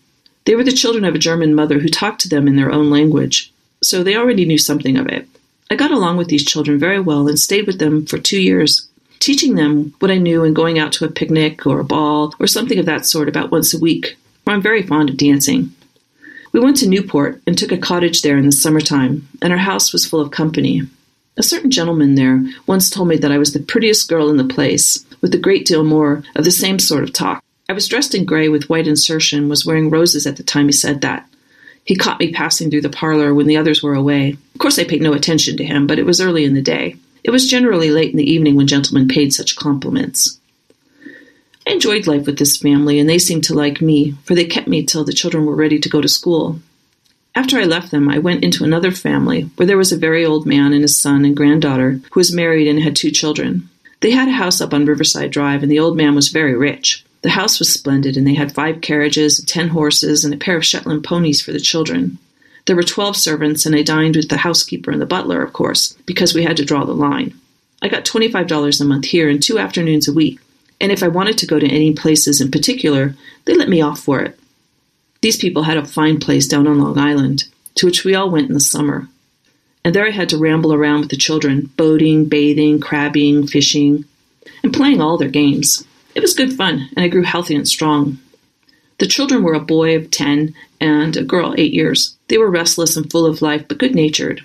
They 0.44 0.54
were 0.54 0.62
the 0.62 0.70
children 0.70 1.04
of 1.04 1.16
a 1.16 1.18
German 1.18 1.52
mother 1.52 1.80
who 1.80 1.88
talked 1.88 2.20
to 2.20 2.28
them 2.28 2.46
in 2.46 2.54
their 2.54 2.70
own 2.70 2.90
language, 2.90 3.52
so 3.82 4.04
they 4.04 4.14
already 4.14 4.44
knew 4.44 4.56
something 4.56 4.96
of 4.96 5.08
it. 5.08 5.28
I 5.70 5.76
got 5.76 5.90
along 5.90 6.16
with 6.16 6.28
these 6.28 6.44
children 6.44 6.78
very 6.78 7.00
well 7.00 7.28
and 7.28 7.38
stayed 7.38 7.66
with 7.66 7.78
them 7.78 8.07
for 8.07 8.18
two 8.18 8.40
years, 8.40 8.88
teaching 9.18 9.54
them 9.54 9.94
what 9.98 10.11
I 10.11 10.18
knew 10.18 10.44
and 10.44 10.57
going 10.57 10.78
out 10.78 10.92
to 10.92 11.04
a 11.04 11.11
picnic 11.11 11.66
or 11.66 11.81
a 11.81 11.85
ball 11.85 12.35
or 12.40 12.46
something 12.46 12.78
of 12.78 12.87
that 12.87 13.04
sort 13.04 13.28
about 13.28 13.50
once 13.50 13.74
a 13.74 13.78
week, 13.78 14.16
I'm 14.46 14.62
very 14.62 14.83
fond 14.83 15.11
of 15.11 15.18
dancing. 15.18 15.74
We 16.52 16.61
went 16.61 16.78
to 16.78 16.88
Newport 16.88 17.42
and 17.46 17.59
took 17.59 17.70
a 17.70 17.76
cottage 17.76 18.22
there 18.22 18.38
in 18.38 18.46
the 18.46 18.52
summertime, 18.52 19.28
and 19.42 19.52
our 19.52 19.59
house 19.59 19.92
was 19.92 20.07
full 20.07 20.20
of 20.20 20.31
company. 20.31 20.83
A 21.37 21.42
certain 21.42 21.70
gentleman 21.70 22.14
there 22.14 22.42
once 22.66 22.88
told 22.88 23.09
me 23.09 23.16
that 23.18 23.31
I 23.31 23.37
was 23.37 23.52
the 23.52 23.61
prettiest 23.61 24.09
girl 24.09 24.31
in 24.31 24.38
the 24.38 24.44
place, 24.44 25.04
with 25.20 25.35
a 25.35 25.38
great 25.38 25.66
deal 25.66 25.85
more 25.85 26.22
of 26.35 26.44
the 26.44 26.50
same 26.50 26.78
sort 26.78 27.04
of 27.04 27.12
talk. 27.12 27.44
I 27.68 27.74
was 27.74 27.87
dressed 27.87 28.14
in 28.14 28.24
gray 28.24 28.48
with 28.48 28.70
white 28.70 28.88
insertion, 28.88 29.50
was 29.50 29.66
wearing 29.66 29.90
roses 29.90 30.26
at 30.26 30.37
the 30.37 30.42
time 30.42 30.66
he 30.66 30.72
said 30.72 31.02
that. 31.02 31.28
He 31.88 31.96
caught 31.96 32.20
me 32.20 32.31
passing 32.31 32.70
through 32.70 32.83
the 32.83 32.90
parlor 32.90 33.33
when 33.33 33.46
the 33.46 33.57
others 33.57 33.83
were 33.83 33.94
away. 33.94 34.37
Of 34.55 34.61
course, 34.61 34.79
I 34.79 34.85
paid 34.85 35.01
no 35.01 35.14
attention 35.14 35.57
to 35.57 35.64
him, 35.64 35.87
but 35.87 35.98
it 35.98 36.05
was 36.05 36.20
early 36.20 36.44
in 36.44 36.53
the 36.53 36.61
day. 36.61 36.96
It 37.24 37.31
was 37.31 37.48
generally 37.48 37.90
late 37.90 38.11
in 38.11 38.18
the 38.18 38.31
evening 38.31 38.57
when 38.57 38.66
gentlemen 38.66 39.09
paid 39.09 39.33
such 39.33 39.57
compliments. 39.57 40.38
I 41.66 41.70
enjoyed 41.70 42.07
life 42.07 42.27
with 42.27 42.38
this 42.38 42.59
family, 42.59 42.98
and 42.98 43.09
they 43.09 43.18
seemed 43.18 43.44
to 43.44 43.55
like 43.55 43.81
me, 43.81 44.12
for 44.24 44.35
they 44.35 44.44
kept 44.44 44.68
me 44.68 44.83
till 44.85 45.03
the 45.03 45.14
children 45.14 45.46
were 45.46 45.57
ready 45.57 45.79
to 45.79 45.88
go 45.88 46.03
to 46.03 46.09
school. 46.09 46.61
After 47.35 47.59
I 47.59 47.64
left 47.64 47.90
them, 47.90 48.11
I 48.11 48.18
went 48.18 48.44
into 48.44 48.64
another 48.64 48.90
family 48.90 49.48
where 49.57 49.64
there 49.64 49.79
was 49.79 49.90
a 49.90 49.96
very 49.96 50.27
old 50.27 50.44
man 50.44 50.74
and 50.74 50.83
his 50.83 50.94
son 50.94 51.24
and 51.24 51.35
granddaughter 51.35 52.03
who 52.12 52.20
was 52.20 52.35
married 52.35 52.68
and 52.68 52.83
had 52.83 52.96
two 52.96 53.11
children. 53.11 53.66
They 54.01 54.11
had 54.11 54.29
a 54.29 54.33
house 54.33 54.61
up 54.61 54.74
on 54.74 54.85
Riverside 54.85 55.31
Drive, 55.31 55.62
and 55.62 55.72
the 55.72 55.79
old 55.79 55.96
man 55.96 56.14
was 56.14 56.29
very 56.29 56.55
rich. 56.55 57.07
The 57.22 57.31
house 57.31 57.59
was 57.59 57.72
splendid, 57.72 58.16
and 58.16 58.26
they 58.26 58.35
had 58.35 58.52
five 58.52 58.81
carriages, 58.81 59.42
ten 59.44 59.68
horses, 59.68 60.24
and 60.24 60.33
a 60.33 60.38
pair 60.38 60.57
of 60.57 60.64
Shetland 60.64 61.04
ponies 61.04 61.40
for 61.40 61.52
the 61.52 61.61
children. 61.61 62.18
There 62.66 62.76
were 62.76 62.83
twelve 62.83 63.16
servants, 63.16 63.66
and 63.66 63.74
I 63.74 63.83
dined 63.83 64.16
with 64.16 64.28
the 64.28 64.37
housekeeper 64.37 64.90
and 64.90 65.00
the 65.00 65.07
butler, 65.07 65.42
of 65.42 65.52
course, 65.52 65.94
because 66.07 66.35
we 66.35 66.44
had 66.44 66.57
to 66.59 66.64
draw 66.64 66.85
the 66.85 66.92
line. 66.92 67.35
I 67.81 67.88
got 67.88 68.04
$25 68.04 68.81
a 68.81 68.85
month 68.85 69.04
here 69.07 69.28
and 69.28 69.42
two 69.42 69.59
afternoons 69.59 70.09
a 70.09 70.12
week, 70.12 70.40
and 70.81 70.92
if 70.92 71.02
I 71.02 71.09
wanted 71.09 71.38
to 71.38 71.46
go 71.46 71.59
to 71.59 71.66
any 71.66 71.92
places 71.92 72.40
in 72.40 72.50
particular, 72.50 73.14
they 73.44 73.54
let 73.54 73.68
me 73.68 73.81
off 73.81 74.00
for 74.00 74.20
it. 74.20 74.38
These 75.20 75.37
people 75.37 75.64
had 75.64 75.76
a 75.76 75.85
fine 75.85 76.20
place 76.20 76.46
down 76.46 76.66
on 76.66 76.78
Long 76.78 76.98
Island, 76.98 77.44
to 77.76 77.87
which 77.87 78.04
we 78.04 78.14
all 78.14 78.31
went 78.31 78.48
in 78.48 78.54
the 78.54 78.61
summer. 78.61 79.09
And 79.85 79.94
there 79.94 80.07
I 80.07 80.11
had 80.11 80.28
to 80.31 80.38
ramble 80.38 80.72
around 80.72 81.00
with 81.00 81.11
the 81.11 81.16
children, 81.16 81.70
boating, 81.76 82.26
bathing, 82.26 82.81
crabbing, 82.81 83.46
fishing, 83.46 84.04
and 84.62 84.72
playing 84.72 85.00
all 85.00 85.16
their 85.16 85.28
games. 85.28 85.85
It 86.18 86.22
was 86.22 86.35
good 86.35 86.54
fun, 86.54 86.88
and 86.96 87.04
I 87.04 87.07
grew 87.07 87.22
healthy 87.22 87.54
and 87.54 87.68
strong. 87.68 88.18
The 88.98 89.07
children 89.07 89.44
were 89.44 89.54
a 89.54 89.61
boy 89.61 89.94
of 89.94 90.11
10 90.11 90.52
and 90.81 91.16
a 91.16 91.22
girl 91.22 91.54
8 91.57 91.72
years. 91.72 92.16
They 92.26 92.38
were 92.38 92.50
restless 92.50 92.96
and 92.96 93.09
full 93.09 93.24
of 93.24 93.40
life, 93.40 93.68
but 93.68 93.78
good 93.78 93.94
natured. 93.94 94.42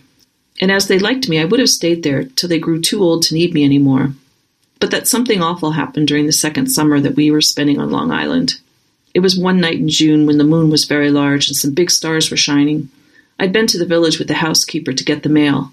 And 0.62 0.69
as 0.69 0.88
they 0.88 0.99
liked 0.99 1.27
me, 1.27 1.39
I 1.39 1.45
would 1.45 1.59
have 1.59 1.69
stayed 1.69 2.03
there 2.03 2.25
till 2.25 2.47
they 2.47 2.59
grew 2.59 2.79
too 2.79 3.01
old 3.01 3.23
to 3.23 3.33
need 3.33 3.55
me 3.55 3.63
any 3.63 3.79
more. 3.79 4.13
But 4.79 4.91
that 4.91 5.07
something 5.07 5.41
awful 5.41 5.71
happened 5.71 6.07
during 6.07 6.27
the 6.27 6.31
second 6.31 6.67
summer 6.67 6.99
that 6.99 7.15
we 7.15 7.31
were 7.31 7.41
spending 7.41 7.79
on 7.79 7.89
Long 7.89 8.12
Island. 8.12 8.59
It 9.15 9.21
was 9.21 9.36
one 9.36 9.59
night 9.59 9.79
in 9.79 9.89
June 9.89 10.27
when 10.27 10.38
the 10.38 10.43
moon 10.43 10.69
was 10.69 10.86
very 10.86 11.09
large 11.09 11.47
and 11.47 11.57
some 11.57 11.73
big 11.73 11.89
stars 11.89 12.29
were 12.29 12.38
shining. 12.38 12.89
I'd 13.39 13.51
been 13.51 13.65
to 13.65 13.79
the 13.79 13.88
village 13.88 14.19
with 14.19 14.27
the 14.27 14.36
housekeeper 14.36 14.93
to 14.93 15.03
get 15.03 15.23
the 15.23 15.29
mail, 15.29 15.71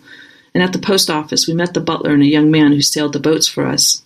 and 0.54 0.62
at 0.62 0.72
the 0.72 0.78
post 0.78 1.10
office 1.10 1.46
we 1.46 1.52
met 1.52 1.74
the 1.74 1.80
butler 1.80 2.14
and 2.14 2.22
a 2.22 2.26
young 2.26 2.50
man 2.50 2.72
who 2.72 2.80
sailed 2.80 3.12
the 3.12 3.20
boats 3.20 3.46
for 3.46 3.66
us. 3.66 4.02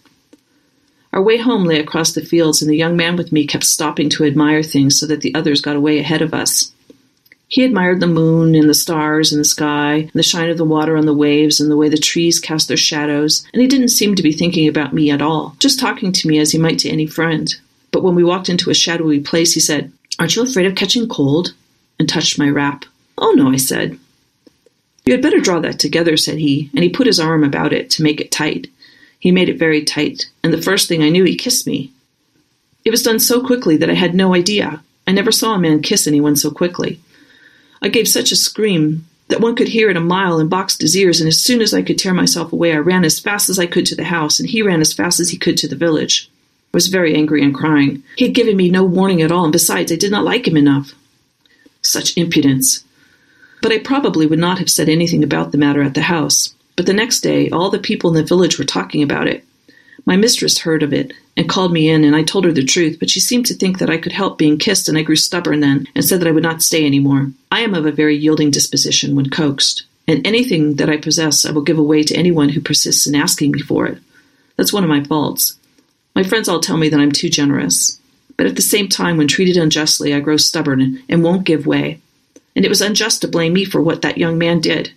Our 1.14 1.22
way 1.22 1.37
home 1.37 1.62
lay 1.62 1.79
across 1.79 2.12
the 2.12 2.24
fields, 2.24 2.61
and 2.61 2.68
the 2.68 2.77
young 2.77 2.96
man 2.96 3.14
with 3.14 3.31
me 3.31 3.46
kept 3.46 3.62
stopping 3.62 4.09
to 4.11 4.24
admire 4.24 4.64
things 4.64 4.98
so 4.98 5.07
that 5.07 5.20
the 5.20 5.33
others 5.33 5.61
got 5.61 5.77
away 5.77 6.00
ahead 6.00 6.22
of 6.22 6.35
us. 6.35 6.72
He 7.46 7.62
admired 7.62 8.00
the 8.00 8.09
moon 8.09 8.57
and 8.57 8.68
the 8.68 8.74
stars 8.74 9.31
and 9.31 9.38
the 9.38 9.44
sky, 9.44 9.94
and 9.94 10.12
the 10.12 10.24
shine 10.24 10.50
of 10.50 10.59
the 10.59 10.64
water 10.64 10.96
on 10.96 11.07
the 11.07 11.14
waves, 11.14 11.61
and 11.61 11.70
the 11.70 11.77
way 11.77 11.88
the 11.88 11.96
trees 11.96 12.40
cast 12.40 12.66
their 12.66 12.77
shadows, 12.77 13.46
and 13.53 13.62
he 13.62 13.68
didn't 13.68 13.90
seem 13.90 14.16
to 14.16 14.24
be 14.24 14.33
thinking 14.33 14.66
about 14.66 14.92
me 14.92 15.09
at 15.09 15.22
all, 15.22 15.55
just 15.61 15.79
talking 15.79 16.11
to 16.11 16.27
me 16.27 16.40
as 16.40 16.50
he 16.50 16.59
might 16.59 16.81
to 16.81 16.90
any 16.90 17.07
friend. 17.07 17.55
But 17.92 18.03
when 18.03 18.16
we 18.16 18.24
walked 18.24 18.48
into 18.48 18.70
a 18.70 18.74
shadowy 18.74 19.20
place, 19.20 19.55
he 19.55 19.61
said, 19.61 19.92
Aren't 20.18 20.35
you 20.35 20.42
afraid 20.42 20.66
of 20.66 20.74
catching 20.74 21.09
cold? 21.09 21.55
and 21.96 22.09
touched 22.09 22.40
my 22.40 22.48
wrap. 22.48 22.87
Oh, 23.16 23.31
no, 23.37 23.53
I 23.53 23.57
said. 23.57 24.00
You 25.05 25.12
had 25.12 25.22
better 25.22 25.38
draw 25.38 25.61
that 25.61 25.79
together, 25.79 26.16
said 26.16 26.38
he, 26.38 26.70
and 26.74 26.83
he 26.83 26.88
put 26.88 27.07
his 27.07 27.20
arm 27.20 27.44
about 27.44 27.72
it 27.72 27.88
to 27.90 28.03
make 28.03 28.20
it 28.20 28.33
tight. 28.33 28.66
He 29.24 29.32
made 29.32 29.48
it 29.48 29.58
very 29.58 29.82
tight, 29.82 30.26
and 30.42 30.52
the 30.52 30.60
first 30.60 30.87
thing 30.87 31.02
I 31.02 31.08
knew, 31.08 31.24
he 31.24 31.34
kissed 31.34 31.66
me. 31.66 31.90
It 32.84 32.90
was 32.90 33.02
done 33.02 33.18
so 33.18 33.42
quickly 33.42 33.78
that 33.78 33.88
I 33.88 33.94
had 33.94 34.14
no 34.14 34.34
idea. 34.34 34.82
I 35.06 35.12
never 35.12 35.32
saw 35.32 35.54
a 35.54 35.58
man 35.58 35.80
kiss 35.80 36.06
anyone 36.06 36.37
so 36.37 36.50
quickly. 36.50 37.00
I 37.80 37.88
gave 37.88 38.06
such 38.06 38.32
a 38.32 38.37
scream 38.37 39.06
that 39.28 39.40
one 39.40 39.56
could 39.56 39.68
hear 39.68 39.88
it 39.88 39.96
a 39.96 40.00
mile 40.00 40.38
and 40.38 40.50
boxed 40.50 40.82
his 40.82 40.94
ears, 40.94 41.22
and 41.22 41.28
as 41.28 41.40
soon 41.40 41.62
as 41.62 41.72
I 41.72 41.80
could 41.80 41.98
tear 41.98 42.12
myself 42.12 42.52
away, 42.52 42.74
I 42.74 42.76
ran 42.76 43.02
as 43.02 43.18
fast 43.18 43.48
as 43.48 43.58
I 43.58 43.64
could 43.64 43.87
to 43.87 43.96
the 43.96 44.04
house, 44.04 44.38
and 44.38 44.46
he 44.46 44.60
ran 44.60 44.82
as 44.82 44.92
fast 44.92 45.20
as 45.20 45.30
he 45.30 45.38
could 45.38 45.56
to 45.56 45.68
the 45.68 45.74
village 45.74 46.30
I 46.74 46.76
was 46.76 46.88
very 46.88 47.14
angry 47.14 47.42
and 47.42 47.54
crying. 47.54 48.02
He 48.16 48.26
had 48.26 48.34
given 48.34 48.58
me 48.58 48.68
no 48.68 48.84
warning 48.84 49.22
at 49.22 49.32
all, 49.32 49.44
and 49.44 49.52
besides, 49.52 49.90
I 49.90 49.96
did 49.96 50.10
not 50.10 50.24
like 50.24 50.46
him 50.46 50.58
enough. 50.58 50.92
Such 51.80 52.14
impudence. 52.18 52.84
But 53.62 53.72
I 53.72 53.78
probably 53.78 54.26
would 54.26 54.38
not 54.38 54.58
have 54.58 54.68
said 54.68 54.90
anything 54.90 55.24
about 55.24 55.50
the 55.50 55.56
matter 55.56 55.82
at 55.82 55.94
the 55.94 56.02
house. 56.02 56.54
But 56.76 56.87
the 56.87 56.92
next 56.92 57.20
day, 57.20 57.50
all 57.50 57.70
the 57.70 57.78
people 57.78 58.10
in 58.10 58.16
the 58.16 58.24
village 58.24 58.58
were 58.58 58.64
talking 58.64 59.02
about 59.02 59.28
it. 59.28 59.44
My 60.06 60.16
mistress 60.16 60.58
heard 60.58 60.82
of 60.82 60.92
it 60.92 61.12
and 61.37 61.48
called 61.48 61.72
me 61.72 61.88
in, 61.88 62.04
and 62.04 62.14
I 62.14 62.22
told 62.22 62.44
her 62.44 62.52
the 62.52 62.64
truth, 62.64 62.98
but 62.98 63.08
she 63.10 63.20
seemed 63.20 63.46
to 63.46 63.54
think 63.54 63.78
that 63.78 63.90
I 63.90 63.96
could 63.96 64.12
help 64.12 64.38
being 64.38 64.58
kissed, 64.58 64.88
and 64.88 64.98
I 64.98 65.02
grew 65.02 65.16
stubborn 65.16 65.60
then 65.60 65.87
and 65.94 66.04
said 66.04 66.20
that 66.20 66.28
I 66.28 66.32
would 66.32 66.42
not 66.42 66.62
stay 66.62 66.84
any 66.84 66.98
more. 66.98 67.30
I 67.50 67.60
am 67.60 67.74
of 67.74 67.87
a 67.87 67.92
very 67.92 68.16
yielding 68.16 68.50
disposition 68.50 69.16
when 69.16 69.30
coaxed, 69.30 69.84
and 70.06 70.26
anything 70.26 70.76
that 70.76 70.90
I 70.90 70.98
possess 70.98 71.46
I 71.46 71.52
will 71.52 71.62
give 71.62 71.78
away 71.78 72.02
to 72.02 72.16
anyone 72.16 72.50
who 72.50 72.60
persists 72.60 73.06
in 73.06 73.14
asking 73.14 73.52
me 73.52 73.60
for 73.60 73.87
it. 73.87 73.98
That's 74.56 74.72
one 74.72 74.84
of 74.84 74.90
my 74.90 75.02
faults. 75.02 75.56
My 76.14 76.22
friends 76.22 76.48
all 76.48 76.60
tell 76.60 76.76
me 76.76 76.88
that 76.90 77.00
I'm 77.00 77.12
too 77.12 77.28
generous. 77.28 77.98
But 78.37 78.46
at 78.46 78.56
the 78.56 78.62
same 78.62 78.88
time, 78.88 79.16
when 79.16 79.28
treated 79.28 79.56
unjustly, 79.56 80.12
I 80.12 80.20
grow 80.20 80.37
stubborn 80.37 81.02
and 81.08 81.22
won't 81.22 81.46
give 81.46 81.66
way. 81.66 82.00
And 82.56 82.64
it 82.64 82.68
was 82.68 82.80
unjust 82.80 83.22
to 83.22 83.28
blame 83.28 83.52
me 83.52 83.64
for 83.64 83.80
what 83.80 84.02
that 84.02 84.18
young 84.18 84.38
man 84.38 84.60
did. 84.60 84.92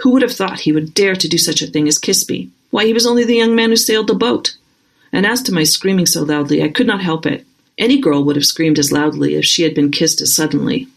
Who 0.00 0.10
would 0.10 0.22
have 0.22 0.32
thought 0.32 0.60
he 0.60 0.72
would 0.72 0.94
dare 0.94 1.16
to 1.16 1.28
do 1.28 1.38
such 1.38 1.62
a 1.62 1.66
thing 1.66 1.88
as 1.88 1.98
kiss 1.98 2.28
me? 2.28 2.50
Why, 2.70 2.86
he 2.86 2.92
was 2.92 3.06
only 3.06 3.24
the 3.24 3.36
young 3.36 3.54
man 3.54 3.70
who 3.70 3.76
sailed 3.76 4.06
the 4.06 4.14
boat. 4.14 4.56
And 5.12 5.26
as 5.26 5.42
to 5.42 5.52
my 5.52 5.64
screaming 5.64 6.06
so 6.06 6.22
loudly, 6.22 6.62
I 6.62 6.68
could 6.68 6.86
not 6.86 7.02
help 7.02 7.26
it. 7.26 7.46
Any 7.76 8.00
girl 8.00 8.24
would 8.24 8.36
have 8.36 8.44
screamed 8.44 8.78
as 8.78 8.92
loudly 8.92 9.34
if 9.34 9.44
she 9.44 9.62
had 9.62 9.74
been 9.74 9.90
kissed 9.90 10.20
as 10.20 10.34
suddenly. 10.34 10.88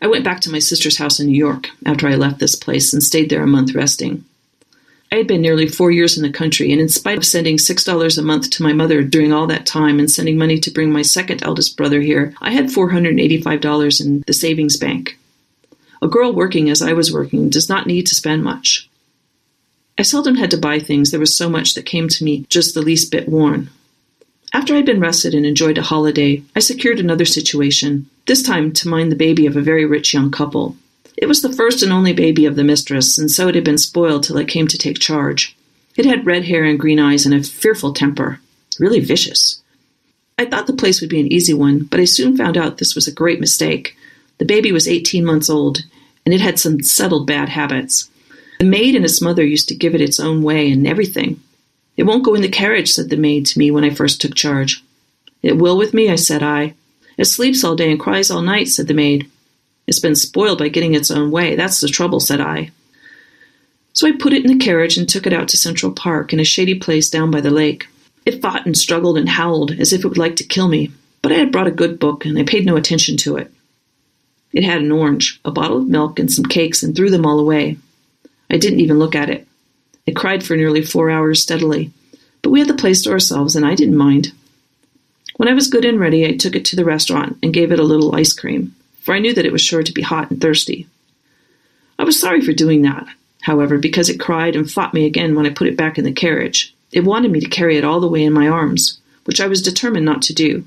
I 0.00 0.08
went 0.08 0.24
back 0.24 0.40
to 0.40 0.50
my 0.50 0.58
sister's 0.58 0.98
house 0.98 1.20
in 1.20 1.28
New 1.28 1.38
York 1.38 1.68
after 1.86 2.08
I 2.08 2.16
left 2.16 2.40
this 2.40 2.56
place 2.56 2.92
and 2.92 3.02
stayed 3.02 3.30
there 3.30 3.42
a 3.42 3.46
month 3.46 3.74
resting. 3.74 4.24
I 5.12 5.16
had 5.16 5.26
been 5.26 5.42
nearly 5.42 5.68
four 5.68 5.90
years 5.90 6.16
in 6.16 6.22
the 6.22 6.32
country, 6.32 6.72
and 6.72 6.80
in 6.80 6.88
spite 6.88 7.18
of 7.18 7.24
sending 7.24 7.58
$6 7.58 8.18
a 8.18 8.22
month 8.22 8.48
to 8.50 8.62
my 8.62 8.72
mother 8.72 9.02
during 9.02 9.30
all 9.30 9.46
that 9.46 9.66
time 9.66 9.98
and 9.98 10.10
sending 10.10 10.38
money 10.38 10.58
to 10.58 10.70
bring 10.70 10.90
my 10.90 11.02
second 11.02 11.42
eldest 11.42 11.76
brother 11.76 12.00
here, 12.00 12.34
I 12.40 12.50
had 12.50 12.66
$485 12.66 14.00
in 14.00 14.24
the 14.26 14.32
savings 14.32 14.78
bank. 14.78 15.18
A 16.02 16.08
girl 16.08 16.32
working 16.32 16.68
as 16.68 16.82
I 16.82 16.94
was 16.94 17.12
working 17.12 17.48
does 17.48 17.68
not 17.68 17.86
need 17.86 18.08
to 18.08 18.14
spend 18.16 18.42
much. 18.42 18.90
I 19.96 20.02
seldom 20.02 20.34
had 20.34 20.50
to 20.50 20.56
buy 20.58 20.80
things, 20.80 21.12
there 21.12 21.20
was 21.20 21.36
so 21.36 21.48
much 21.48 21.74
that 21.74 21.86
came 21.86 22.08
to 22.08 22.24
me 22.24 22.44
just 22.48 22.74
the 22.74 22.82
least 22.82 23.12
bit 23.12 23.28
worn. 23.28 23.70
After 24.52 24.74
I'd 24.74 24.84
been 24.84 24.98
rested 24.98 25.32
and 25.32 25.46
enjoyed 25.46 25.78
a 25.78 25.82
holiday, 25.82 26.42
I 26.56 26.58
secured 26.58 26.98
another 26.98 27.24
situation, 27.24 28.10
this 28.26 28.42
time 28.42 28.72
to 28.72 28.88
mind 28.88 29.12
the 29.12 29.16
baby 29.16 29.46
of 29.46 29.56
a 29.56 29.62
very 29.62 29.86
rich 29.86 30.12
young 30.12 30.32
couple. 30.32 30.76
It 31.16 31.26
was 31.26 31.40
the 31.40 31.52
first 31.52 31.84
and 31.84 31.92
only 31.92 32.12
baby 32.12 32.46
of 32.46 32.56
the 32.56 32.64
mistress, 32.64 33.16
and 33.16 33.30
so 33.30 33.46
it 33.46 33.54
had 33.54 33.62
been 33.62 33.78
spoiled 33.78 34.24
till 34.24 34.38
I 34.38 34.44
came 34.44 34.66
to 34.68 34.78
take 34.78 34.98
charge. 34.98 35.56
It 35.96 36.04
had 36.04 36.26
red 36.26 36.46
hair 36.46 36.64
and 36.64 36.80
green 36.80 36.98
eyes 36.98 37.24
and 37.24 37.34
a 37.34 37.44
fearful 37.44 37.94
temper, 37.94 38.40
really 38.80 38.98
vicious. 38.98 39.62
I 40.36 40.46
thought 40.46 40.66
the 40.66 40.72
place 40.72 41.00
would 41.00 41.10
be 41.10 41.20
an 41.20 41.32
easy 41.32 41.54
one, 41.54 41.84
but 41.84 42.00
I 42.00 42.06
soon 42.06 42.36
found 42.36 42.56
out 42.56 42.78
this 42.78 42.96
was 42.96 43.06
a 43.06 43.12
great 43.12 43.38
mistake. 43.38 43.96
The 44.38 44.44
baby 44.44 44.72
was 44.72 44.88
18 44.88 45.24
months 45.24 45.48
old, 45.48 45.84
and 46.24 46.34
it 46.34 46.40
had 46.40 46.58
some 46.58 46.82
settled 46.82 47.26
bad 47.26 47.48
habits. 47.48 48.10
The 48.58 48.64
maid 48.64 48.94
and 48.94 49.04
its 49.04 49.20
mother 49.20 49.44
used 49.44 49.68
to 49.68 49.74
give 49.74 49.94
it 49.94 50.00
its 50.00 50.20
own 50.20 50.42
way 50.42 50.70
in 50.70 50.86
everything. 50.86 51.40
It 51.96 52.04
won't 52.04 52.24
go 52.24 52.34
in 52.34 52.42
the 52.42 52.48
carriage, 52.48 52.92
said 52.92 53.10
the 53.10 53.16
maid 53.16 53.46
to 53.46 53.58
me 53.58 53.70
when 53.70 53.84
I 53.84 53.90
first 53.90 54.20
took 54.20 54.34
charge. 54.34 54.82
It 55.42 55.58
will 55.58 55.76
with 55.76 55.92
me, 55.92 56.08
I 56.08 56.16
said 56.16 56.42
I. 56.42 56.74
It 57.18 57.24
sleeps 57.26 57.64
all 57.64 57.76
day 57.76 57.90
and 57.90 58.00
cries 58.00 58.30
all 58.30 58.42
night, 58.42 58.68
said 58.68 58.86
the 58.86 58.94
maid. 58.94 59.30
It's 59.86 60.00
been 60.00 60.14
spoiled 60.14 60.58
by 60.58 60.68
getting 60.68 60.94
its 60.94 61.10
own 61.10 61.30
way. 61.30 61.56
That's 61.56 61.80
the 61.80 61.88
trouble, 61.88 62.20
said 62.20 62.40
I. 62.40 62.70
So 63.92 64.06
I 64.06 64.12
put 64.12 64.32
it 64.32 64.44
in 64.44 64.56
the 64.56 64.64
carriage 64.64 64.96
and 64.96 65.08
took 65.08 65.26
it 65.26 65.32
out 65.32 65.48
to 65.48 65.56
Central 65.56 65.92
Park 65.92 66.32
in 66.32 66.40
a 66.40 66.44
shady 66.44 66.74
place 66.74 67.10
down 67.10 67.30
by 67.30 67.40
the 67.40 67.50
lake. 67.50 67.86
It 68.24 68.40
fought 68.40 68.64
and 68.64 68.76
struggled 68.76 69.18
and 69.18 69.28
howled 69.28 69.72
as 69.72 69.92
if 69.92 70.04
it 70.04 70.08
would 70.08 70.18
like 70.18 70.36
to 70.36 70.44
kill 70.44 70.68
me, 70.68 70.92
but 71.20 71.32
I 71.32 71.34
had 71.34 71.52
brought 71.52 71.66
a 71.66 71.72
good 71.72 71.98
book 71.98 72.24
and 72.24 72.38
I 72.38 72.44
paid 72.44 72.64
no 72.64 72.76
attention 72.76 73.16
to 73.18 73.36
it. 73.36 73.52
It 74.52 74.64
had 74.64 74.82
an 74.82 74.92
orange, 74.92 75.40
a 75.44 75.50
bottle 75.50 75.78
of 75.78 75.88
milk, 75.88 76.18
and 76.18 76.30
some 76.30 76.44
cakes, 76.44 76.82
and 76.82 76.94
threw 76.94 77.10
them 77.10 77.26
all 77.26 77.38
away. 77.38 77.78
I 78.50 78.58
didn't 78.58 78.80
even 78.80 78.98
look 78.98 79.14
at 79.14 79.30
it. 79.30 79.46
It 80.06 80.16
cried 80.16 80.44
for 80.44 80.56
nearly 80.56 80.84
four 80.84 81.10
hours 81.10 81.42
steadily, 81.42 81.90
but 82.42 82.50
we 82.50 82.60
had 82.60 82.68
the 82.68 82.74
place 82.74 83.02
to 83.02 83.10
ourselves, 83.10 83.56
and 83.56 83.64
I 83.64 83.74
didn't 83.74 83.96
mind. 83.96 84.32
When 85.36 85.48
I 85.48 85.54
was 85.54 85.68
good 85.68 85.84
and 85.84 85.98
ready, 85.98 86.26
I 86.26 86.36
took 86.36 86.54
it 86.54 86.64
to 86.66 86.76
the 86.76 86.84
restaurant 86.84 87.38
and 87.42 87.54
gave 87.54 87.72
it 87.72 87.80
a 87.80 87.84
little 87.84 88.14
ice 88.14 88.32
cream 88.32 88.74
for 89.02 89.14
I 89.14 89.18
knew 89.18 89.34
that 89.34 89.44
it 89.44 89.52
was 89.52 89.60
sure 89.60 89.82
to 89.82 89.92
be 89.92 90.00
hot 90.00 90.30
and 90.30 90.40
thirsty. 90.40 90.86
I 91.98 92.04
was 92.04 92.18
sorry 92.18 92.40
for 92.40 92.52
doing 92.52 92.82
that, 92.82 93.06
however, 93.42 93.76
because 93.76 94.08
it 94.08 94.20
cried 94.20 94.54
and 94.54 94.70
fought 94.70 94.94
me 94.94 95.06
again 95.06 95.34
when 95.34 95.44
I 95.44 95.50
put 95.50 95.66
it 95.66 95.76
back 95.76 95.98
in 95.98 96.04
the 96.04 96.12
carriage. 96.12 96.72
It 96.92 97.04
wanted 97.04 97.32
me 97.32 97.40
to 97.40 97.48
carry 97.48 97.76
it 97.76 97.84
all 97.84 97.98
the 97.98 98.08
way 98.08 98.22
in 98.22 98.32
my 98.32 98.46
arms, 98.46 99.00
which 99.24 99.40
I 99.40 99.48
was 99.48 99.60
determined 99.60 100.06
not 100.06 100.22
to 100.22 100.34
do. 100.34 100.64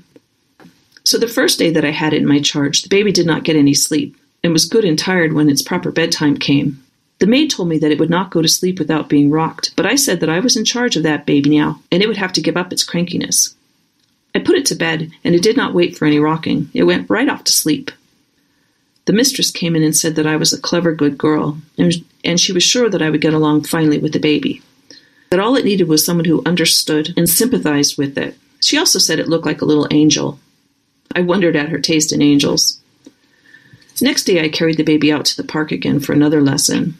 So 1.06 1.18
the 1.18 1.28
first 1.28 1.60
day 1.60 1.70
that 1.70 1.84
I 1.84 1.92
had 1.92 2.14
it 2.14 2.22
in 2.22 2.26
my 2.26 2.40
charge, 2.40 2.82
the 2.82 2.88
baby 2.88 3.12
did 3.12 3.26
not 3.26 3.44
get 3.44 3.54
any 3.54 3.74
sleep, 3.74 4.16
and 4.42 4.52
was 4.52 4.64
good 4.64 4.84
and 4.84 4.98
tired 4.98 5.34
when 5.34 5.48
its 5.48 5.62
proper 5.62 5.92
bedtime 5.92 6.36
came. 6.36 6.82
The 7.20 7.28
maid 7.28 7.48
told 7.48 7.68
me 7.68 7.78
that 7.78 7.92
it 7.92 8.00
would 8.00 8.10
not 8.10 8.32
go 8.32 8.42
to 8.42 8.48
sleep 8.48 8.80
without 8.80 9.08
being 9.08 9.30
rocked, 9.30 9.72
but 9.76 9.86
I 9.86 9.94
said 9.94 10.18
that 10.18 10.28
I 10.28 10.40
was 10.40 10.56
in 10.56 10.64
charge 10.64 10.96
of 10.96 11.04
that 11.04 11.24
baby 11.24 11.56
now, 11.56 11.80
and 11.92 12.02
it 12.02 12.08
would 12.08 12.16
have 12.16 12.32
to 12.32 12.40
give 12.40 12.56
up 12.56 12.72
its 12.72 12.84
crankiness. 12.84 13.54
I 14.34 14.40
put 14.40 14.56
it 14.56 14.66
to 14.66 14.74
bed, 14.74 15.12
and 15.22 15.32
it 15.32 15.44
did 15.44 15.56
not 15.56 15.74
wait 15.74 15.96
for 15.96 16.06
any 16.06 16.18
rocking. 16.18 16.70
It 16.74 16.82
went 16.82 17.08
right 17.08 17.28
off 17.28 17.44
to 17.44 17.52
sleep. 17.52 17.92
The 19.04 19.12
mistress 19.12 19.52
came 19.52 19.76
in 19.76 19.84
and 19.84 19.96
said 19.96 20.16
that 20.16 20.26
I 20.26 20.34
was 20.34 20.52
a 20.52 20.60
clever, 20.60 20.92
good 20.92 21.16
girl, 21.16 21.58
and, 21.78 21.92
and 22.24 22.40
she 22.40 22.52
was 22.52 22.64
sure 22.64 22.90
that 22.90 23.00
I 23.00 23.10
would 23.10 23.20
get 23.20 23.32
along 23.32 23.62
finely 23.62 23.98
with 23.98 24.12
the 24.12 24.18
baby. 24.18 24.60
That 25.30 25.38
all 25.38 25.54
it 25.54 25.64
needed 25.64 25.86
was 25.86 26.04
someone 26.04 26.24
who 26.24 26.42
understood 26.44 27.14
and 27.16 27.30
sympathized 27.30 27.96
with 27.96 28.18
it. 28.18 28.36
She 28.60 28.76
also 28.76 28.98
said 28.98 29.20
it 29.20 29.28
looked 29.28 29.46
like 29.46 29.62
a 29.62 29.66
little 29.66 29.86
angel. 29.92 30.40
I 31.16 31.22
wondered 31.22 31.56
at 31.56 31.70
her 31.70 31.78
taste 31.78 32.12
in 32.12 32.20
angels. 32.20 32.78
Next 34.02 34.24
day, 34.24 34.44
I 34.44 34.50
carried 34.50 34.76
the 34.76 34.84
baby 34.84 35.10
out 35.10 35.24
to 35.24 35.36
the 35.36 35.48
park 35.48 35.72
again 35.72 35.98
for 35.98 36.12
another 36.12 36.42
lesson. 36.42 36.98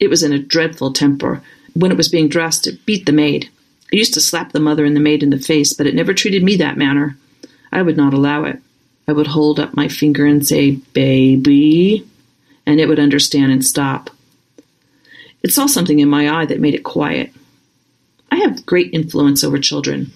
It 0.00 0.08
was 0.08 0.22
in 0.22 0.32
a 0.32 0.38
dreadful 0.38 0.94
temper. 0.94 1.42
When 1.74 1.90
it 1.90 1.98
was 1.98 2.08
being 2.08 2.30
dressed, 2.30 2.66
it 2.66 2.86
beat 2.86 3.04
the 3.04 3.12
maid. 3.12 3.50
It 3.92 3.98
used 3.98 4.14
to 4.14 4.22
slap 4.22 4.52
the 4.52 4.60
mother 4.60 4.86
and 4.86 4.96
the 4.96 5.00
maid 5.00 5.22
in 5.22 5.28
the 5.28 5.38
face, 5.38 5.74
but 5.74 5.86
it 5.86 5.94
never 5.94 6.14
treated 6.14 6.42
me 6.42 6.56
that 6.56 6.78
manner. 6.78 7.18
I 7.70 7.82
would 7.82 7.98
not 7.98 8.14
allow 8.14 8.44
it. 8.44 8.60
I 9.06 9.12
would 9.12 9.26
hold 9.26 9.60
up 9.60 9.76
my 9.76 9.88
finger 9.88 10.24
and 10.24 10.46
say, 10.46 10.76
Baby, 10.94 12.08
and 12.64 12.80
it 12.80 12.88
would 12.88 12.98
understand 12.98 13.52
and 13.52 13.64
stop. 13.64 14.08
It 15.42 15.52
saw 15.52 15.66
something 15.66 15.98
in 15.98 16.08
my 16.08 16.30
eye 16.30 16.46
that 16.46 16.60
made 16.60 16.74
it 16.74 16.82
quiet. 16.82 17.30
I 18.32 18.36
have 18.36 18.64
great 18.64 18.94
influence 18.94 19.44
over 19.44 19.58
children. 19.58 20.12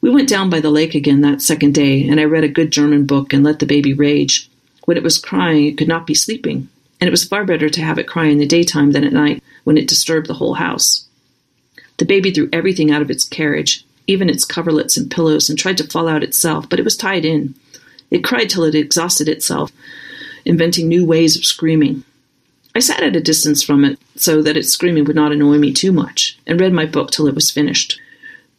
We 0.00 0.10
went 0.10 0.28
down 0.28 0.48
by 0.48 0.60
the 0.60 0.70
lake 0.70 0.94
again 0.94 1.20
that 1.20 1.42
second 1.42 1.74
day, 1.74 2.08
and 2.08 2.18
I 2.18 2.24
read 2.24 2.44
a 2.44 2.48
good 2.48 2.70
German 2.70 3.04
book 3.04 3.32
and 3.32 3.44
let 3.44 3.58
the 3.58 3.66
baby 3.66 3.92
rage. 3.92 4.50
When 4.86 4.96
it 4.96 5.02
was 5.02 5.18
crying, 5.18 5.66
it 5.66 5.76
could 5.76 5.88
not 5.88 6.06
be 6.06 6.14
sleeping, 6.14 6.68
and 7.00 7.08
it 7.08 7.10
was 7.10 7.24
far 7.24 7.44
better 7.44 7.68
to 7.68 7.82
have 7.82 7.98
it 7.98 8.08
cry 8.08 8.26
in 8.26 8.38
the 8.38 8.46
daytime 8.46 8.92
than 8.92 9.04
at 9.04 9.12
night 9.12 9.42
when 9.64 9.76
it 9.76 9.88
disturbed 9.88 10.26
the 10.26 10.34
whole 10.34 10.54
house. 10.54 11.06
The 11.98 12.06
baby 12.06 12.30
threw 12.30 12.48
everything 12.50 12.90
out 12.90 13.02
of 13.02 13.10
its 13.10 13.24
carriage, 13.24 13.84
even 14.06 14.30
its 14.30 14.46
coverlets 14.46 14.96
and 14.96 15.10
pillows, 15.10 15.50
and 15.50 15.58
tried 15.58 15.76
to 15.78 15.86
fall 15.86 16.08
out 16.08 16.22
itself, 16.22 16.68
but 16.68 16.80
it 16.80 16.84
was 16.84 16.96
tied 16.96 17.26
in. 17.26 17.54
It 18.10 18.24
cried 18.24 18.48
till 18.48 18.64
it 18.64 18.74
exhausted 18.74 19.28
itself, 19.28 19.70
inventing 20.46 20.88
new 20.88 21.04
ways 21.04 21.36
of 21.36 21.44
screaming. 21.44 22.04
I 22.74 22.78
sat 22.78 23.02
at 23.02 23.16
a 23.16 23.20
distance 23.20 23.62
from 23.62 23.84
it 23.84 23.98
so 24.16 24.40
that 24.42 24.56
its 24.56 24.70
screaming 24.70 25.04
would 25.04 25.16
not 25.16 25.32
annoy 25.32 25.58
me 25.58 25.74
too 25.74 25.92
much, 25.92 26.38
and 26.46 26.58
read 26.58 26.72
my 26.72 26.86
book 26.86 27.10
till 27.10 27.26
it 27.26 27.34
was 27.34 27.50
finished. 27.50 28.00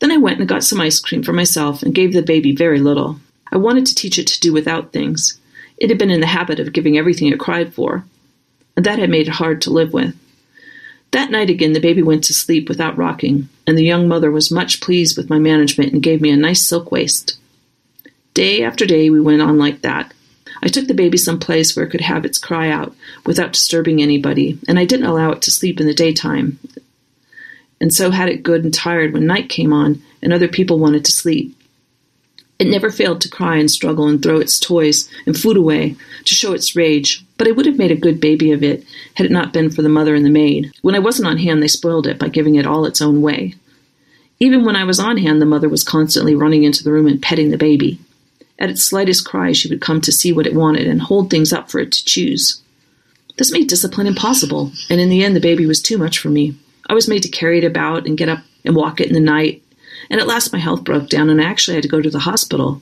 Then 0.01 0.11
I 0.11 0.17
went 0.17 0.39
and 0.39 0.49
got 0.49 0.63
some 0.63 0.81
ice 0.81 0.99
cream 0.99 1.21
for 1.21 1.31
myself 1.31 1.83
and 1.83 1.93
gave 1.93 2.11
the 2.11 2.23
baby 2.23 2.53
very 2.53 2.79
little. 2.79 3.19
I 3.51 3.57
wanted 3.57 3.85
to 3.85 3.95
teach 3.95 4.17
it 4.17 4.25
to 4.27 4.39
do 4.39 4.51
without 4.51 4.91
things. 4.91 5.39
It 5.77 5.89
had 5.89 5.99
been 5.99 6.09
in 6.09 6.21
the 6.21 6.27
habit 6.27 6.59
of 6.59 6.73
giving 6.73 6.97
everything 6.97 7.27
it 7.27 7.39
cried 7.39 7.73
for, 7.73 8.03
and 8.75 8.85
that 8.85 8.97
had 8.97 9.11
made 9.11 9.27
it 9.27 9.33
hard 9.33 9.61
to 9.61 9.69
live 9.69 9.93
with. 9.93 10.15
That 11.11 11.29
night 11.29 11.51
again, 11.51 11.73
the 11.73 11.79
baby 11.79 12.01
went 12.01 12.23
to 12.25 12.33
sleep 12.33 12.67
without 12.67 12.97
rocking, 12.97 13.47
and 13.67 13.77
the 13.77 13.83
young 13.83 14.07
mother 14.07 14.31
was 14.31 14.49
much 14.49 14.81
pleased 14.81 15.17
with 15.17 15.29
my 15.29 15.37
management 15.37 15.93
and 15.93 16.01
gave 16.01 16.19
me 16.19 16.31
a 16.31 16.37
nice 16.37 16.65
silk 16.65 16.91
waist. 16.91 17.37
Day 18.33 18.63
after 18.63 18.87
day, 18.87 19.09
we 19.11 19.21
went 19.21 19.41
on 19.41 19.59
like 19.59 19.81
that. 19.81 20.13
I 20.63 20.69
took 20.69 20.87
the 20.87 20.93
baby 20.95 21.17
some 21.17 21.39
place 21.39 21.75
where 21.75 21.85
it 21.85 21.89
could 21.89 22.01
have 22.01 22.25
its 22.25 22.39
cry 22.39 22.69
out 22.69 22.95
without 23.25 23.53
disturbing 23.53 24.01
anybody, 24.01 24.57
and 24.67 24.79
I 24.79 24.85
didn't 24.85 25.05
allow 25.05 25.31
it 25.31 25.43
to 25.43 25.51
sleep 25.51 25.79
in 25.79 25.85
the 25.85 25.93
daytime, 25.93 26.57
and 27.81 27.93
so 27.93 28.11
had 28.11 28.29
it 28.29 28.43
good 28.43 28.63
and 28.63 28.73
tired 28.73 29.11
when 29.11 29.25
night 29.25 29.49
came 29.49 29.73
on 29.73 30.01
and 30.21 30.31
other 30.31 30.47
people 30.47 30.79
wanted 30.79 31.03
to 31.03 31.11
sleep. 31.11 31.57
It 32.59 32.67
never 32.67 32.91
failed 32.91 33.21
to 33.21 33.29
cry 33.29 33.57
and 33.57 33.71
struggle 33.71 34.07
and 34.07 34.21
throw 34.21 34.37
its 34.37 34.59
toys 34.59 35.09
and 35.25 35.35
food 35.35 35.57
away 35.57 35.95
to 36.25 36.35
show 36.35 36.53
its 36.53 36.75
rage, 36.75 37.25
but 37.37 37.47
I 37.47 37.51
would 37.51 37.65
have 37.65 37.79
made 37.79 37.89
a 37.89 37.95
good 37.95 38.21
baby 38.21 38.51
of 38.51 38.61
it 38.61 38.85
had 39.15 39.25
it 39.25 39.31
not 39.31 39.51
been 39.51 39.71
for 39.71 39.81
the 39.81 39.89
mother 39.89 40.13
and 40.13 40.23
the 40.23 40.29
maid. 40.29 40.71
When 40.83 40.93
I 40.93 40.99
wasn't 40.99 41.27
on 41.27 41.39
hand, 41.39 41.63
they 41.63 41.67
spoiled 41.67 42.05
it 42.05 42.19
by 42.19 42.29
giving 42.29 42.53
it 42.53 42.67
all 42.67 42.85
its 42.85 43.01
own 43.01 43.23
way. 43.23 43.55
Even 44.39 44.63
when 44.63 44.75
I 44.75 44.83
was 44.83 44.99
on 44.99 45.17
hand, 45.17 45.41
the 45.41 45.47
mother 45.47 45.67
was 45.67 45.83
constantly 45.83 46.35
running 46.35 46.63
into 46.63 46.83
the 46.83 46.91
room 46.91 47.07
and 47.07 47.19
petting 47.19 47.49
the 47.49 47.57
baby. 47.57 47.99
At 48.59 48.69
its 48.69 48.83
slightest 48.83 49.25
cry, 49.25 49.53
she 49.53 49.69
would 49.69 49.81
come 49.81 50.01
to 50.01 50.11
see 50.11 50.31
what 50.31 50.45
it 50.45 50.53
wanted 50.53 50.85
and 50.85 51.01
hold 51.01 51.31
things 51.31 51.51
up 51.51 51.71
for 51.71 51.79
it 51.79 51.91
to 51.93 52.05
choose. 52.05 52.61
This 53.37 53.51
made 53.51 53.67
discipline 53.67 54.05
impossible, 54.05 54.71
and 54.87 55.01
in 55.01 55.09
the 55.09 55.23
end, 55.23 55.35
the 55.35 55.39
baby 55.39 55.65
was 55.65 55.81
too 55.81 55.97
much 55.97 56.19
for 56.19 56.29
me. 56.29 56.55
I 56.89 56.93
was 56.93 57.07
made 57.07 57.23
to 57.23 57.29
carry 57.29 57.59
it 57.59 57.63
about 57.63 58.05
and 58.05 58.17
get 58.17 58.29
up 58.29 58.39
and 58.65 58.75
walk 58.75 58.99
it 58.99 59.07
in 59.07 59.13
the 59.13 59.19
night, 59.19 59.63
and 60.09 60.19
at 60.19 60.27
last 60.27 60.53
my 60.53 60.59
health 60.59 60.83
broke 60.83 61.09
down 61.09 61.29
and 61.29 61.41
I 61.41 61.45
actually 61.45 61.75
had 61.75 61.83
to 61.83 61.89
go 61.89 62.01
to 62.01 62.09
the 62.09 62.19
hospital. 62.19 62.81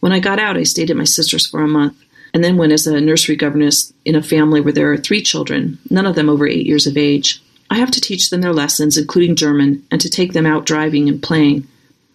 When 0.00 0.12
I 0.12 0.20
got 0.20 0.38
out, 0.38 0.56
I 0.56 0.62
stayed 0.62 0.90
at 0.90 0.96
my 0.96 1.04
sister's 1.04 1.46
for 1.46 1.62
a 1.62 1.68
month 1.68 1.96
and 2.34 2.44
then 2.44 2.56
went 2.56 2.72
as 2.72 2.86
a 2.86 3.00
nursery 3.00 3.36
governess 3.36 3.92
in 4.04 4.14
a 4.14 4.22
family 4.22 4.60
where 4.60 4.72
there 4.72 4.92
are 4.92 4.96
three 4.96 5.22
children, 5.22 5.78
none 5.90 6.06
of 6.06 6.14
them 6.14 6.28
over 6.28 6.46
eight 6.46 6.66
years 6.66 6.86
of 6.86 6.96
age. 6.96 7.42
I 7.70 7.78
have 7.78 7.90
to 7.92 8.00
teach 8.00 8.30
them 8.30 8.40
their 8.40 8.52
lessons, 8.52 8.96
including 8.96 9.36
German, 9.36 9.84
and 9.90 10.00
to 10.00 10.08
take 10.08 10.32
them 10.32 10.46
out 10.46 10.66
driving 10.66 11.08
and 11.08 11.22
playing. 11.22 11.66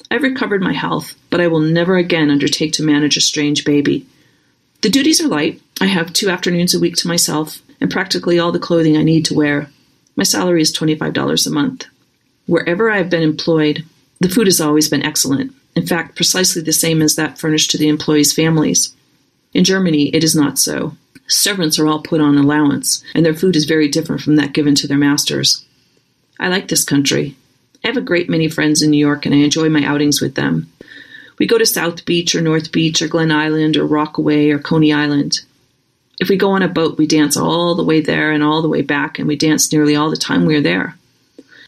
I've 0.10 0.24
recovered 0.24 0.62
my 0.62 0.74
health, 0.74 1.16
but 1.30 1.42
I 1.42 1.48
will 1.48 1.60
never 1.60 1.98
again 1.98 2.30
undertake 2.30 2.74
to 2.74 2.84
manage 2.84 3.18
a 3.18 3.22
strange 3.22 3.66
baby. 3.66 4.06
The 4.82 4.90
duties 4.90 5.22
are 5.22 5.28
light. 5.28 5.62
I 5.82 5.86
have 5.86 6.14
two 6.14 6.30
afternoons 6.30 6.76
a 6.76 6.80
week 6.80 6.96
to 6.98 7.08
myself 7.08 7.62
and 7.80 7.90
practically 7.90 8.38
all 8.40 8.52
the 8.52 8.60
clothing 8.60 8.98
I 8.98 9.04
need 9.04 9.26
to 9.26 9.34
wear. 9.34 9.70
My 10.16 10.24
salary 10.24 10.62
is 10.62 10.74
$25 10.74 11.48
a 11.48 11.50
month. 11.50 11.86
Wherever 12.46 12.92
I 12.92 12.98
have 12.98 13.10
been 13.10 13.24
employed, 13.24 13.84
the 14.20 14.30
food 14.30 14.48
has 14.48 14.62
always 14.62 14.90
been 14.90 15.04
excellent. 15.04 15.54
In 15.76 15.88
fact, 15.88 16.16
precisely 16.16 16.62
the 16.62 16.74
same 16.74 17.02
as 17.02 17.16
that 17.16 17.40
furnished 17.40 17.72
to 17.72 17.78
the 17.78 17.88
employees' 17.88 18.34
families. 18.34 18.94
In 19.54 19.64
Germany, 19.64 20.10
it 20.16 20.24
is 20.24 20.36
not 20.36 20.60
so. 20.60 20.96
Servants 21.28 21.80
are 21.80 21.88
all 21.88 22.02
put 22.02 22.22
on 22.22 22.38
allowance, 22.38 23.04
and 23.16 23.26
their 23.26 23.34
food 23.34 23.56
is 23.56 23.66
very 23.66 23.88
different 23.88 24.22
from 24.22 24.36
that 24.36 24.54
given 24.54 24.76
to 24.76 24.88
their 24.88 24.98
masters. 24.98 25.66
I 26.40 26.50
like 26.50 26.68
this 26.68 26.84
country. 26.84 27.36
I 27.84 27.88
have 27.88 27.98
a 27.98 28.02
great 28.02 28.30
many 28.30 28.50
friends 28.50 28.82
in 28.82 28.92
New 28.92 28.98
York, 28.98 29.26
and 29.26 29.34
I 29.34 29.40
enjoy 29.40 29.70
my 29.70 29.84
outings 29.84 30.22
with 30.22 30.36
them. 30.36 30.72
We 31.40 31.48
go 31.48 31.58
to 31.58 31.66
South 31.66 32.06
Beach 32.06 32.36
or 32.36 32.42
North 32.42 32.72
Beach 32.72 33.02
or 33.02 33.08
Glen 33.08 33.32
Island 33.32 33.78
or 33.78 33.86
Rockaway 33.86 34.50
or 34.50 34.60
Coney 34.60 34.94
Island. 34.94 35.42
If 36.20 36.30
we 36.30 36.38
go 36.38 36.52
on 36.52 36.62
a 36.62 36.68
boat, 36.68 36.98
we 36.98 37.08
dance 37.08 37.36
all 37.36 37.76
the 37.76 37.84
way 37.84 38.02
there 38.02 38.32
and 38.32 38.44
all 38.44 38.62
the 38.62 38.70
way 38.70 38.82
back, 38.82 39.20
and 39.20 39.28
we 39.28 39.36
dance 39.36 39.72
nearly 39.72 39.96
all 39.96 40.10
the 40.10 40.18
time 40.18 40.46
we 40.46 40.56
are 40.56 40.62
there. 40.62 40.96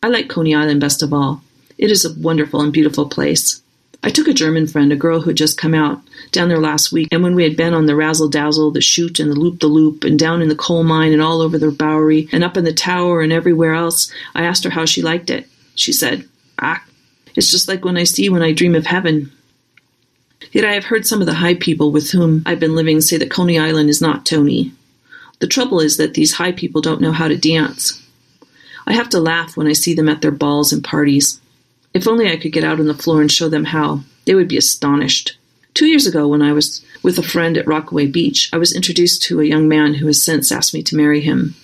I 0.03 0.07
like 0.07 0.29
Coney 0.29 0.53
Island 0.53 0.81
best 0.81 1.01
of 1.01 1.13
all. 1.13 1.41
It 1.77 1.91
is 1.91 2.05
a 2.05 2.19
wonderful 2.19 2.61
and 2.61 2.71
beautiful 2.71 3.07
place. 3.09 3.61
I 4.03 4.09
took 4.09 4.27
a 4.27 4.33
German 4.33 4.67
friend, 4.67 4.91
a 4.93 4.95
girl 4.95 5.19
who 5.21 5.31
had 5.31 5.37
just 5.37 5.57
come 5.57 5.73
out, 5.73 5.99
down 6.31 6.47
there 6.47 6.59
last 6.59 6.91
week, 6.91 7.07
and 7.11 7.23
when 7.23 7.33
we 7.33 7.43
had 7.43 7.57
been 7.57 7.73
on 7.73 7.87
the 7.87 7.95
Razzle 7.95 8.29
Dazzle, 8.29 8.69
the 8.69 8.81
Chute, 8.81 9.19
and 9.19 9.31
the 9.31 9.35
Loop 9.35 9.59
the 9.59 9.67
Loop, 9.67 10.03
and 10.03 10.19
down 10.19 10.43
in 10.43 10.47
the 10.47 10.55
coal 10.55 10.83
mine, 10.83 11.11
and 11.11 11.23
all 11.23 11.41
over 11.41 11.57
the 11.57 11.71
Bowery, 11.71 12.29
and 12.31 12.43
up 12.43 12.55
in 12.55 12.65
the 12.65 12.73
tower, 12.73 13.21
and 13.21 13.33
everywhere 13.33 13.73
else, 13.73 14.11
I 14.35 14.43
asked 14.43 14.63
her 14.63 14.69
how 14.69 14.85
she 14.85 15.01
liked 15.01 15.31
it. 15.31 15.47
She 15.73 15.91
said, 15.91 16.29
Ah, 16.61 16.83
it's 17.35 17.49
just 17.49 17.67
like 17.67 17.83
when 17.83 17.97
I 17.97 18.03
see 18.03 18.29
when 18.29 18.43
I 18.43 18.53
dream 18.53 18.75
of 18.75 18.85
heaven. 18.85 19.31
Yet 20.51 20.65
I 20.65 20.73
have 20.73 20.85
heard 20.85 21.05
some 21.05 21.21
of 21.21 21.27
the 21.27 21.33
high 21.33 21.55
people 21.55 21.91
with 21.91 22.11
whom 22.11 22.43
I've 22.45 22.59
been 22.59 22.75
living 22.75 23.01
say 23.01 23.17
that 23.17 23.31
Coney 23.31 23.59
Island 23.59 23.89
is 23.89 24.01
not 24.01 24.25
Tony. 24.25 24.71
The 25.39 25.47
trouble 25.47 25.79
is 25.79 25.97
that 25.97 26.13
these 26.13 26.33
high 26.33 26.51
people 26.51 26.81
don't 26.81 27.01
know 27.01 27.11
how 27.11 27.27
to 27.27 27.37
dance. 27.37 28.01
I 28.87 28.93
have 28.93 29.09
to 29.09 29.19
laugh 29.19 29.57
when 29.57 29.67
I 29.67 29.73
see 29.73 29.93
them 29.93 30.09
at 30.09 30.21
their 30.21 30.31
balls 30.31 30.71
and 30.71 30.83
parties. 30.83 31.41
If 31.93 32.07
only 32.07 32.31
I 32.31 32.37
could 32.37 32.51
get 32.51 32.63
out 32.63 32.79
on 32.79 32.87
the 32.87 32.93
floor 32.93 33.21
and 33.21 33.31
show 33.31 33.49
them 33.49 33.65
how, 33.65 34.01
they 34.25 34.35
would 34.35 34.47
be 34.47 34.57
astonished. 34.57 35.37
Two 35.73 35.87
years 35.87 36.07
ago, 36.07 36.27
when 36.27 36.41
I 36.41 36.53
was 36.53 36.85
with 37.03 37.19
a 37.19 37.23
friend 37.23 37.57
at 37.57 37.67
Rockaway 37.67 38.07
Beach, 38.07 38.49
I 38.53 38.57
was 38.57 38.73
introduced 38.73 39.23
to 39.23 39.41
a 39.41 39.45
young 39.45 39.67
man 39.67 39.95
who 39.95 40.07
has 40.07 40.23
since 40.23 40.51
asked 40.51 40.73
me 40.73 40.83
to 40.83 40.95
marry 40.95 41.21
him. 41.21 41.55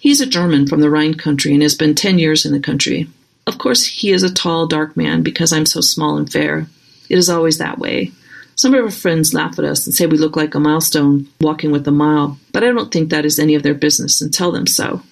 He's 0.00 0.20
a 0.20 0.26
German 0.26 0.66
from 0.66 0.80
the 0.80 0.90
Rhine 0.90 1.14
country 1.14 1.54
and 1.54 1.62
has 1.62 1.74
been 1.74 1.94
ten 1.94 2.18
years 2.18 2.44
in 2.44 2.52
the 2.52 2.60
country. 2.60 3.08
Of 3.46 3.56
course, 3.58 3.86
he 3.86 4.10
is 4.10 4.22
a 4.22 4.32
tall, 4.32 4.66
dark 4.66 4.96
man 4.96 5.22
because 5.22 5.52
I'm 5.52 5.66
so 5.66 5.80
small 5.80 6.18
and 6.18 6.30
fair. 6.30 6.66
It 7.08 7.18
is 7.18 7.30
always 7.30 7.58
that 7.58 7.78
way. 7.78 8.12
Some 8.56 8.74
of 8.74 8.84
our 8.84 8.90
friends 8.90 9.34
laugh 9.34 9.58
at 9.58 9.64
us 9.64 9.86
and 9.86 9.94
say 9.94 10.06
we 10.06 10.16
look 10.16 10.36
like 10.36 10.54
a 10.54 10.60
milestone 10.60 11.28
walking 11.40 11.72
with 11.72 11.86
a 11.88 11.90
mile, 11.90 12.38
but 12.52 12.62
I 12.62 12.68
don't 12.68 12.92
think 12.92 13.10
that 13.10 13.24
is 13.24 13.38
any 13.38 13.54
of 13.54 13.62
their 13.62 13.74
business 13.74 14.20
and 14.20 14.32
tell 14.32 14.52
them 14.52 14.66
so. 14.66 15.02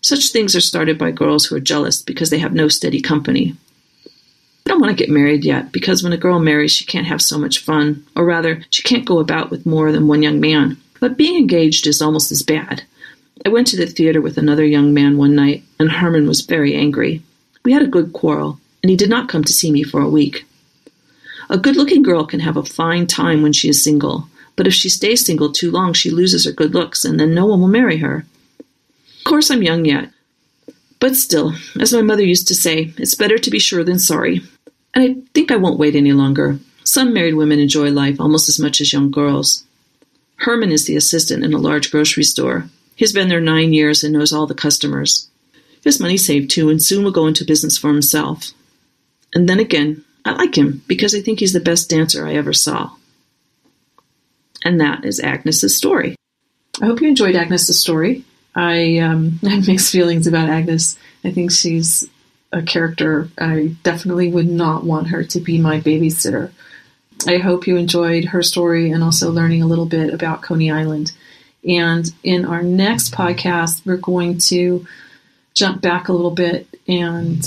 Such 0.00 0.30
things 0.30 0.54
are 0.54 0.60
started 0.60 0.98
by 0.98 1.10
girls 1.10 1.46
who 1.46 1.56
are 1.56 1.60
jealous 1.60 2.02
because 2.02 2.30
they 2.30 2.38
have 2.38 2.54
no 2.54 2.68
steady 2.68 3.00
company. 3.00 3.54
I 4.06 4.68
don't 4.68 4.80
want 4.80 4.96
to 4.96 5.04
get 5.04 5.12
married 5.12 5.44
yet 5.44 5.72
because 5.72 6.02
when 6.02 6.12
a 6.12 6.16
girl 6.16 6.38
marries, 6.38 6.70
she 6.72 6.84
can't 6.84 7.06
have 7.06 7.20
so 7.20 7.36
much 7.38 7.58
fun, 7.58 8.04
or 8.14 8.24
rather, 8.24 8.62
she 8.70 8.82
can't 8.82 9.04
go 9.04 9.18
about 9.18 9.50
with 9.50 9.66
more 9.66 9.90
than 9.90 10.06
one 10.06 10.22
young 10.22 10.40
man. 10.40 10.76
But 11.00 11.16
being 11.16 11.36
engaged 11.36 11.86
is 11.88 12.00
almost 12.00 12.30
as 12.30 12.44
bad. 12.44 12.84
I 13.44 13.48
went 13.48 13.66
to 13.68 13.76
the 13.76 13.86
theater 13.86 14.20
with 14.20 14.38
another 14.38 14.64
young 14.64 14.94
man 14.94 15.16
one 15.16 15.34
night, 15.34 15.64
and 15.80 15.90
Herman 15.90 16.28
was 16.28 16.42
very 16.42 16.76
angry. 16.76 17.22
We 17.64 17.72
had 17.72 17.82
a 17.82 17.88
good 17.88 18.12
quarrel, 18.12 18.60
and 18.82 18.90
he 18.90 18.96
did 18.96 19.10
not 19.10 19.28
come 19.28 19.42
to 19.42 19.52
see 19.52 19.72
me 19.72 19.82
for 19.82 20.00
a 20.00 20.08
week. 20.08 20.44
A 21.52 21.58
good 21.58 21.76
looking 21.76 22.02
girl 22.02 22.24
can 22.24 22.40
have 22.40 22.56
a 22.56 22.62
fine 22.62 23.06
time 23.06 23.42
when 23.42 23.52
she 23.52 23.68
is 23.68 23.84
single, 23.84 24.26
but 24.56 24.66
if 24.66 24.72
she 24.72 24.88
stays 24.88 25.26
single 25.26 25.52
too 25.52 25.70
long, 25.70 25.92
she 25.92 26.08
loses 26.10 26.46
her 26.46 26.50
good 26.50 26.72
looks, 26.72 27.04
and 27.04 27.20
then 27.20 27.34
no 27.34 27.44
one 27.44 27.60
will 27.60 27.68
marry 27.68 27.98
her. 27.98 28.24
Of 29.18 29.24
course, 29.24 29.50
I'm 29.50 29.62
young 29.62 29.84
yet. 29.84 30.08
But 30.98 31.14
still, 31.14 31.52
as 31.78 31.92
my 31.92 32.00
mother 32.00 32.24
used 32.24 32.48
to 32.48 32.54
say, 32.54 32.94
it's 32.96 33.14
better 33.14 33.36
to 33.36 33.50
be 33.50 33.58
sure 33.58 33.84
than 33.84 33.98
sorry. 33.98 34.40
And 34.94 35.04
I 35.04 35.20
think 35.34 35.52
I 35.52 35.56
won't 35.56 35.78
wait 35.78 35.94
any 35.94 36.14
longer. 36.14 36.58
Some 36.84 37.12
married 37.12 37.34
women 37.34 37.58
enjoy 37.58 37.90
life 37.90 38.18
almost 38.18 38.48
as 38.48 38.58
much 38.58 38.80
as 38.80 38.90
young 38.90 39.10
girls. 39.10 39.62
Herman 40.36 40.72
is 40.72 40.86
the 40.86 40.96
assistant 40.96 41.44
in 41.44 41.52
a 41.52 41.58
large 41.58 41.90
grocery 41.90 42.24
store. 42.24 42.64
He's 42.96 43.12
been 43.12 43.28
there 43.28 43.42
nine 43.42 43.74
years 43.74 44.02
and 44.02 44.14
knows 44.14 44.32
all 44.32 44.46
the 44.46 44.54
customers. 44.54 45.28
Has 45.84 46.00
money 46.00 46.16
saved 46.16 46.50
too, 46.50 46.70
and 46.70 46.82
soon 46.82 47.04
will 47.04 47.12
go 47.12 47.26
into 47.26 47.44
business 47.44 47.76
for 47.76 47.88
himself. 47.88 48.52
And 49.34 49.50
then 49.50 49.60
again, 49.60 50.02
I 50.24 50.32
like 50.32 50.56
him 50.56 50.82
because 50.86 51.14
I 51.14 51.20
think 51.20 51.40
he's 51.40 51.52
the 51.52 51.60
best 51.60 51.90
dancer 51.90 52.26
I 52.26 52.34
ever 52.34 52.52
saw. 52.52 52.90
And 54.64 54.80
that 54.80 55.04
is 55.04 55.20
Agnes's 55.20 55.76
story. 55.76 56.14
I 56.80 56.86
hope 56.86 57.00
you 57.00 57.08
enjoyed 57.08 57.34
Agnes's 57.34 57.80
story. 57.80 58.24
I 58.54 58.98
um, 58.98 59.30
have 59.42 59.66
mixed 59.66 59.90
feelings 59.90 60.26
about 60.26 60.48
Agnes. 60.48 60.96
I 61.24 61.32
think 61.32 61.50
she's 61.50 62.08
a 62.52 62.62
character. 62.62 63.28
I 63.38 63.74
definitely 63.82 64.30
would 64.30 64.48
not 64.48 64.84
want 64.84 65.08
her 65.08 65.24
to 65.24 65.40
be 65.40 65.58
my 65.58 65.80
babysitter. 65.80 66.52
I 67.26 67.38
hope 67.38 67.66
you 67.66 67.76
enjoyed 67.76 68.26
her 68.26 68.42
story 68.42 68.90
and 68.90 69.02
also 69.02 69.30
learning 69.30 69.62
a 69.62 69.66
little 69.66 69.86
bit 69.86 70.12
about 70.12 70.42
Coney 70.42 70.70
Island. 70.70 71.12
And 71.66 72.12
in 72.22 72.44
our 72.44 72.62
next 72.62 73.14
podcast, 73.14 73.86
we're 73.86 73.96
going 73.96 74.38
to 74.38 74.86
jump 75.54 75.80
back 75.80 76.08
a 76.08 76.12
little 76.12 76.32
bit 76.32 76.66
and 76.88 77.44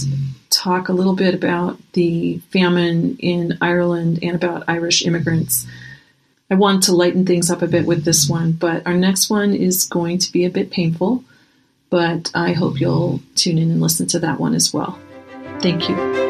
talk 0.66 0.89
a 0.89 0.93
little 0.93 1.16
bit 1.16 1.36
about 1.36 1.78
the 1.93 2.39
famine 2.51 3.18
in 3.20 3.55
Ireland 3.61 4.20
and 4.24 4.36
about 4.36 4.63
Irish 4.68 5.05
immigrants. 5.05 5.68
I 6.49 6.55
want 6.55 6.84
to 6.84 6.95
lighten 6.95 7.26
things 7.26 7.51
up 7.51 7.61
a 7.61 7.68
bit 7.68 7.86
with 7.86 8.03
this 8.03 8.28
one, 8.28 8.53
but 8.53 8.86
our 8.88 8.95
next 8.95 9.30
one 9.30 9.53
is 9.53 9.86
going 9.86 10.18
to 10.20 10.32
be 10.32 10.43
a 10.43 10.49
bit 10.49 10.72
painful. 10.72 11.24
But 11.91 12.32
I 12.34 12.53
hope 12.53 12.80
you'll 12.80 13.22
tune 13.36 13.59
in 13.59 13.70
and 13.70 13.82
listen 13.82 14.07
to 14.07 14.20
that 14.20 14.39
one 14.39 14.55
as 14.55 14.74
well. 14.74 14.99
Thank 15.61 15.88
you. 15.88 16.24